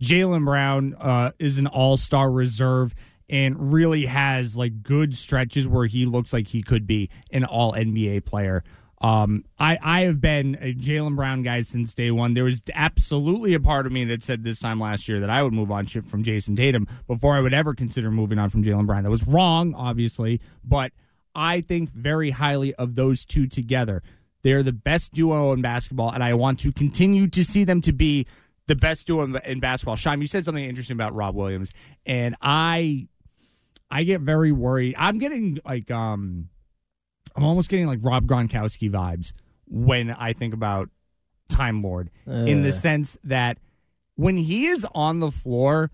Jaylen 0.00 0.44
Brown 0.44 0.94
uh, 0.98 1.32
is 1.38 1.58
an 1.58 1.66
all 1.66 1.96
star 1.96 2.30
reserve 2.30 2.94
and 3.28 3.72
really 3.72 4.06
has 4.06 4.56
like 4.56 4.82
good 4.82 5.16
stretches 5.16 5.66
where 5.68 5.86
he 5.86 6.06
looks 6.06 6.32
like 6.32 6.48
he 6.48 6.62
could 6.62 6.86
be 6.86 7.10
an 7.30 7.44
all 7.44 7.72
NBA 7.72 8.24
player. 8.24 8.62
Um, 9.00 9.44
I, 9.58 9.78
I 9.80 10.00
have 10.02 10.20
been 10.20 10.56
a 10.60 10.74
Jaylen 10.74 11.14
Brown 11.14 11.42
guy 11.42 11.60
since 11.60 11.94
day 11.94 12.10
one. 12.10 12.34
There 12.34 12.44
was 12.44 12.62
absolutely 12.74 13.54
a 13.54 13.60
part 13.60 13.86
of 13.86 13.92
me 13.92 14.04
that 14.06 14.24
said 14.24 14.42
this 14.42 14.58
time 14.58 14.80
last 14.80 15.08
year 15.08 15.20
that 15.20 15.30
I 15.30 15.42
would 15.42 15.52
move 15.52 15.70
on 15.70 15.86
ship 15.86 16.04
from 16.04 16.24
Jayson 16.24 16.56
Tatum 16.56 16.88
before 17.06 17.36
I 17.36 17.40
would 17.40 17.54
ever 17.54 17.74
consider 17.74 18.10
moving 18.10 18.38
on 18.38 18.50
from 18.50 18.64
Jaylen 18.64 18.86
Brown. 18.86 19.04
That 19.04 19.10
was 19.10 19.26
wrong, 19.26 19.74
obviously, 19.74 20.40
but 20.64 20.92
I 21.34 21.60
think 21.60 21.90
very 21.90 22.30
highly 22.30 22.74
of 22.74 22.96
those 22.96 23.24
two 23.24 23.46
together. 23.46 24.02
They're 24.42 24.64
the 24.64 24.72
best 24.72 25.12
duo 25.12 25.52
in 25.52 25.62
basketball, 25.62 26.10
and 26.10 26.22
I 26.22 26.34
want 26.34 26.58
to 26.60 26.72
continue 26.72 27.28
to 27.28 27.44
see 27.44 27.62
them 27.64 27.80
to 27.82 27.92
be 27.92 28.26
the 28.66 28.74
best 28.74 29.06
duo 29.06 29.22
in, 29.22 29.36
in 29.44 29.60
basketball. 29.60 29.96
Shime, 29.96 30.20
you 30.20 30.26
said 30.26 30.44
something 30.44 30.64
interesting 30.64 30.96
about 30.96 31.14
Rob 31.14 31.36
Williams, 31.36 31.70
and 32.04 32.34
I, 32.42 33.06
I 33.90 34.02
get 34.02 34.22
very 34.22 34.50
worried. 34.50 34.96
I'm 34.98 35.18
getting 35.18 35.60
like, 35.64 35.90
um, 35.90 36.48
I'm 37.38 37.44
almost 37.44 37.68
getting 37.68 37.86
like 37.86 38.00
Rob 38.02 38.26
Gronkowski 38.26 38.90
vibes 38.90 39.32
when 39.66 40.10
I 40.10 40.32
think 40.32 40.52
about 40.54 40.90
Time 41.48 41.80
Lord, 41.80 42.10
in 42.26 42.62
the 42.62 42.68
Uh. 42.68 42.72
sense 42.72 43.16
that 43.24 43.58
when 44.16 44.36
he 44.36 44.66
is 44.66 44.86
on 44.94 45.20
the 45.20 45.30
floor, 45.30 45.90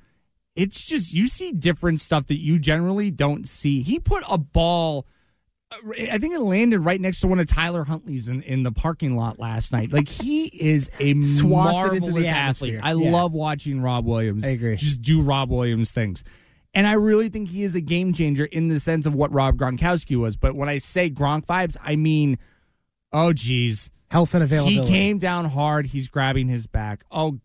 it's 0.57 0.85
just 0.85 1.12
you 1.12 1.28
see 1.28 1.52
different 1.52 2.00
stuff 2.00 2.26
that 2.28 2.38
you 2.40 2.59
generally 2.59 3.11
don't 3.11 3.46
see. 3.48 3.83
He 3.83 3.98
put 4.00 4.24
a 4.28 4.38
ball 4.38 5.07
I 6.09 6.18
think 6.18 6.33
it 6.35 6.40
landed 6.40 6.78
right 6.80 7.00
next 7.00 7.20
to 7.22 7.26
one 7.26 7.40
of 7.40 7.46
Tyler 7.48 7.83
Huntley's 7.85 8.28
in, 8.28 8.42
in 8.42 8.62
the 8.62 8.70
parking 8.70 9.16
lot 9.16 9.40
last 9.40 9.72
night. 9.72 9.92
Like 9.92 10.09
he 10.09 10.44
is 10.44 10.88
a 11.00 11.20
Swats 11.22 11.88
it 11.92 11.96
into 11.96 12.07
the 12.07 12.12
marvelous 12.12 12.26
athlete. 12.28 12.80
I 12.80 12.92
Yeah. 12.92 13.11
love 13.11 13.33
watching 13.33 13.80
Rob 13.80 14.04
Williams. 14.07 14.44
I 14.44 14.50
agree. 14.50 14.76
Just 14.76 15.02
do 15.02 15.20
Rob 15.22 15.50
Williams 15.50 15.90
things. 15.90 16.22
And 16.74 16.87
I 16.87 16.94
really 16.94 17.28
think 17.28 17.50
he 17.50 17.62
is 17.62 17.74
a 17.74 17.80
game 17.80 18.12
changer 18.12 18.44
in 18.46 18.68
the 18.68 18.80
sense 18.80 19.06
of 19.06 19.14
what 19.14 19.32
Rob 19.32 19.56
Gronkowski 19.56 20.16
was. 20.16 20.37
But 20.37 20.56
when 20.56 20.68
I 20.68 20.78
say 20.78 21.08
Gronk 21.08 21.46
vibes, 21.46 21.76
I 21.82 21.94
mean, 21.96 22.37
oh 23.12 23.32
geez, 23.32 23.90
Health 24.10 24.34
and 24.34 24.42
availability. 24.42 24.82
he 24.82 24.88
came 24.88 25.18
down 25.18 25.44
hard. 25.46 25.87
He's 25.87 26.08
grabbing 26.08 26.48
his 26.48 26.66
back. 26.66 27.04
Oh, 27.10 27.38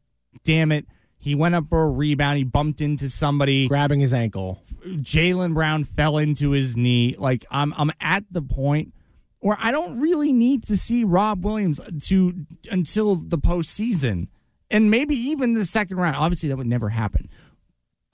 damn 0.44 0.72
it. 0.72 0.86
He 1.18 1.36
went 1.36 1.56
up 1.56 1.66
for 1.70 1.84
a 1.84 1.90
rebound. 1.90 2.38
He 2.38 2.44
bumped 2.44 2.80
into 2.80 3.10
somebody. 3.10 3.68
grabbing 3.68 4.00
his 4.00 4.14
ankle. 4.14 4.62
Jaylen 4.86 5.54
Brown 5.54 5.84
fell 5.84 6.18
into 6.18 6.52
his 6.52 6.78
knee. 6.78 7.16
Like 7.18 7.46
I'm 7.52 7.74
I'm 7.74 7.92
at 8.00 8.24
the 8.32 8.42
point 8.42 8.94
where 9.40 9.58
I 9.60 9.72
don't 9.72 10.00
really 10.00 10.32
need 10.32 10.64
to 10.66 10.78
see 10.78 11.04
Rob 11.04 11.44
Williams 11.44 11.82
to 12.06 12.46
until 12.72 13.16
the 13.16 13.38
postseason. 13.38 14.28
And 14.72 14.90
maybe 14.92 15.16
even 15.16 15.56
the 15.56 15.66
second 15.66 15.98
round. 15.98 16.16
Obviously 16.16 16.50
that 16.50 16.58
would 16.58 16.68
never 16.68 16.90
happen. 16.90 17.30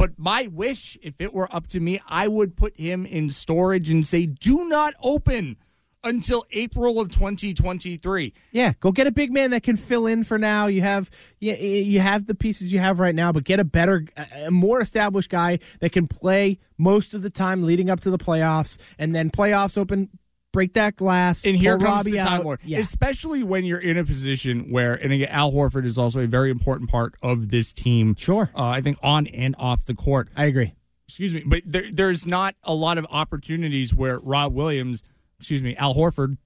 But 0.05 0.19
my 0.19 0.45
wish, 0.53 0.99
if 1.01 1.19
it 1.19 1.33
were 1.33 1.51
up 1.51 1.65
to 1.69 1.79
me, 1.79 1.99
I 2.07 2.27
would 2.27 2.55
put 2.55 2.77
him 2.77 3.07
in 3.07 3.31
storage 3.31 3.89
and 3.89 4.05
say, 4.05 4.27
do 4.27 4.69
not 4.69 4.93
open 5.01 5.57
until 6.03 6.45
April 6.51 6.99
of 6.99 7.09
2023. 7.09 8.31
Yeah, 8.51 8.73
go 8.79 8.91
get 8.91 9.07
a 9.07 9.11
big 9.11 9.33
man 9.33 9.49
that 9.49 9.63
can 9.63 9.77
fill 9.77 10.05
in 10.05 10.23
for 10.23 10.37
now. 10.37 10.67
You 10.67 10.83
have 10.83 11.09
you, 11.39 11.55
you 11.55 12.01
have 12.01 12.27
the 12.27 12.35
pieces 12.35 12.71
you 12.71 12.77
have 12.77 12.99
right 12.99 13.15
now, 13.15 13.31
but 13.31 13.45
get 13.45 13.59
a 13.59 13.63
better, 13.63 14.05
a 14.45 14.51
more 14.51 14.79
established 14.79 15.31
guy 15.31 15.57
that 15.79 15.91
can 15.91 16.05
play 16.05 16.59
most 16.77 17.15
of 17.15 17.23
the 17.23 17.31
time 17.31 17.63
leading 17.63 17.89
up 17.89 18.01
to 18.01 18.11
the 18.11 18.19
playoffs, 18.19 18.77
and 18.99 19.15
then 19.15 19.31
playoffs 19.31 19.75
open, 19.75 20.11
break 20.55 20.73
that 20.73 20.95
glass, 20.95 21.45
And 21.45 21.55
here 21.55 21.77
comes 21.77 21.83
Robbie 21.83 22.11
the 22.11 22.17
time 22.17 22.39
out. 22.39 22.45
lord. 22.45 22.59
Yeah. 22.63 22.79
Especially 22.79 23.43
when 23.43 23.65
you're 23.65 23.77
in 23.77 23.97
a 23.97 24.03
position 24.05 24.71
where, 24.71 24.93
and 24.95 25.11
again, 25.13 25.27
Al 25.29 25.51
Horford 25.51 25.85
is 25.85 25.97
also 25.97 26.21
a 26.21 26.27
very 26.27 26.49
important 26.49 26.89
part 26.89 27.13
of 27.21 27.49
this 27.49 27.71
team. 27.71 28.15
Sure. 28.17 28.49
Uh, 28.55 28.63
I 28.63 28.81
think 28.81 28.97
on 29.03 29.27
and 29.27 29.53
off 29.59 29.85
the 29.85 29.93
court. 29.93 30.29
I 30.35 30.45
agree. 30.45 30.73
Excuse 31.07 31.33
me. 31.33 31.43
But 31.45 31.61
there, 31.65 31.83
there's 31.91 32.25
not 32.25 32.55
a 32.63 32.73
lot 32.73 32.97
of 32.97 33.05
opportunities 33.11 33.93
where 33.93 34.17
Rob 34.19 34.53
Williams, 34.53 35.03
excuse 35.39 35.61
me, 35.61 35.75
Al 35.75 35.93
Horford, 35.93 36.37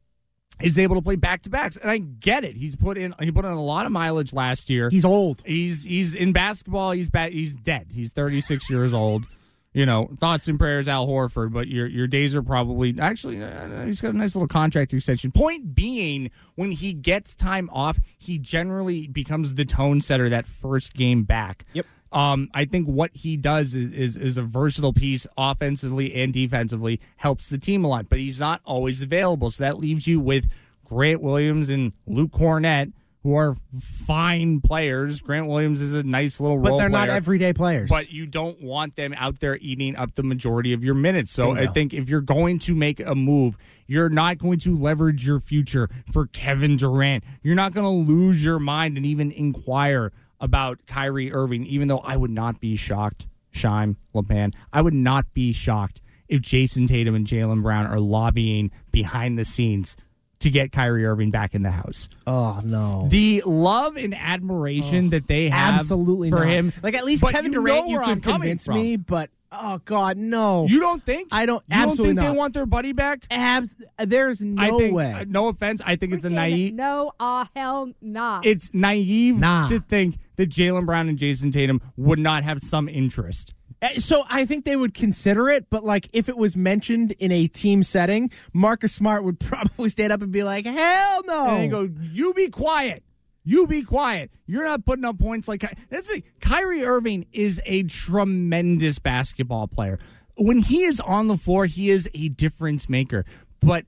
is 0.60 0.78
able 0.78 0.96
to 0.96 1.02
play 1.02 1.16
back 1.16 1.44
to 1.44 1.50
backs. 1.50 1.78
And 1.78 1.90
I 1.90 2.00
get 2.00 2.44
it. 2.44 2.58
He's 2.58 2.76
put 2.76 2.98
in 2.98 3.16
he 3.22 3.32
put 3.32 3.46
in 3.46 3.52
a 3.52 3.62
lot 3.64 3.86
of 3.86 3.92
mileage 3.94 4.34
last 4.34 4.70
year. 4.70 4.90
He's 4.90 5.06
old. 5.06 5.42
He's 5.46 5.86
he's 5.86 6.14
in 6.16 6.34
basketball, 6.34 6.92
he's 6.92 7.10
ba- 7.10 7.30
he's 7.30 7.54
dead. 7.54 7.88
He's 7.94 8.12
36 8.12 8.70
years 8.70 8.94
old. 8.94 9.26
You 9.72 9.86
know, 9.86 10.10
thoughts 10.20 10.48
and 10.48 10.58
prayers, 10.58 10.88
Al 10.88 11.08
Horford. 11.08 11.54
But 11.54 11.68
your 11.68 11.86
your 11.86 12.08
days 12.08 12.36
are 12.36 12.42
probably 12.42 12.96
actually. 13.00 13.44
Uh, 13.44 13.86
he's 13.86 14.02
got 14.02 14.14
a 14.14 14.18
nice 14.18 14.36
little 14.36 14.48
contract 14.48 14.94
extension. 14.94 15.32
Point 15.32 15.76
being, 15.76 16.32
when 16.56 16.72
he 16.72 16.94
gets 16.94 17.36
time 17.36 17.70
off, 17.72 18.00
he 18.18 18.40
generally 18.40 19.08
becomes 19.08 19.54
the 19.56 19.66
tone 19.66 20.02
setter 20.02 20.28
that 20.30 20.48
first 20.48 20.96
game 20.96 21.24
back. 21.24 21.66
Yep. 21.74 21.86
Um, 22.12 22.50
I 22.56 22.66
think 22.66 22.88
what 22.88 23.12
he 23.14 23.38
does 23.38 23.76
is, 23.76 23.92
is 23.92 24.18
is 24.18 24.38
a 24.38 24.42
versatile 24.42 24.94
piece, 24.94 25.28
offensively 25.38 26.16
and 26.16 26.34
defensively, 26.34 27.00
helps 27.18 27.48
the 27.48 27.60
team 27.60 27.86
a 27.86 27.88
lot. 27.88 28.10
But 28.10 28.18
he's 28.18 28.40
not 28.40 28.62
always 28.66 29.04
available, 29.04 29.52
so 29.52 29.64
that 29.64 29.78
leaves 29.78 30.08
you 30.08 30.20
with 30.20 30.52
Grant 30.84 31.22
Williams 31.22 31.70
and 31.70 31.94
Luke 32.08 32.32
Kornet, 32.32 32.92
who 33.24 33.36
are 33.36 33.58
fine 33.82 34.62
players. 34.62 35.22
Grant 35.22 35.48
Williams 35.48 35.82
is 35.82 35.94
a 35.94 36.04
nice 36.04 36.40
little 36.40 36.58
But 36.58 36.70
role 36.70 36.78
but 36.78 36.82
they're 36.82 36.90
not 36.90 37.10
everyday 37.10 37.52
players. 37.52 37.90
But 37.90 38.12
you 38.12 38.26
don't 38.26 38.62
want 38.62 38.96
them 38.96 39.14
out 39.18 39.40
there 39.40 39.58
eating 39.62 39.96
up 39.96 40.16
the 40.16 40.24
majority 40.24 40.72
of 40.72 40.84
your 40.84 40.96
minutes. 40.96 41.32
So 41.32 41.52
I 41.52 41.68
think 41.68 41.94
if 41.94 42.08
you're 42.08 42.22
going 42.22 42.60
to 42.60 42.76
make 42.76 43.00
a 43.00 43.16
move, 43.16 43.58
you're 43.88 44.10
not 44.10 44.38
going 44.38 44.60
to 44.60 44.78
leverage 44.78 45.26
your 45.26 45.40
future 45.40 45.90
for 46.12 46.28
Kevin 46.28 46.78
Durant. 46.78 47.24
You're 47.42 47.56
not 47.56 47.74
going 47.74 47.84
to 47.84 48.12
lose 48.12 48.44
your 48.44 48.60
mind 48.60 48.96
and 48.96 49.06
even 49.06 49.32
inquire 49.32 50.14
about 50.40 50.80
Kyrie 50.88 51.34
Irving, 51.34 51.66
even 51.66 51.90
though 51.90 52.00
I 52.00 52.16
would 52.16 52.32
not 52.32 52.62
be 52.62 52.78
shocked, 52.78 53.28
Shime, 53.52 53.98
LePan, 54.16 54.54
I 54.72 54.82
would 54.82 54.94
not 54.94 55.34
be 55.34 55.52
shocked 55.52 56.02
if 56.30 56.42
Jayson 56.42 56.88
Tatum 56.88 57.16
and 57.16 57.26
Jaylen 57.26 57.62
Brown 57.62 57.88
are 57.88 58.00
lobbying 58.00 58.72
behind 58.92 59.38
the 59.38 59.44
scenes 59.44 59.98
to 60.40 60.50
get 60.50 60.72
Kyrie 60.72 61.06
Irving 61.06 61.32
back 61.32 61.54
in 61.54 61.64
the 61.64 61.72
house. 61.72 62.08
oh 62.26 62.62
no. 62.64 63.08
The 63.10 63.44
love 63.46 63.98
and 63.98 64.16
admiration 64.16 65.10
that 65.10 65.28
they 65.28 65.50
have 65.50 65.82
Absolutely 65.82 66.30
for 66.30 66.38
not. 66.40 66.48
him. 66.48 66.74
Like 66.82 66.94
at 66.96 67.04
least 67.06 67.22
But 67.22 67.32
Kevin 67.34 67.52
you 67.52 67.60
Durant, 67.60 67.88
you 67.90 67.96
where 67.98 68.06
could 68.06 68.12
I'm 68.12 68.22
coming 68.22 68.40
convince 68.42 68.66
from. 68.66 68.76
me, 68.76 68.96
but 68.96 69.30
oh 69.52 69.82
god, 69.86 70.16
no. 70.18 70.66
You 70.68 70.80
don't 70.80 71.04
think? 71.04 71.28
I 71.32 71.46
don't. 71.46 71.64
You 71.68 71.76
don't 71.76 71.90
absolutely 71.90 72.06
think 72.08 72.16
not. 72.22 72.32
they 72.32 72.38
want 72.38 72.54
their 72.54 72.66
buddy 72.66 72.94
back? 72.94 73.26
Abs- 73.32 73.76
there's 73.98 74.40
no 74.42 74.62
I 74.62 74.70
think, 74.78 74.96
way. 74.96 75.12
uh, 75.14 75.26
no 75.28 75.48
offense, 75.50 75.82
I 75.86 75.96
think 75.98 76.14
it's 76.14 76.24
a 76.26 76.30
naive. 76.30 76.74
No, 76.74 77.12
ah, 77.20 77.50
hell 77.56 77.92
nah. 78.02 78.42
It's 78.44 78.70
naive 78.74 79.38
Nah. 79.38 79.68
to 79.68 79.80
think 79.82 80.18
that 80.38 80.50
Jaylen 80.50 80.86
Brown 80.86 81.10
and 81.10 81.18
Jayson 81.18 81.52
Tatum 81.52 81.82
would 81.98 82.20
not 82.20 82.44
have 82.46 82.62
some 82.62 82.88
interest. 82.88 83.54
Uh, 83.82 83.90
So 83.98 84.24
I 84.30 84.46
think 84.46 84.66
they 84.66 84.76
would 84.76 84.94
consider 84.94 85.50
it, 85.50 85.70
but 85.70 85.84
like 85.84 86.10
if 86.14 86.28
it 86.30 86.38
was 86.38 86.56
mentioned 86.56 87.14
in 87.14 87.32
a 87.32 87.48
team 87.48 87.84
setting, 87.84 88.32
Marcus 88.54 88.94
Smart 88.94 89.24
would 89.24 89.40
probably 89.40 89.90
stand 89.90 90.12
up 90.14 90.22
and 90.22 90.32
be 90.32 90.44
like, 90.44 90.66
"Hell 90.66 91.22
no!" 91.26 91.48
And 91.50 91.58
they 91.60 91.68
go, 91.68 91.90
"You 92.12 92.34
be 92.34 92.50
quiet. 92.50 93.04
You 93.44 93.66
be 93.68 93.82
quiet. 93.84 94.32
You're 94.46 94.66
not 94.66 94.86
putting 94.86 95.06
up 95.06 95.18
points 95.18 95.48
like 95.48 95.62
Ky-" 95.62 95.76
that's 95.90 96.08
the 96.08 96.24
Kyrie 96.42 96.84
Irving 96.84 97.26
is 97.32 97.62
a 97.66 97.84
tremendous 97.84 99.00
basketball 99.00 99.68
player. 99.68 99.98
When 100.38 100.60
he 100.60 100.84
is 100.84 101.00
on 101.00 101.28
the 101.28 101.38
floor, 101.38 101.66
he 101.66 101.90
is 101.90 102.10
a 102.14 102.30
difference 102.30 102.88
maker. 102.90 103.26
But 103.60 103.86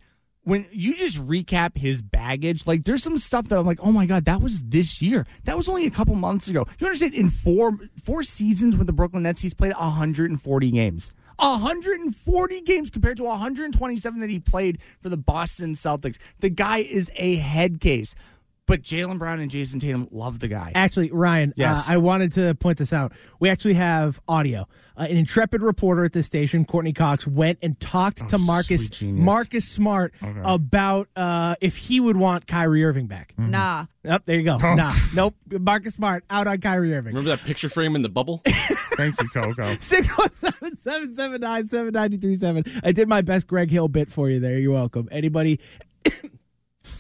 when 0.52 0.66
you 0.74 0.94
just 0.96 1.18
recap 1.26 1.78
his 1.78 2.02
baggage, 2.02 2.68
like 2.68 2.84
there's 2.84 3.02
some 3.02 3.18
stuff 3.18 3.48
that 3.48 3.58
I'm 3.58 3.66
like, 3.66 3.80
oh 3.82 3.94
my 3.94 4.06
god, 4.06 4.26
that 4.26 4.42
was 4.42 4.62
this 4.62 5.02
year. 5.02 5.26
That 5.46 5.56
was 5.56 5.70
only 5.70 5.88
a 5.88 5.90
couple 5.90 6.14
months 6.16 6.50
ago. 6.50 6.66
You 6.78 6.88
understand? 6.88 7.14
In 7.14 7.30
four 7.30 7.78
four 8.04 8.22
seasons 8.22 8.76
with 8.76 8.86
the 8.86 8.92
Brooklyn 8.92 9.24
Nets, 9.24 9.40
he's 9.40 9.54
played 9.54 9.72
140 9.72 10.72
games. 10.72 11.12
140 11.38 12.62
games 12.62 12.90
compared 12.90 13.16
to 13.18 13.24
127 13.24 14.20
that 14.20 14.30
he 14.30 14.40
played 14.40 14.82
for 15.00 15.08
the 15.08 15.16
Boston 15.16 15.74
Celtics. 15.74 16.18
The 16.42 16.50
guy 16.50 16.80
is 16.80 17.10
a 17.16 17.36
head 17.38 17.80
case. 17.80 18.14
But 18.72 18.84
Jaylen 18.84 19.18
Brown 19.18 19.42
and 19.42 19.52
Jayson 19.52 19.82
Tatum 19.82 20.08
love 20.12 20.40
the 20.40 20.48
guy. 20.48 20.72
Actually, 20.76 21.12
Ryan, 21.12 21.54
Yes. 21.58 21.90
uh, 21.90 21.94
I 21.94 21.98
wanted 21.98 22.32
to 22.34 22.56
point 22.56 22.78
this 22.78 22.94
out. 22.94 23.12
We 23.42 23.50
actually 23.50 23.74
have 23.74 24.22
audio. 24.30 24.66
Uh, 24.96 25.08
an 25.10 25.18
intrepid 25.18 25.62
reporter 25.62 26.06
at 26.06 26.14
this 26.14 26.26
station, 26.26 26.64
Courtney 26.64 26.94
Cox, 26.94 27.28
went 27.28 27.60
and 27.62 27.78
talked 27.82 28.30
to 28.30 28.38
Marcus 28.38 28.72
Oh, 28.72 28.86
sweet 28.86 28.92
genius. 28.92 29.26
Marcus 29.26 29.68
Smart 29.68 30.14
about 30.46 31.10
uh, 31.18 31.56
if 31.60 31.76
he 31.76 32.00
would 32.00 32.16
want 32.16 32.48
Kyrie 32.48 32.86
Irving 32.86 33.08
back. 33.08 33.34
Mm-hmm. 33.38 33.52
Nah. 33.52 33.86
Yep, 34.06 34.24
there 34.24 34.38
you 34.38 34.44
go. 34.44 34.58
Nah, 34.58 34.94
nope. 35.14 35.36
Marcus 35.52 35.96
Smart 35.96 36.24
out 36.30 36.48
on 36.48 36.60
Kyrie 36.62 36.94
Irving. 36.96 37.14
Remember 37.14 37.36
that 37.36 37.46
picture 37.46 37.68
frame 37.68 37.94
in 37.98 38.04
the 38.04 38.10
bubble? 38.10 38.42
Thank 38.96 39.22
you, 39.22 39.28
Coco. 39.30 39.76
617 39.82 40.78
779 40.78 41.68
7937. 41.68 42.82
I 42.86 42.94
did 42.94 43.10
my 43.10 43.20
best 43.20 43.48
Greg 43.48 43.70
Hill 43.70 43.90
bit 43.90 44.10
for 44.10 44.30
you 44.30 44.40
there. 44.40 44.58
You're 44.58 44.72
welcome. 44.72 45.10
Anybody. 45.12 45.60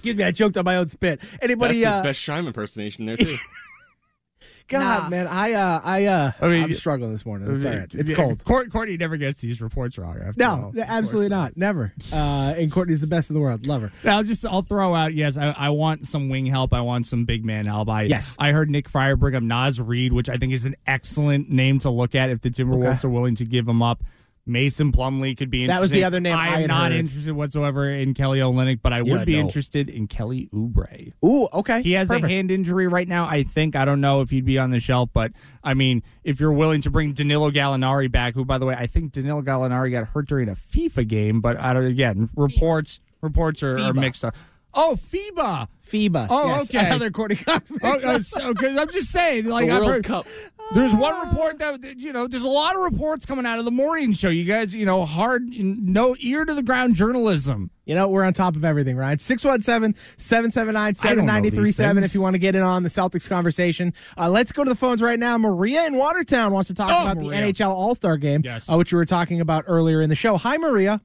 Excuse 0.01 0.15
me, 0.15 0.23
I 0.23 0.31
choked 0.31 0.57
on 0.57 0.65
my 0.65 0.77
own 0.77 0.87
spit. 0.87 1.19
That's 1.21 1.37
Anybody. 1.43 1.77
his 1.77 1.85
Uh, 1.85 2.01
best 2.01 2.19
Shime 2.19 2.47
impersonation 2.47 3.05
there 3.05 3.17
too. 3.17 3.37
God, 4.67 5.03
Nah. 5.03 5.09
man, 5.09 5.27
I, 5.27 5.51
uh, 5.53 5.81
I, 5.83 6.05
uh, 6.05 6.31
I 6.41 6.47
mean, 6.47 6.63
I'm 6.63 6.73
struggling 6.75 7.11
this 7.11 7.25
morning. 7.25 7.53
It's 7.53 7.65
all 7.65 7.73
right. 7.73 7.93
It's 7.93 8.09
Yeah, 8.09 8.15
cold. 8.15 8.43
Court, 8.45 8.71
Courtney 8.71 8.95
never 8.95 9.17
gets 9.17 9.41
these 9.41 9.61
reports 9.61 9.97
wrong. 9.97 10.17
After 10.17 10.33
No, 10.37 10.49
all. 10.49 10.69
Of 10.69 10.77
absolutely 10.79 11.29
course 11.29 11.39
not. 11.39 11.57
Never. 11.57 11.93
Uh, 12.11 12.53
and 12.57 12.71
Courtney's 12.71 13.01
the 13.01 13.07
best 13.07 13.29
in 13.29 13.33
the 13.33 13.41
world. 13.41 13.67
Love 13.67 13.81
her. 13.81 13.91
I'll 14.09 14.23
just 14.23 14.45
I'll 14.45 14.61
throw 14.61 14.95
out 14.95 15.13
yes 15.13 15.35
I, 15.35 15.49
I 15.49 15.69
want 15.69 16.07
some 16.07 16.29
wing 16.29 16.45
help 16.45 16.73
I 16.73 16.79
want 16.81 17.05
some 17.05 17.25
big 17.25 17.43
man 17.43 17.65
help 17.65 17.89
I 17.89 18.03
Yes. 18.03 18.35
I 18.39 18.51
heard 18.53 18.69
Nick 18.69 18.87
Friar 18.87 19.17
bring 19.17 19.35
up 19.35 19.43
Naz 19.43 19.79
Reid 19.81 20.13
which 20.13 20.29
I 20.29 20.37
think 20.37 20.53
is 20.53 20.63
an 20.65 20.75
excellent 20.87 21.49
name 21.49 21.79
to 21.79 21.89
look 21.89 22.15
at 22.15 22.29
if 22.29 22.39
the 22.41 22.49
Timberwolves 22.49 22.99
Okay. 22.99 23.07
are 23.07 23.11
willing 23.11 23.35
to 23.35 23.45
give 23.45 23.67
him 23.67 23.81
up 23.83 24.01
Mason 24.45 24.91
Plumlee 24.91 25.37
could 25.37 25.49
be. 25.51 25.67
That 25.67 25.79
was 25.79 25.91
the 25.91 26.03
other 26.03 26.19
name 26.19 26.35
I 26.35 26.45
I 26.45 26.47
am 26.55 26.61
had 26.61 26.67
not 26.67 26.91
heard. 26.91 26.99
interested 26.99 27.33
whatsoever 27.33 27.89
in 27.89 28.13
Kelly 28.13 28.39
Olynyk, 28.39 28.79
but 28.81 28.91
I 28.91 29.01
Yeah, 29.01 29.17
would 29.17 29.25
be 29.25 29.33
no. 29.35 29.39
interested 29.41 29.87
in 29.89 30.07
Kelly 30.07 30.49
Oubre. 30.53 31.13
Ooh, 31.23 31.47
okay. 31.53 31.81
He 31.83 31.91
has 31.93 32.07
Perfect. 32.07 32.25
a 32.25 32.29
hand 32.29 32.49
injury 32.51 32.87
right 32.87 33.07
now. 33.07 33.27
I 33.27 33.43
think 33.43 33.75
I 33.75 33.85
don't 33.85 34.01
know 34.01 34.21
if 34.21 34.29
he'd 34.31 34.45
be 34.45 34.57
on 34.57 34.71
the 34.71 34.79
shelf, 34.79 35.09
but 35.13 35.31
I 35.63 35.73
mean, 35.75 36.01
if 36.23 36.39
you're 36.39 36.51
willing 36.53 36.81
to 36.81 36.89
bring 36.91 37.13
Danilo 37.13 37.51
Gallinari 37.51 38.11
back, 38.11 38.33
who 38.33 38.43
by 38.43 38.57
the 38.57 38.65
way 38.65 38.75
I 38.75 38.87
think 38.87 39.11
Danilo 39.11 39.41
Gallinari 39.41 39.91
got 39.91 40.07
hurt 40.07 40.27
during 40.27 40.49
a 40.49 40.55
FIFA 40.55 41.07
game, 41.07 41.41
but 41.41 41.57
I 41.57 41.73
don't 41.73 41.85
again 41.85 42.29
reports 42.35 42.99
reports 43.21 43.61
are, 43.63 43.77
are 43.77 43.93
FIBA. 43.93 43.95
mixed 43.95 44.25
up. 44.25 44.35
Oh, 44.73 44.97
FIBA. 45.11 45.67
FIBA. 45.85 46.27
Oh, 46.29 46.47
yes. 46.47 46.69
okay. 46.69 46.85
Another 46.87 47.11
Courtney 47.11 47.35
Cox. 47.35 47.69
Oh, 47.83 47.89
uh, 47.99 48.19
so, 48.21 48.53
'cause 48.53 48.77
I'm 48.77 48.89
just 48.89 49.09
saying, 49.11 49.45
like 49.45 49.67
the 49.67 49.73
I've 49.73 49.81
World 49.81 49.91
heard, 49.95 50.03
Cup. 50.05 50.25
There's 50.73 50.93
one 50.93 51.27
report 51.27 51.59
that 51.59 51.81
that, 51.81 51.97
you 51.99 52.13
know, 52.13 52.27
there's 52.27 52.43
a 52.43 52.47
lot 52.47 52.75
of 52.75 52.81
reports 52.81 53.25
coming 53.25 53.45
out 53.45 53.59
of 53.59 53.65
the 53.65 53.71
morning 53.71 54.13
show. 54.13 54.29
You 54.29 54.45
guys, 54.45 54.73
you 54.73 54.85
know, 54.85 55.05
hard, 55.05 55.43
no 55.49 56.15
ear 56.19 56.45
to 56.45 56.53
the 56.53 56.63
ground 56.63 56.95
journalism. 56.95 57.71
You 57.85 57.95
know, 57.95 58.07
we're 58.07 58.23
on 58.23 58.33
top 58.33 58.55
of 58.55 58.63
everything, 58.63 58.95
Ryan. 58.95 59.17
617 59.17 59.99
779 60.17 60.93
7937 60.95 62.03
if 62.03 62.13
you 62.15 62.21
want 62.21 62.35
to 62.35 62.39
get 62.39 62.55
in 62.55 62.61
on 62.61 62.83
the 62.83 62.89
Celtics 62.89 63.27
conversation. 63.27 63.93
Uh, 64.17 64.29
let's 64.29 64.51
go 64.51 64.63
to 64.63 64.69
the 64.69 64.75
phones 64.75 65.01
right 65.01 65.19
now. 65.19 65.37
Maria 65.37 65.85
in 65.85 65.97
Watertown 65.97 66.53
wants 66.53 66.67
to 66.67 66.73
talk 66.73 66.89
Oh, 66.91 67.01
about 67.03 67.17
Maria. 67.23 67.51
the 67.51 67.53
NHL 67.53 67.69
All 67.73 67.93
Star 67.95 68.17
game, 68.17 68.41
Yes. 68.43 68.69
uh, 68.71 68.77
which 68.77 68.93
we 68.93 68.97
were 68.97 69.05
talking 69.05 69.41
about 69.41 69.65
earlier 69.67 70.01
in 70.01 70.09
the 70.09 70.15
show. 70.15 70.37
Hi, 70.37 70.57
Maria. 70.57 71.01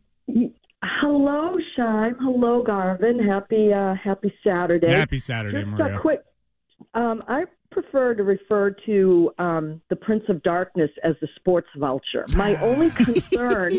Hello, 0.83 1.57
Shime. 1.77 2.15
Hello, 2.21 2.63
Garvin. 2.63 3.19
Happy 3.19 3.73
uh, 3.73 3.95
Happy 3.95 4.33
Saturday. 4.45 4.91
Happy 4.93 5.19
Saturday, 5.19 5.63
Just 5.65 5.71
Maria. 5.71 5.97
a 5.97 6.01
quick. 6.01 6.21
Um, 6.95 7.23
I 7.27 7.45
prefer 7.83 8.15
to 8.15 8.23
refer 8.23 8.71
to 8.87 9.31
um, 9.39 9.81
the 9.91 9.97
Prince 9.97 10.25
of 10.29 10.43
Darkness 10.43 10.91
as 11.05 11.15
the 11.21 11.29
sports 11.37 11.69
vulture. 11.77 12.25
My 12.35 12.57
only 12.57 12.91
concern 13.05 13.73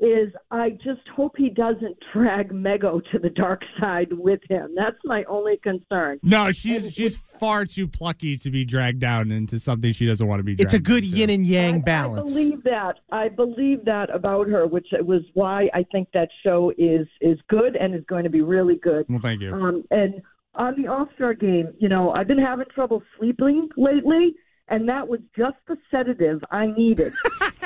is 0.00 0.32
I 0.50 0.70
just 0.70 1.06
hope 1.14 1.34
he 1.36 1.50
doesn't 1.50 1.96
drag 2.12 2.50
Mego 2.50 3.02
to 3.12 3.18
the 3.18 3.28
dark 3.28 3.60
side 3.78 4.12
with 4.12 4.40
him. 4.48 4.74
That's 4.74 4.96
my 5.04 5.24
only 5.24 5.58
concern. 5.58 6.18
No, 6.22 6.50
she's 6.50 6.92
she's 6.92 7.16
far 7.16 7.66
too 7.66 7.86
plucky 7.86 8.36
to 8.38 8.50
be 8.50 8.64
dragged 8.64 8.98
down 8.98 9.30
into 9.30 9.60
something 9.60 9.92
she 9.92 10.06
doesn't 10.06 10.26
want 10.26 10.40
to 10.40 10.44
be. 10.44 10.54
It's 10.54 10.74
a 10.74 10.78
good 10.78 11.04
into. 11.04 11.16
yin 11.18 11.30
and 11.30 11.46
yang 11.46 11.76
I 11.76 11.78
balance. 11.80 12.30
I 12.30 12.34
believe 12.34 12.62
that. 12.64 12.94
I 13.12 13.28
believe 13.28 13.84
that 13.84 14.08
about 14.12 14.48
her, 14.48 14.66
which 14.66 14.88
was 14.92 15.22
why 15.34 15.68
I 15.74 15.84
think 15.92 16.08
that 16.14 16.30
show 16.42 16.72
is 16.78 17.06
is 17.20 17.38
good 17.48 17.76
and 17.76 17.94
is 17.94 18.04
going 18.08 18.24
to 18.24 18.30
be 18.30 18.40
really 18.40 18.76
good. 18.76 19.04
Well, 19.08 19.20
thank 19.20 19.42
you. 19.42 19.52
Um, 19.52 19.84
and 19.90 20.22
on 20.54 20.80
the 20.80 20.88
All 20.88 21.08
Star 21.14 21.34
game, 21.34 21.72
you 21.78 21.88
know, 21.88 22.10
I've 22.10 22.26
been 22.26 22.38
having 22.38 22.66
trouble 22.74 23.02
sleeping 23.18 23.68
lately, 23.76 24.34
and 24.68 24.88
that 24.88 25.06
was 25.06 25.20
just 25.36 25.56
the 25.68 25.76
sedative 25.90 26.40
I 26.50 26.66
needed 26.66 27.12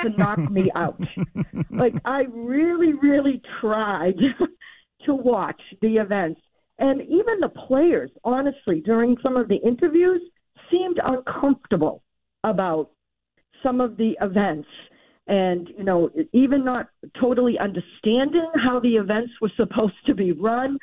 to 0.01 0.09
knock 0.09 0.39
me 0.49 0.71
out. 0.75 1.01
Like 1.71 1.93
I 2.05 2.23
really, 2.31 2.93
really 2.93 3.41
tried 3.59 4.15
to 5.05 5.13
watch 5.13 5.59
the 5.81 5.97
events, 5.97 6.39
and 6.79 7.01
even 7.01 7.41
the 7.41 7.51
players, 7.67 8.09
honestly, 8.23 8.81
during 8.85 9.17
some 9.21 9.35
of 9.35 9.49
the 9.49 9.57
interviews, 9.57 10.21
seemed 10.71 11.01
uncomfortable 11.03 12.01
about 12.45 12.91
some 13.61 13.81
of 13.81 13.97
the 13.97 14.15
events 14.21 14.69
and 15.27 15.69
you 15.77 15.83
know 15.83 16.09
even 16.33 16.63
not 16.63 16.87
totally 17.19 17.57
understanding 17.59 18.47
how 18.63 18.79
the 18.79 18.95
events 18.95 19.31
were 19.41 19.51
supposed 19.55 19.93
to 20.05 20.13
be 20.13 20.31
run 20.31 20.77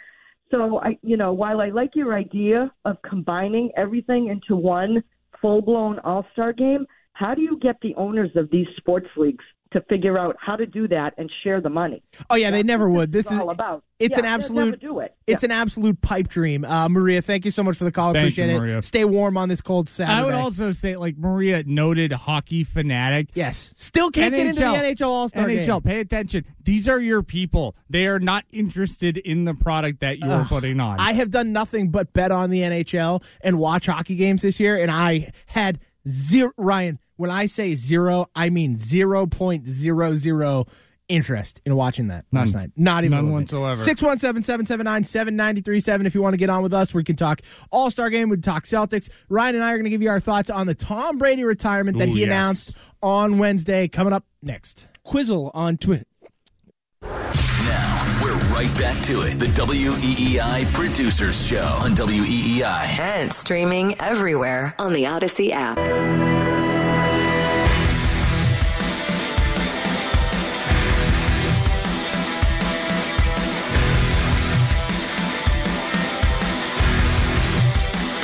so 0.53 0.79
i 0.81 0.97
you 1.03 1.17
know 1.17 1.33
while 1.33 1.61
i 1.61 1.71
like 1.71 1.97
your 1.97 2.15
idea 2.15 2.71
of 2.85 2.97
combining 3.09 3.71
everything 3.77 4.29
into 4.29 4.55
one 4.55 5.03
full 5.41 5.61
blown 5.61 5.99
all-star 6.01 6.53
game 6.53 6.87
how 7.15 7.35
do 7.35 7.43
you 7.43 7.59
get 7.61 7.77
the 7.83 7.95
owners 7.97 8.31
of 8.37 8.49
these 8.51 8.67
sports 8.77 9.09
leagues 9.17 9.45
to 9.73 9.81
figure 9.83 10.19
out 10.19 10.37
how 10.41 10.57
to 10.57 10.67
do 10.67 10.87
that 10.89 11.15
and 11.19 11.31
share 11.43 11.61
the 11.61 11.71
money 11.71 12.03
Oh 12.31 12.35
yeah, 12.37 12.51
they 12.51 12.63
never 12.63 12.89
would. 12.89 13.13
This 13.13 13.31
is 13.31 13.39
all 13.39 13.51
about 13.51 13.83
It's 13.99 14.13
Yeah, 14.13 14.19
an 14.19 14.23
they'll 14.23 14.31
never 14.31 14.43
absolute. 14.71 14.81
do 14.81 14.99
it. 15.01 15.15
It's 15.27 15.43
an 15.45 15.51
absolute 15.51 16.01
pipe 16.01 16.29
dream. 16.29 16.65
Uh, 16.65 16.89
Maria, 16.89 17.23
thank 17.23 17.45
you 17.45 17.51
so 17.51 17.63
much 17.63 17.77
for 17.77 17.85
the 17.85 17.93
call. 17.93 18.13
Thank 18.13 18.25
Appreciate 18.25 18.49
you, 18.51 18.57
it. 18.57 18.61
Maria. 18.61 18.83
Stay 18.83 19.05
warm 19.05 19.37
on 19.37 19.49
this 19.49 19.61
cold 19.61 19.89
Saturday. 19.89 20.19
I 20.21 20.25
would 20.25 20.35
also 20.35 20.73
say, 20.73 20.97
like 20.97 21.17
Maria, 21.17 21.63
noted 21.65 22.13
hockey 22.13 22.65
fanatic. 22.65 23.29
Yes, 23.35 23.73
still 23.77 24.11
can't 24.11 24.35
get 24.35 24.47
into 24.47 24.61
the 24.61 24.67
NHL 24.67 25.07
All-Star 25.07 25.45
NHL, 25.47 25.67
game. 25.67 25.81
pay 25.83 26.01
attention. 26.01 26.45
These 26.65 26.89
are 26.89 27.01
your 27.01 27.23
people. 27.23 27.77
They 27.89 28.07
are 28.07 28.19
not 28.19 28.45
interested 28.53 29.17
in 29.17 29.45
the 29.45 29.55
product 29.55 30.01
that 30.01 30.19
you're 30.19 30.45
putting 30.47 30.81
on. 30.81 30.99
I 31.01 31.13
have 31.13 31.31
done 31.31 31.53
nothing 31.53 31.91
but 31.91 32.13
bet 32.13 32.31
on 32.33 32.51
the 32.51 32.61
NHL 32.61 33.23
and 33.43 33.59
watch 33.59 33.87
hockey 33.87 34.17
games 34.17 34.43
this 34.43 34.59
year, 34.61 34.77
and 34.81 34.91
I 34.91 35.33
had 35.47 35.79
zero. 36.09 36.53
Ryan, 36.57 36.99
when 37.17 37.31
I 37.31 37.47
say 37.47 37.75
zero, 37.75 38.27
I 38.35 38.51
mean 38.51 38.77
zero 38.77 39.27
point 39.27 39.67
zero 39.67 40.15
zero 40.15 40.67
interest 41.09 41.61
in 41.67 41.75
watching 41.77 42.09
that 42.09 42.25
last 42.33 42.55
None. 42.55 42.63
night. 42.63 42.71
Not 42.77 43.05
even 43.05 43.27
None 43.27 43.33
whatsoever. 43.33 43.83
617-779-7937 43.85 46.07
if 46.07 46.15
you 46.15 46.23
want 46.23 46.33
to 46.33 46.39
get 46.39 46.49
on 46.51 46.63
with 46.63 46.73
us. 46.73 46.95
We 46.95 47.05
can 47.05 47.17
talk 47.17 47.43
All-Star 47.71 48.09
game, 48.11 48.29
we 48.31 48.37
can 48.37 48.43
talk 48.43 48.65
Celtics. 48.65 49.09
Ryan 49.29 49.57
and 49.57 49.65
I 49.65 49.73
are 49.73 49.77
going 49.77 49.85
to 49.85 49.91
give 49.91 50.03
you 50.03 50.09
our 50.09 50.21
thoughts 50.21 50.51
on 50.51 50.67
the 50.67 50.75
Tom 50.75 51.19
Brady 51.19 51.45
retirement 51.45 51.99
that 51.99 52.09
Ooh, 52.09 52.15
he 52.15 52.21
yes. 52.21 52.27
announced 52.27 52.73
on 53.03 53.39
Wednesday. 53.39 53.89
Coming 53.89 54.13
up 54.13 54.25
next. 54.43 54.87
Quizzle 55.05 55.51
on 55.55 55.77
Twitter. 55.77 56.05
Now, 57.03 58.21
we're 58.23 58.35
right 58.55 58.71
back 58.79 59.03
to 59.05 59.23
it. 59.23 59.39
The 59.39 59.47
WEEI 59.47 60.73
Producers 60.73 61.47
Show 61.47 61.65
on 61.83 61.93
E 61.93 61.97
WEEI. 61.97 62.99
And 62.99 63.33
streaming 63.33 64.01
everywhere 64.01 64.75
on 64.79 64.93
the 64.93 65.05
Audacy 65.05 65.51
app. 65.51 65.79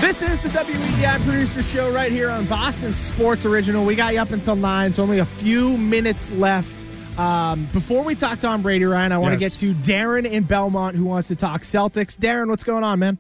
This 0.09 0.23
is 0.23 0.41
the 0.41 0.49
WEEI 0.49 1.23
Producer 1.27 1.63
Show 1.63 1.93
right 1.93 2.11
here 2.11 2.31
on 2.31 2.47
Boston 2.47 2.95
Sports 2.95 3.45
Original. 3.45 3.85
We 3.85 3.95
got 3.95 4.15
you 4.15 4.21
up 4.21 4.31
until 4.31 4.57
9, 4.57 4.95
so 4.95 5.03
only 5.03 5.19
a 5.19 5.25
few 5.27 5.77
minutes 5.77 6.31
left. 6.33 6.75
Um, 7.19 7.67
before 7.75 8.03
we 8.03 8.15
talk 8.15 8.41
Tom 8.41 8.63
Brady, 8.63 8.87
Ryan, 8.87 9.13
I 9.13 9.19
want 9.19 9.35
to 9.35 9.39
Yes. 9.39 9.61
get 9.61 9.61
to 9.61 9.75
Darren 9.75 10.25
in 10.25 10.45
Belmont 10.45 10.97
who 10.97 11.05
wants 11.05 11.29
to 11.29 11.37
talk 11.37 11.61
Celtics. 11.61 12.17
Darren, 12.17 12.49
what's 12.49 12.63
going 12.65 12.85
on, 12.85 13.01
man? 13.01 13.19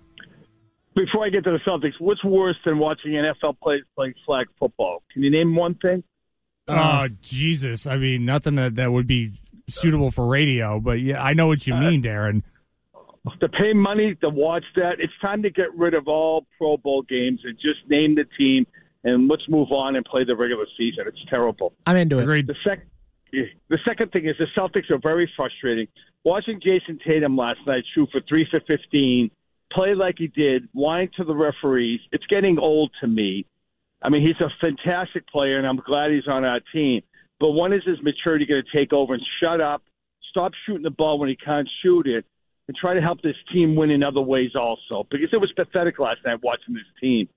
Before 0.97 1.26
I 1.26 1.28
get 1.28 1.45
to 1.45 1.51
the 1.51 1.59
Celtics, 1.59 1.93
what's 1.99 2.24
worse 2.24 2.57
than 2.64 2.78
watching 2.78 3.12
NFL 3.12 3.59
players 3.62 3.82
play 3.95 4.14
flag 4.24 4.47
football? 4.59 5.03
Can 5.12 5.22
you 5.22 5.30
name 5.30 5.55
one 5.55 5.74
thing? 5.74 6.03
Oh 6.68 7.09
Jesus! 7.20 7.86
I 7.86 7.99
mean, 7.99 8.24
nothing 8.24 8.55
that, 8.55 8.76
that 8.76 8.93
would 8.93 9.07
be 9.07 9.32
suitable 9.68 10.11
for 10.11 10.26
radio, 10.26 10.80
but 10.80 11.01
yeah, 11.01 11.22
I 11.22 11.34
know 11.34 11.49
what 11.49 11.66
you 11.66 11.74
mean, 11.74 12.03
Darren. 12.03 12.45
To 13.40 13.48
pay 13.48 13.72
money 13.72 14.14
to 14.16 14.28
watch 14.28 14.64
that, 14.76 15.00
it's 15.00 15.12
time 15.20 15.42
to 15.42 15.50
get 15.50 15.74
rid 15.76 15.94
of 15.94 16.08
all 16.08 16.46
Pro 16.56 16.76
Bowl 16.76 17.02
games 17.02 17.40
and 17.44 17.54
just 17.56 17.88
name 17.88 18.14
the 18.14 18.24
team 18.36 18.66
and 19.04 19.28
let's 19.28 19.48
move 19.48 19.70
on 19.72 19.96
and 19.96 20.04
play 20.04 20.24
the 20.24 20.36
regular 20.36 20.66
season. 20.76 21.04
It's 21.06 21.24
terrible. 21.28 21.72
I'm 21.86 21.96
into 21.96 22.18
it. 22.18 22.46
The 22.46 22.54
sec- 22.64 22.86
the 23.32 23.78
second 23.84 24.12
thing 24.12 24.26
is 24.26 24.36
the 24.38 24.46
Celtics 24.56 24.90
are 24.90 24.98
very 24.98 25.30
frustrating. 25.36 25.86
Watching 26.24 26.60
Jayson 26.60 26.98
Tatum 27.06 27.36
last 27.36 27.60
night 27.66 27.84
shoot 27.94 28.08
for 28.10 28.20
three 28.28 28.46
for 28.50 28.60
fifteen, 28.66 29.30
play 29.72 29.94
like 29.94 30.16
he 30.18 30.28
did, 30.28 30.68
whine 30.72 31.10
to 31.16 31.24
the 31.24 31.34
referees. 31.34 32.00
It's 32.12 32.26
getting 32.26 32.58
old 32.58 32.90
to 33.00 33.06
me. 33.06 33.46
I 34.02 34.08
mean, 34.08 34.26
he's 34.26 34.40
a 34.40 34.50
fantastic 34.60 35.26
player, 35.28 35.58
and 35.58 35.66
I'm 35.66 35.76
glad 35.76 36.10
he's 36.10 36.28
on 36.28 36.44
our 36.44 36.60
team. 36.72 37.02
But 37.40 37.50
when 37.52 37.72
is 37.72 37.82
his 37.84 38.02
maturity 38.02 38.46
going 38.46 38.62
to 38.62 38.76
take 38.76 38.92
over 38.92 39.14
and 39.14 39.22
shut 39.40 39.60
up, 39.60 39.82
stop 40.30 40.52
shooting 40.64 40.82
the 40.82 40.90
ball 40.90 41.18
when 41.18 41.28
he 41.28 41.36
can't 41.36 41.68
shoot 41.82 42.06
it, 42.06 42.24
and 42.68 42.76
try 42.76 42.94
to 42.94 43.00
help 43.00 43.22
this 43.22 43.36
team 43.52 43.74
win 43.74 43.90
in 43.90 44.02
other 44.02 44.20
ways 44.20 44.50
also? 44.54 45.06
Because 45.10 45.30
it 45.32 45.40
was 45.40 45.50
pathetic 45.52 45.98
last 45.98 46.20
night 46.24 46.38
watching 46.42 46.74
this 46.74 46.84
team. 47.00 47.28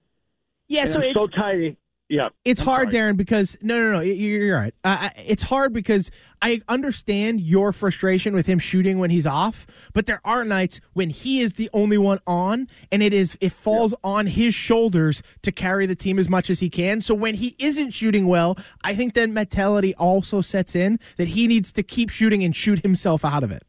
Yeah, 0.67 0.81
And 0.81 0.89
so 0.89 0.99
I'm 0.99 1.05
it's 1.05 1.13
so 1.13 1.27
tired. 1.27 1.77
Yeah, 2.09 2.27
It's 2.43 2.59
I'm 2.59 2.67
hard, 2.67 2.91
sorry. 2.91 3.13
Darren, 3.13 3.15
because 3.15 3.55
no, 3.61 3.79
no, 3.79 3.91
no, 3.93 3.99
you're, 4.01 4.43
you're 4.43 4.57
right. 4.57 4.75
Uh, 4.83 5.11
it's 5.15 5.43
hard 5.43 5.71
because 5.71 6.11
I 6.41 6.59
understand 6.67 7.39
your 7.39 7.71
frustration 7.71 8.35
with 8.35 8.47
him 8.47 8.59
shooting 8.59 8.99
when 8.99 9.11
he's 9.11 9.25
off, 9.25 9.89
but 9.93 10.07
there 10.07 10.19
are 10.25 10.43
nights 10.43 10.81
when 10.91 11.09
he 11.09 11.39
is 11.39 11.53
the 11.53 11.69
only 11.71 11.97
one 11.97 12.19
on, 12.27 12.67
and 12.91 13.01
it 13.01 13.13
is 13.13 13.37
it 13.39 13.53
falls 13.53 13.93
on 14.03 14.27
his 14.27 14.53
shoulders 14.53 15.23
to 15.43 15.53
carry 15.53 15.85
the 15.85 15.95
team 15.95 16.19
as 16.19 16.27
much 16.27 16.49
as 16.49 16.59
he 16.59 16.69
can. 16.69 16.99
So 16.99 17.15
when 17.15 17.35
he 17.35 17.55
isn't 17.59 17.91
shooting 17.91 18.27
well, 18.27 18.57
I 18.83 18.93
think 18.93 19.13
that 19.13 19.29
mentality 19.29 19.95
also 19.95 20.41
sets 20.41 20.75
in 20.75 20.99
that 21.15 21.29
he 21.29 21.47
needs 21.47 21.71
to 21.71 21.81
keep 21.81 22.09
shooting 22.09 22.43
and 22.43 22.53
shoot 22.53 22.79
himself 22.79 23.23
out 23.23 23.43
of 23.43 23.51
it. 23.51 23.63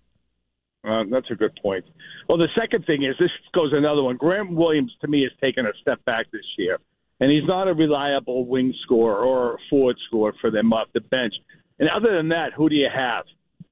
Uh, 0.85 1.05
that's 1.11 1.31
a 1.31 1.35
good 1.35 1.57
point. 1.63 1.85
Well, 2.29 2.39
the 2.39 2.49
second 2.59 2.85
thing 2.87 3.05
is 3.05 3.15
this 3.19 3.31
goes 3.55 3.73
another 3.73 4.03
one. 4.03 4.17
Grant 4.17 4.51
Williams 4.51 4.93
to 5.01 5.09
me 5.09 5.23
has 5.23 5.33
taken 5.41 5.67
a 5.67 5.73
step 5.81 6.05
back 6.05 6.27
this 6.33 6.45
year, 6.59 6.79
and 7.21 7.31
he's 7.31 7.47
not 7.47 7.69
a 7.69 7.75
reliable 7.75 8.47
wing 8.47 8.75
scorer 8.83 9.25
or 9.25 9.59
forward 9.71 9.97
scorer 10.09 10.35
for 10.41 10.51
them 10.51 10.73
off 10.73 10.89
the 10.93 11.01
bench. 11.01 11.35
And 11.79 11.89
other 11.89 12.17
than 12.17 12.29
that, 12.31 12.53
who 12.57 12.69
do 12.69 12.75
you 12.75 12.89
have? 12.93 13.25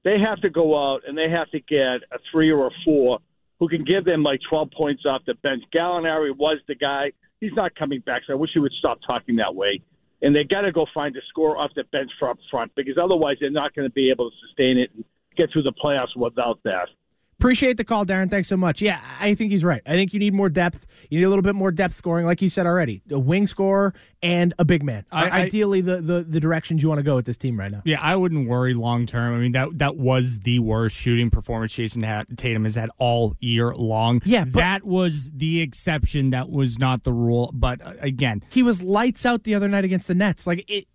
They 0.03 0.19
have 0.19 0.41
to 0.41 0.49
go 0.49 0.75
out 0.75 1.01
and 1.07 1.17
they 1.17 1.29
have 1.29 1.49
to 1.51 1.59
get 1.59 2.01
a 2.11 2.19
three 2.31 2.51
or 2.51 2.67
a 2.67 2.71
four 2.83 3.19
who 3.59 3.67
can 3.67 3.83
give 3.83 4.05
them 4.05 4.23
like 4.23 4.39
12 4.49 4.71
points 4.71 5.03
off 5.05 5.21
the 5.27 5.35
bench. 5.35 5.63
Gallinari 5.73 6.35
was 6.35 6.57
the 6.67 6.75
guy. 6.75 7.11
He's 7.39 7.53
not 7.55 7.75
coming 7.75 7.99
back, 7.99 8.23
so 8.25 8.33
I 8.33 8.35
wish 8.35 8.51
he 8.53 8.59
would 8.59 8.73
stop 8.79 8.99
talking 9.05 9.35
that 9.35 9.53
way. 9.53 9.81
And 10.23 10.35
they 10.35 10.43
got 10.43 10.61
to 10.61 10.71
go 10.71 10.85
find 10.93 11.15
a 11.15 11.19
score 11.29 11.57
off 11.57 11.71
the 11.75 11.83
bench 11.91 12.09
for 12.17 12.29
up 12.29 12.37
front 12.49 12.71
because 12.75 12.97
otherwise 13.01 13.37
they're 13.39 13.51
not 13.51 13.75
going 13.75 13.87
to 13.87 13.93
be 13.93 14.09
able 14.09 14.29
to 14.29 14.35
sustain 14.47 14.77
it 14.77 14.89
and 14.95 15.03
get 15.35 15.51
through 15.51 15.63
the 15.63 15.73
playoffs 15.73 16.15
without 16.15 16.59
that. 16.63 16.87
Appreciate 17.41 17.75
the 17.77 17.83
call, 17.83 18.05
Darren. 18.05 18.29
Thanks 18.29 18.47
so 18.47 18.55
much. 18.55 18.83
Yeah, 18.83 19.01
I 19.19 19.33
think 19.33 19.51
he's 19.51 19.63
right. 19.63 19.81
I 19.87 19.93
think 19.93 20.13
you 20.13 20.19
need 20.19 20.31
more 20.31 20.47
depth. 20.47 20.85
You 21.09 21.17
need 21.17 21.25
a 21.25 21.29
little 21.29 21.41
bit 21.41 21.55
more 21.55 21.71
depth 21.71 21.95
scoring, 21.95 22.23
like 22.27 22.39
you 22.39 22.49
said 22.49 22.67
already. 22.67 23.01
A 23.09 23.17
wing 23.17 23.47
scorer 23.47 23.95
and 24.21 24.53
a 24.59 24.63
big 24.63 24.83
man. 24.83 25.05
I- 25.11 25.25
I- 25.27 25.41
Ideally, 25.41 25.81
the, 25.81 26.01
the 26.01 26.23
the 26.23 26.39
directions 26.39 26.83
you 26.83 26.89
want 26.89 26.99
to 26.99 27.03
go 27.03 27.15
with 27.15 27.25
this 27.25 27.37
team 27.37 27.59
right 27.59 27.71
now. 27.71 27.81
Yeah, 27.83 27.99
I 27.99 28.15
wouldn't 28.15 28.47
worry 28.47 28.75
long 28.75 29.07
term. 29.07 29.33
I 29.33 29.39
mean 29.39 29.53
that 29.53 29.69
that 29.79 29.97
was 29.97 30.37
the 30.41 30.59
worst 30.59 30.95
shooting 30.95 31.31
performance 31.31 31.73
Jayson 31.73 32.03
Tatum 32.37 32.63
has 32.65 32.75
had 32.75 32.91
all 32.99 33.35
year 33.39 33.73
long. 33.73 34.21
Yeah, 34.23 34.43
that 34.49 34.83
was 34.83 35.31
the 35.31 35.61
exception. 35.61 36.29
That 36.29 36.51
was 36.51 36.77
not 36.77 37.03
the 37.05 37.11
rule. 37.11 37.49
But 37.55 37.81
uh, 37.81 37.93
again, 38.01 38.43
He 38.51 38.61
was 38.61 38.83
lights 38.83 39.25
out 39.25 39.45
the 39.45 39.55
other 39.55 39.67
night 39.67 39.83
against 39.83 40.07
the 40.07 40.13
Nets. 40.15 40.45
Like 40.45 40.63
it, 40.69 40.85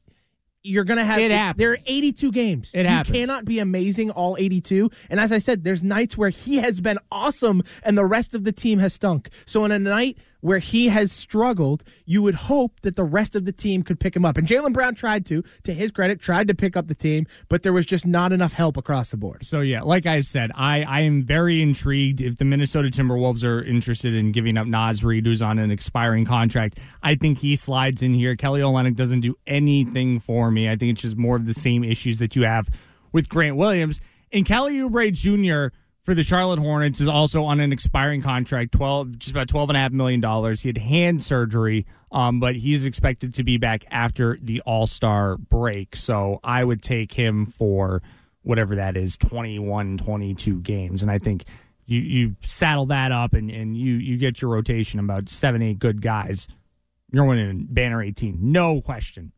you're 0.67 0.85
gonna 0.85 1.05
have. 1.05 1.19
It 1.19 1.31
happens. 1.31 1.59
There 1.59 1.73
are 1.73 1.79
82 1.87 2.33
games. 2.33 2.71
It 2.75 2.83
you 2.83 2.89
happens. 2.89 3.17
cannot 3.17 3.45
be 3.45 3.59
amazing 3.59 4.11
all 4.11 4.37
82. 4.39 4.91
And 5.09 5.21
as 5.21 5.33
I 5.33 5.39
said, 5.39 5.65
there's 5.65 5.83
nights 5.83 6.17
where 6.17 6.29
he 6.31 6.57
has 6.57 6.81
been 6.81 6.99
awesome 7.11 7.63
and 7.83 7.97
the 7.97 8.05
rest 8.05 8.35
of 8.35 8.45
the 8.45 8.53
team 8.53 8.79
has 8.81 8.95
stunk. 8.95 9.29
So 9.47 9.65
in 9.65 9.71
a 9.73 9.79
night 9.79 10.19
where 10.41 10.59
he 10.59 10.89
has 10.89 11.13
struggled, 11.13 11.85
you 12.05 12.23
would 12.23 12.35
hope 12.35 12.81
that 12.83 12.97
the 12.97 13.05
rest 13.05 13.35
of 13.35 13.45
the 13.45 13.53
team 13.53 13.83
could 13.83 13.99
pick 13.99 14.15
him 14.15 14.25
up. 14.25 14.37
And 14.37 14.47
Jaylen 14.47 14.73
Brown 14.73 14.95
tried 14.95 15.27
to, 15.27 15.43
to 15.65 15.75
his 15.75 15.91
credit, 15.91 16.21
tried 16.21 16.49
to 16.49 16.55
pick 16.55 16.77
up 16.77 16.87
the 16.87 16.95
team, 16.95 17.27
but 17.49 17.63
there 17.63 17.73
was 17.73 17.87
just 17.87 18.07
not 18.07 18.33
enough 18.33 18.53
help 18.53 18.77
across 18.77 19.11
the 19.11 19.17
board. 19.17 19.45
So 19.45 19.61
yeah, 19.61 19.83
like 19.83 20.07
I 20.07 20.21
said, 20.21 20.51
I, 20.55 20.83
I 20.83 21.01
am 21.01 21.23
very 21.25 21.63
intrigued 21.63 22.21
if 22.21 22.37
the 22.37 22.45
Minnesota 22.45 22.89
Timberwolves 22.89 23.45
are 23.45 23.63
interested 23.63 24.15
in 24.15 24.33
giving 24.33 24.57
up 24.57 24.67
Naz 24.67 25.05
Reid, 25.05 25.27
who's 25.27 25.43
on 25.43 25.59
an 25.59 25.71
expiring 25.71 26.25
contract. 26.25 26.79
I 27.03 27.15
think 27.15 27.39
he 27.39 27.57
slides 27.57 28.03
in 28.03 28.15
here. 28.15 28.37
Kelly 28.37 28.61
Olynyk 28.61 28.97
doesn't 28.97 29.21
do 29.21 29.37
anything 29.47 30.21
for 30.21 30.51
me. 30.51 30.69
I 30.69 30.77
think 30.77 30.93
it's 30.93 31.03
just 31.03 31.17
more 31.17 31.37
of 31.37 31.47
the 31.47 31.55
same 31.55 31.85
issues 31.85 32.19
that 32.19 32.37
you 32.37 32.45
have 32.45 32.69
with 33.13 33.29
Grant 33.29 33.57
Williams. 33.57 34.01
And 34.33 34.45
Kelly 34.45 34.77
Oubre 34.77 35.13
Jr. 35.13 35.75
for 36.07 36.15
the 36.15 36.23
Charlotte 36.23 36.61
Hornets 36.61 37.01
is 37.01 37.09
also 37.09 37.43
on 37.45 37.59
an 37.59 37.73
expiring 37.73 38.23
contract, 38.23 38.71
twelve 38.71 39.19
just 39.19 39.33
about 39.33 39.49
twelve 39.49 39.69
and 39.69 39.77
a 39.77 39.81
half 39.81 39.91
million 39.91 40.21
dollars. 40.21 40.63
He 40.63 40.69
had 40.69 40.79
hand 40.79 41.21
surgery, 41.21 41.85
um, 42.13 42.39
but 42.39 42.55
he's 42.55 42.87
expected 42.87 43.35
to 43.35 43.43
be 43.43 43.59
back 43.59 43.85
after 43.91 44.39
the 44.41 44.61
All 44.61 44.87
Star 44.87 45.37
break. 45.37 45.97
So 45.97 46.39
I 46.45 46.63
would 46.63 46.81
take 46.81 47.13
him 47.13 47.45
for 47.45 48.03
whatever 48.43 48.77
that 48.77 48.97
is, 48.97 49.17
21, 49.17 49.99
22 49.99 50.61
games. 50.61 51.03
And 51.03 51.11
I 51.11 51.19
think 51.19 51.45
you, 51.85 52.01
you 52.01 52.37
saddle 52.45 52.87
that 52.87 53.11
up 53.11 53.35
and, 53.35 53.51
and 53.51 53.77
you, 53.77 53.95
you 53.95 54.17
get 54.19 54.41
your 54.41 54.53
rotation 54.53 55.01
about 55.01 55.29
seven, 55.29 55.63
eight 55.63 55.81
good 55.81 56.01
guys. 56.01 56.47
You're 57.11 57.25
winning 57.25 57.67
banner 57.69 58.01
18. 58.01 58.39
No 58.41 58.81
question. 58.81 59.33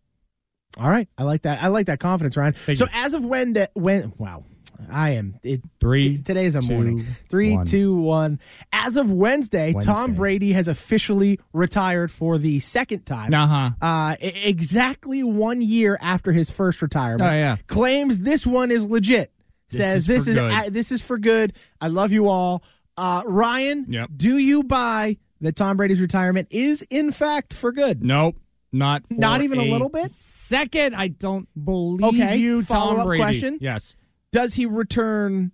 All 0.76 0.90
right, 0.90 1.08
I 1.16 1.22
like 1.22 1.42
that. 1.42 1.62
I 1.62 1.68
like 1.68 1.86
that 1.86 2.00
confidence, 2.00 2.36
Ryan. 2.36 2.52
Thank 2.52 2.78
so 2.78 2.84
you. 2.84 2.90
as 2.92 3.14
of 3.14 3.24
when, 3.24 3.56
when 3.72 4.12
wow, 4.18 4.44
I 4.90 5.10
am 5.10 5.38
it. 5.42 5.62
Three, 5.80 6.18
today's 6.18 6.54
a 6.54 6.60
two, 6.60 6.68
morning. 6.68 7.06
Three, 7.28 7.54
one. 7.54 7.66
two, 7.66 7.94
one. 7.96 8.40
As 8.72 8.96
of 8.96 9.10
Wednesday, 9.10 9.74
Tom 9.82 10.14
Brady 10.14 10.52
has 10.52 10.68
officially 10.68 11.40
retired 11.52 12.10
for 12.12 12.38
the 12.38 12.60
second 12.60 13.04
time. 13.04 13.34
Uh-huh. 13.34 13.70
Uh, 13.82 14.16
exactly 14.20 15.22
one 15.22 15.60
year 15.60 15.98
after 16.00 16.32
his 16.32 16.50
first 16.50 16.80
retirement. 16.82 17.22
Oh, 17.28 17.32
yeah. 17.34 17.56
Claims 17.66 18.20
this 18.20 18.46
one 18.46 18.70
is 18.70 18.84
legit. 18.84 19.32
This 19.70 19.80
Says 19.80 19.96
is 19.96 20.06
this 20.06 20.28
is 20.28 20.70
this 20.72 20.92
is 20.92 21.02
for 21.02 21.18
good. 21.18 21.52
I 21.80 21.88
love 21.88 22.10
you 22.12 22.28
all. 22.28 22.62
Uh, 22.96 23.22
Ryan, 23.26 23.84
Yep. 23.88 24.10
do 24.16 24.38
you 24.38 24.62
buy 24.64 25.18
that 25.40 25.56
Tom 25.56 25.76
Brady's 25.76 26.00
retirement 26.00 26.48
is 26.50 26.82
in 26.90 27.12
fact 27.12 27.52
for 27.52 27.70
good? 27.70 28.02
Nope. 28.02 28.36
Not 28.72 29.06
for 29.08 29.14
Not 29.14 29.42
even 29.42 29.58
a 29.60 29.64
little 29.64 29.88
bit? 29.88 30.10
Second, 30.10 30.94
I 30.94 31.08
don't 31.08 31.48
believe 31.62 32.04
Okay, 32.20 32.36
you, 32.36 32.62
Tom 32.62 33.04
Brady. 33.04 33.22
question? 33.22 33.58
Yes. 33.60 33.94
Does 34.32 34.54
he 34.54 34.66
return 34.66 35.52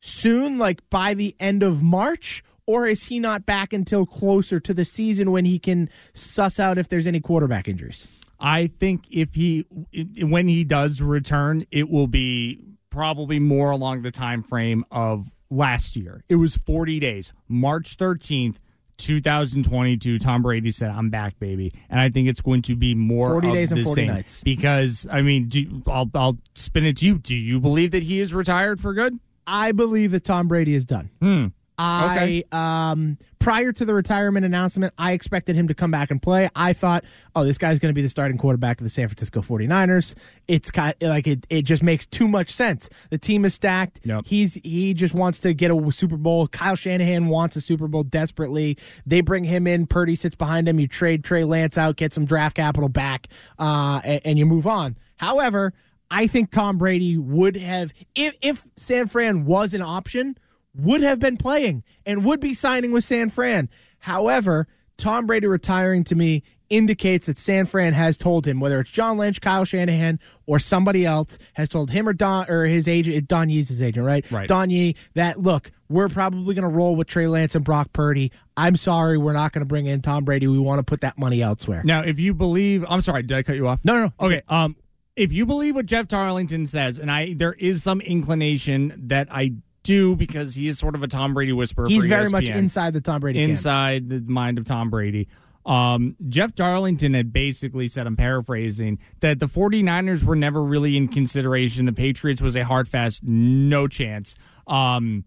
soon, 0.00 0.58
like 0.58 0.88
by 0.90 1.14
the 1.14 1.34
end 1.40 1.62
of 1.62 1.82
March, 1.82 2.42
or 2.66 2.86
is 2.86 3.04
he 3.04 3.18
not 3.18 3.46
back 3.46 3.72
until 3.72 4.06
closer 4.06 4.60
to 4.60 4.74
the 4.74 4.84
season 4.84 5.30
when 5.30 5.44
he 5.44 5.58
can 5.58 5.88
suss 6.12 6.60
out 6.60 6.78
if 6.78 6.88
there's 6.88 7.06
any 7.06 7.20
quarterback 7.20 7.68
injuries? 7.68 8.06
I 8.40 8.68
think 8.68 9.04
if 9.10 9.34
he 9.34 9.66
when 10.20 10.48
he 10.48 10.64
does 10.64 11.02
return, 11.02 11.64
it 11.70 11.88
will 11.88 12.06
be 12.06 12.62
probably 12.90 13.38
more 13.38 13.70
along 13.70 14.02
the 14.02 14.10
time 14.10 14.42
frame 14.42 14.84
of 14.90 15.34
last 15.50 15.96
year. 15.96 16.22
It 16.28 16.36
was 16.36 16.56
40 16.56 17.00
days. 17.00 17.32
March 17.48 17.96
13th, 17.96 18.56
2022, 18.98 20.18
Tom 20.18 20.42
Brady 20.42 20.70
said, 20.70 20.90
"I'm 20.90 21.10
back, 21.10 21.38
baby." 21.38 21.72
And 21.88 21.98
I 21.98 22.10
think 22.10 22.28
it's 22.28 22.40
going 22.40 22.62
to 22.62 22.76
be 22.76 22.94
more 22.94 23.28
40 23.30 23.48
of 23.48 23.54
days 23.54 23.72
and 23.72 23.84
40 23.84 23.94
same. 24.02 24.08
nights. 24.08 24.42
Because 24.42 25.06
I 25.10 25.22
mean, 25.22 25.48
do, 25.48 25.82
I'll 25.86 26.10
I'll 26.14 26.38
spin 26.54 26.84
it 26.84 26.96
to 26.98 27.06
you. 27.06 27.18
Do 27.18 27.36
you 27.36 27.60
believe 27.60 27.92
that 27.92 28.02
he 28.02 28.20
is 28.20 28.34
retired 28.34 28.80
for 28.80 28.92
good? 28.92 29.18
I 29.46 29.72
believe 29.72 30.10
that 30.10 30.24
Tom 30.24 30.46
Brady 30.48 30.74
is 30.74 30.84
done. 30.84 31.10
Hmm. 31.20 31.46
I 31.78 32.42
um 32.52 33.18
prior 33.38 33.72
to 33.72 33.84
the 33.84 33.94
retirement 33.94 34.44
announcement, 34.44 34.92
I 34.98 35.12
expected 35.12 35.56
him 35.56 35.68
to 35.68 35.74
come 35.74 35.90
back 35.90 36.10
and 36.10 36.20
play. 36.20 36.48
I 36.54 36.72
thought, 36.72 37.04
oh, 37.34 37.44
this 37.44 37.58
guy's 37.58 37.78
going 37.78 37.90
to 37.90 37.94
be 37.94 38.02
the 38.02 38.08
starting 38.08 38.38
quarterback 38.38 38.80
of 38.80 38.84
the 38.84 38.90
San 38.90 39.08
Francisco 39.08 39.40
49ers. 39.40 40.14
It's 40.46 40.70
kind 40.70 40.94
like 41.00 41.26
it 41.26 41.46
it 41.50 41.62
just 41.62 41.82
makes 41.82 42.06
too 42.06 42.28
much 42.28 42.50
sense. 42.50 42.88
The 43.10 43.18
team 43.18 43.44
is 43.44 43.54
stacked. 43.54 44.00
Yep. 44.04 44.24
He's 44.26 44.54
he 44.54 44.94
just 44.94 45.14
wants 45.14 45.38
to 45.40 45.54
get 45.54 45.70
a 45.70 45.92
Super 45.92 46.16
Bowl. 46.16 46.48
Kyle 46.48 46.76
Shanahan 46.76 47.28
wants 47.28 47.56
a 47.56 47.60
Super 47.60 47.88
Bowl 47.88 48.02
desperately. 48.02 48.78
They 49.06 49.20
bring 49.20 49.44
him 49.44 49.66
in, 49.66 49.86
Purdy 49.86 50.14
sits 50.14 50.36
behind 50.36 50.68
him, 50.68 50.78
you 50.78 50.88
trade 50.88 51.24
Trey 51.24 51.44
Lance 51.44 51.78
out, 51.78 51.96
get 51.96 52.12
some 52.12 52.24
draft 52.24 52.56
capital 52.56 52.88
back, 52.88 53.28
uh 53.58 54.00
and, 54.04 54.20
and 54.24 54.38
you 54.38 54.46
move 54.46 54.66
on. 54.66 54.96
However, 55.16 55.74
I 56.10 56.26
think 56.26 56.50
Tom 56.50 56.78
Brady 56.78 57.16
would 57.16 57.56
have 57.56 57.92
if 58.14 58.34
if 58.40 58.66
San 58.76 59.06
Fran 59.08 59.44
was 59.44 59.74
an 59.74 59.82
option, 59.82 60.38
would 60.78 61.02
have 61.02 61.18
been 61.18 61.36
playing 61.36 61.82
and 62.06 62.24
would 62.24 62.40
be 62.40 62.54
signing 62.54 62.92
with 62.92 63.04
San 63.04 63.30
Fran. 63.30 63.68
However, 63.98 64.68
Tom 64.96 65.26
Brady 65.26 65.46
retiring 65.46 66.04
to 66.04 66.14
me 66.14 66.42
indicates 66.70 67.26
that 67.26 67.38
San 67.38 67.66
Fran 67.66 67.94
has 67.94 68.16
told 68.16 68.46
him, 68.46 68.60
whether 68.60 68.78
it's 68.80 68.90
John 68.90 69.16
Lynch, 69.16 69.40
Kyle 69.40 69.64
Shanahan, 69.64 70.20
or 70.46 70.58
somebody 70.58 71.06
else, 71.06 71.38
has 71.54 71.68
told 71.68 71.90
him 71.90 72.08
or 72.08 72.12
Don 72.12 72.50
or 72.50 72.64
his 72.64 72.86
agent, 72.86 73.26
Don 73.26 73.48
Yee's 73.48 73.70
his 73.70 73.80
agent, 73.80 74.04
right? 74.04 74.30
Right. 74.30 74.46
Don 74.48 74.70
Yee, 74.70 74.96
that 75.14 75.40
look, 75.40 75.70
we're 75.88 76.08
probably 76.08 76.54
going 76.54 76.68
to 76.68 76.74
roll 76.74 76.94
with 76.94 77.06
Trey 77.06 77.26
Lance 77.26 77.54
and 77.54 77.64
Brock 77.64 77.92
Purdy. 77.92 78.32
I'm 78.56 78.76
sorry, 78.76 79.16
we're 79.16 79.32
not 79.32 79.52
going 79.52 79.62
to 79.62 79.66
bring 79.66 79.86
in 79.86 80.02
Tom 80.02 80.24
Brady. 80.24 80.46
We 80.46 80.58
want 80.58 80.78
to 80.80 80.82
put 80.82 81.00
that 81.00 81.18
money 81.18 81.42
elsewhere. 81.42 81.82
Now, 81.84 82.02
if 82.02 82.20
you 82.20 82.34
believe, 82.34 82.84
I'm 82.88 83.00
sorry, 83.00 83.22
did 83.22 83.36
I 83.36 83.42
cut 83.42 83.56
you 83.56 83.66
off? 83.66 83.80
No, 83.84 83.94
no, 83.94 84.00
no. 84.06 84.26
Okay. 84.26 84.42
Um, 84.48 84.76
if 85.16 85.32
you 85.32 85.46
believe 85.46 85.74
what 85.74 85.86
Jeff 85.86 86.06
Darlington 86.06 86.66
says, 86.66 86.98
and 86.98 87.10
I, 87.10 87.34
there 87.34 87.54
is 87.54 87.82
some 87.82 88.00
inclination 88.00 89.08
that 89.08 89.28
I 89.30 89.54
do 89.88 90.14
because 90.14 90.54
he 90.54 90.68
is 90.68 90.78
sort 90.78 90.94
of 90.94 91.02
a 91.02 91.08
Tom 91.08 91.32
Brady 91.32 91.52
whisperer. 91.52 91.88
He's 91.88 92.04
very 92.04 92.28
much 92.28 92.48
inside 92.48 92.92
the 92.92 93.00
Tom 93.00 93.20
Brady 93.20 93.38
camp. 93.38 93.50
inside 93.50 94.10
the 94.10 94.20
mind 94.20 94.58
of 94.58 94.64
Tom 94.64 94.90
Brady. 94.90 95.28
Um, 95.64 96.16
Jeff 96.28 96.54
Darlington 96.54 97.14
had 97.14 97.32
basically 97.32 97.88
said, 97.88 98.06
I'm 98.06 98.16
paraphrasing, 98.16 98.98
that 99.20 99.38
the 99.38 99.46
49ers 99.46 100.24
were 100.24 100.36
never 100.36 100.62
really 100.62 100.96
in 100.96 101.08
consideration. 101.08 101.86
The 101.86 101.92
Patriots 101.92 102.40
was 102.40 102.54
a 102.54 102.64
hard, 102.64 102.86
fast, 102.86 103.22
no 103.24 103.88
chance. 103.88 104.34
Um, 104.66 105.24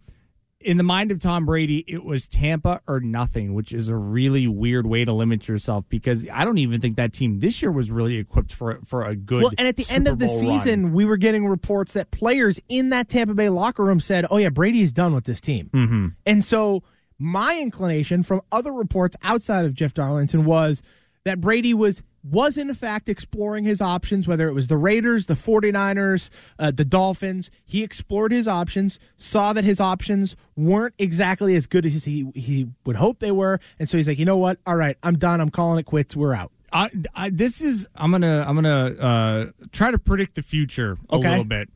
in 0.63 0.77
the 0.77 0.83
mind 0.83 1.11
of 1.11 1.19
Tom 1.19 1.45
Brady, 1.45 1.83
it 1.87 2.03
was 2.03 2.27
Tampa 2.27 2.81
or 2.87 2.99
nothing, 2.99 3.53
which 3.53 3.73
is 3.73 3.87
a 3.87 3.95
really 3.95 4.47
weird 4.47 4.85
way 4.85 5.03
to 5.03 5.13
limit 5.13 5.47
yourself 5.47 5.85
because 5.89 6.27
I 6.31 6.45
don't 6.45 6.57
even 6.57 6.81
think 6.81 6.95
that 6.95 7.13
team 7.13 7.39
this 7.39 7.61
year 7.61 7.71
was 7.71 7.91
really 7.91 8.17
equipped 8.17 8.53
for 8.53 8.79
for 8.85 9.03
a 9.03 9.15
good. 9.15 9.43
Well, 9.43 9.51
and 9.57 9.67
at 9.67 9.77
the 9.77 9.87
end 9.91 10.07
of 10.07 10.19
the 10.19 10.27
Bowl 10.27 10.41
run. 10.43 10.59
season, 10.59 10.93
we 10.93 11.05
were 11.05 11.17
getting 11.17 11.47
reports 11.47 11.93
that 11.93 12.11
players 12.11 12.59
in 12.69 12.89
that 12.89 13.09
Tampa 13.09 13.33
Bay 13.33 13.49
locker 13.49 13.83
room 13.83 13.99
said, 13.99 14.25
"Oh 14.29 14.37
yeah, 14.37 14.49
Brady's 14.49 14.91
done 14.91 15.13
with 15.13 15.25
this 15.25 15.41
team." 15.41 15.69
Mm-hmm. 15.73 16.07
And 16.25 16.45
so, 16.45 16.83
my 17.17 17.59
inclination 17.59 18.23
from 18.23 18.41
other 18.51 18.71
reports 18.71 19.15
outside 19.23 19.65
of 19.65 19.73
Jeff 19.73 19.93
Darlington 19.93 20.45
was 20.45 20.81
that 21.23 21.39
Brady 21.39 21.73
was 21.73 22.01
was 22.23 22.57
in 22.57 22.73
fact 22.73 23.09
exploring 23.09 23.63
his 23.63 23.81
options 23.81 24.27
whether 24.27 24.47
it 24.47 24.53
was 24.53 24.67
the 24.67 24.77
Raiders, 24.77 25.25
the 25.25 25.33
49ers, 25.33 26.29
uh, 26.59 26.71
the 26.71 26.85
Dolphins. 26.85 27.49
He 27.65 27.83
explored 27.83 28.31
his 28.31 28.47
options, 28.47 28.99
saw 29.17 29.53
that 29.53 29.63
his 29.63 29.79
options 29.79 30.35
weren't 30.55 30.93
exactly 30.99 31.55
as 31.55 31.65
good 31.65 31.85
as 31.85 32.03
he 32.05 32.29
he 32.35 32.67
would 32.85 32.95
hope 32.97 33.19
they 33.19 33.31
were, 33.31 33.59
and 33.79 33.89
so 33.89 33.97
he's 33.97 34.07
like, 34.07 34.19
"You 34.19 34.25
know 34.25 34.37
what? 34.37 34.59
All 34.65 34.75
right, 34.75 34.97
I'm 35.03 35.17
done. 35.17 35.41
I'm 35.41 35.49
calling 35.49 35.79
it 35.79 35.85
quits. 35.85 36.15
We're 36.15 36.33
out." 36.33 36.51
I, 36.73 36.89
I, 37.13 37.29
this 37.29 37.61
is 37.61 37.85
I'm 37.95 38.11
gonna 38.11 38.45
I'm 38.47 38.55
gonna 38.55 38.85
uh, 38.99 39.51
try 39.71 39.91
to 39.91 39.97
predict 39.99 40.35
the 40.35 40.41
future 40.43 40.97
a 41.09 41.15
Okay. 41.15 41.29
little 41.29 41.43
bit. 41.43 41.69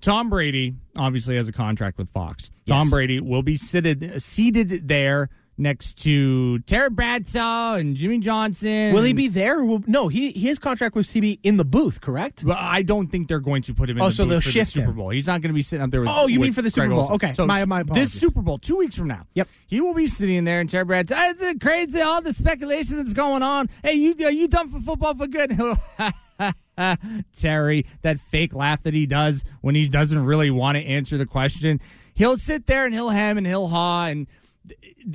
Tom 0.00 0.30
Brady 0.30 0.74
obviously 0.96 1.34
has 1.36 1.48
a 1.48 1.52
contract 1.52 1.98
with 1.98 2.08
Fox. 2.10 2.50
Tom 2.66 2.88
Brady 2.88 3.18
will 3.20 3.42
be 3.42 3.56
seated 3.56 4.22
seated 4.22 4.86
there 4.88 5.28
next 5.58 5.98
to 6.04 6.60
Terry 6.60 6.88
Bradshaw 6.88 7.74
and 7.74 7.96
Jimmy 7.96 8.18
Johnson. 8.20 8.94
Will 8.94 9.02
he 9.02 9.12
be 9.12 9.28
there? 9.28 9.64
Will, 9.64 9.82
no, 9.86 10.08
he 10.08 10.30
his 10.32 10.58
contract 10.58 10.94
was 10.94 11.08
to 11.12 11.20
be 11.20 11.40
in 11.42 11.56
the 11.56 11.64
booth, 11.64 12.00
correct? 12.00 12.46
But 12.46 12.56
I 12.58 12.82
don't 12.82 13.08
think 13.08 13.28
they're 13.28 13.40
going 13.40 13.62
to 13.62 13.74
put 13.74 13.90
him 13.90 13.98
in 13.98 14.02
Oh, 14.02 14.06
the 14.06 14.12
so 14.12 14.24
they'll 14.24 14.40
shift 14.40 14.74
the 14.74 14.80
Super 14.86 14.92
him. 14.92 15.10
He's 15.10 15.26
not 15.26 15.40
going 15.42 15.50
to 15.50 15.54
be 15.54 15.62
sitting 15.62 15.82
up 15.84 15.90
there 15.90 16.00
with 16.00 16.08
Oh, 16.12 16.26
you 16.28 16.40
mean 16.40 16.52
for 16.52 16.62
the 16.62 16.70
Greg 16.70 16.86
Super 16.86 16.88
Bowl. 16.90 16.98
Olsen. 17.00 17.14
Okay. 17.16 17.34
So 17.34 17.46
My- 17.46 17.64
my 17.64 17.82
This. 17.82 18.12
Super 18.12 18.40
Bowl, 18.40 18.58
two 18.58 18.76
weeks 18.76 18.96
from 18.96 19.08
now. 19.08 19.26
Yep. 19.34 19.48
He 19.66 19.80
will 19.80 19.94
be 19.94 20.06
sitting 20.06 20.36
in 20.36 20.44
there 20.44 20.60
and 20.60 20.70
Terry 20.70 20.84
Bradshaw, 20.84 21.14
"Ah, 21.16 21.32
the 21.38 21.58
crazy, 21.60 22.00
all 22.00 22.22
the 22.22 22.32
speculation 22.32 22.96
that's 22.96 23.12
going 23.12 23.42
on. 23.42 23.68
Hey, 23.82 23.94
you 23.94 24.14
are 24.24 24.32
you 24.32 24.48
done 24.48 24.68
for 24.70 24.78
football 24.80 25.14
for 25.14 25.26
good? 25.26 25.52
Terry, 27.36 27.86
that 28.02 28.20
fake 28.20 28.54
laugh 28.54 28.82
that 28.84 28.94
he 28.94 29.06
does 29.06 29.44
when 29.60 29.74
he 29.74 29.88
doesn't 29.88 30.24
really 30.24 30.50
want 30.50 30.76
to 30.76 30.84
answer 30.84 31.18
the 31.18 31.26
question. 31.26 31.80
He'll 32.14 32.36
sit 32.36 32.66
there 32.66 32.84
and 32.84 32.94
he'll 32.94 33.10
hem 33.10 33.38
and 33.38 33.46
he'll 33.46 33.68
haw 33.68 34.06
and 34.06 34.26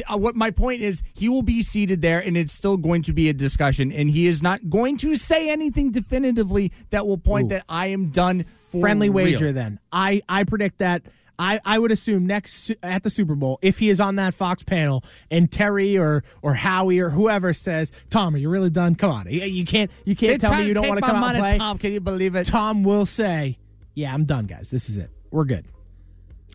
Uh, 0.09 0.17
what 0.17 0.35
my 0.35 0.49
point 0.49 0.81
is 0.81 1.03
he 1.13 1.29
will 1.29 1.43
be 1.43 1.61
seated 1.61 2.01
there 2.01 2.19
and 2.19 2.35
it's 2.35 2.53
still 2.53 2.77
going 2.77 3.01
to 3.03 3.13
be 3.13 3.29
a 3.29 3.33
discussion 3.33 3.91
and 3.91 4.09
he 4.09 4.25
is 4.25 4.41
not 4.41 4.69
going 4.69 4.97
to 4.97 5.15
say 5.15 5.49
anything 5.49 5.91
definitively 5.91 6.71
that 6.89 7.05
will 7.05 7.17
point 7.17 7.45
Ooh. 7.45 7.49
that 7.49 7.65
I 7.69 7.87
am 7.87 8.09
done 8.09 8.43
for 8.43 8.81
Friendly 8.81 9.09
real. 9.09 9.25
wager 9.25 9.51
then. 9.51 9.79
I 9.91 10.21
I 10.27 10.45
predict 10.45 10.79
that 10.79 11.03
I, 11.39 11.59
I 11.65 11.79
would 11.79 11.91
assume 11.91 12.27
next 12.27 12.71
at 12.83 13.03
the 13.03 13.09
Super 13.09 13.35
Bowl, 13.35 13.59
if 13.61 13.79
he 13.79 13.89
is 13.89 13.99
on 13.99 14.15
that 14.17 14.33
Fox 14.33 14.63
panel 14.63 15.03
and 15.31 15.51
Terry 15.51 15.97
or 15.97 16.23
or 16.41 16.53
Howie 16.53 16.99
or 16.99 17.09
whoever 17.09 17.53
says, 17.53 17.91
"Tom, 18.09 18.35
are 18.35 18.37
you 18.37 18.49
really 18.49 18.69
done? 18.69 18.95
Come 18.95 19.11
on, 19.11 19.27
you, 19.29 19.41
you 19.41 19.65
can't 19.65 19.89
you 20.05 20.15
They're 20.15 20.29
can't 20.37 20.41
tell 20.41 20.55
me 20.55 20.67
you 20.67 20.73
don't 20.73 20.87
want 20.87 20.99
to 20.99 21.05
come 21.05 21.15
out 21.15 21.21
money, 21.21 21.39
and 21.39 21.43
play." 21.43 21.57
Tom, 21.57 21.77
can 21.79 21.91
you 21.91 21.99
believe 21.99 22.35
it? 22.35 22.45
Tom 22.47 22.83
will 22.83 23.05
say, 23.05 23.57
"Yeah, 23.95 24.13
I'm 24.13 24.25
done, 24.25 24.45
guys. 24.45 24.69
This 24.69 24.89
is 24.89 24.97
it. 24.97 25.09
We're 25.31 25.45
good." 25.45 25.65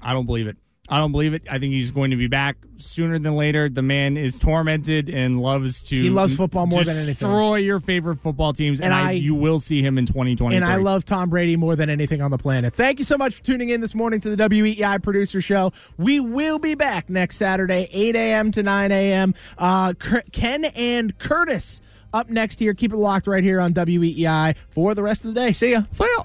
I 0.00 0.12
don't 0.12 0.26
believe 0.26 0.46
it. 0.46 0.56
I 0.90 0.98
don't 0.98 1.12
believe 1.12 1.34
it. 1.34 1.42
I 1.50 1.58
think 1.58 1.72
he's 1.74 1.90
going 1.90 2.12
to 2.12 2.16
be 2.16 2.28
back 2.28 2.56
sooner 2.78 3.18
than 3.18 3.36
later. 3.36 3.68
The 3.68 3.82
man 3.82 4.16
is 4.16 4.38
tormented 4.38 5.08
and 5.10 5.40
loves 5.40 5.82
to. 5.82 5.96
He 6.02 6.08
loves 6.08 6.34
football 6.36 6.66
more 6.66 6.82
than 6.82 6.96
anything. 6.96 7.14
Destroy 7.28 7.56
your 7.56 7.78
favorite 7.78 8.20
football 8.20 8.52
teams, 8.54 8.80
and, 8.80 8.86
And 8.86 8.94
I, 8.94 9.08
I- 9.08 9.12
you 9.12 9.34
will 9.34 9.58
see 9.58 9.82
him 9.82 9.98
in 9.98 10.06
2020. 10.06 10.56
And 10.56 10.64
I 10.64 10.76
love 10.76 11.04
Tom 11.04 11.28
Brady 11.28 11.56
more 11.56 11.76
than 11.76 11.90
anything 11.90 12.22
on 12.22 12.30
the 12.30 12.38
planet. 12.38 12.72
Thank 12.72 12.98
you 12.98 13.04
so 13.04 13.18
much 13.18 13.34
for 13.36 13.44
tuning 13.44 13.68
in 13.68 13.80
this 13.82 13.94
morning 13.94 14.20
to 14.20 14.34
the 14.34 14.48
WEEI 14.48 15.02
Producer 15.02 15.40
Show. 15.42 15.72
We 15.98 16.20
will 16.20 16.58
be 16.58 16.74
back 16.74 17.10
next 17.10 17.36
Saturday, 17.36 17.88
8 17.92 18.16
a.m. 18.16 18.50
to 18.52 18.62
9 18.62 18.90
a.m. 18.92 19.34
Uh, 19.58 19.92
Cur- 19.92 20.22
Ken 20.32 20.64
and 20.64 21.18
Curtis 21.18 21.80
up 22.14 22.30
next 22.30 22.58
here. 22.58 22.72
Keep 22.72 22.94
it 22.94 22.96
locked 22.96 23.26
right 23.26 23.44
here 23.44 23.60
on 23.60 23.74
WEEI 23.74 24.56
for 24.70 24.94
the 24.94 25.02
rest 25.02 25.26
of 25.26 25.34
the 25.34 25.40
day. 25.40 25.52
See 25.52 25.72
ya. 25.72 25.82
See 25.92 26.08
ya. 26.16 26.24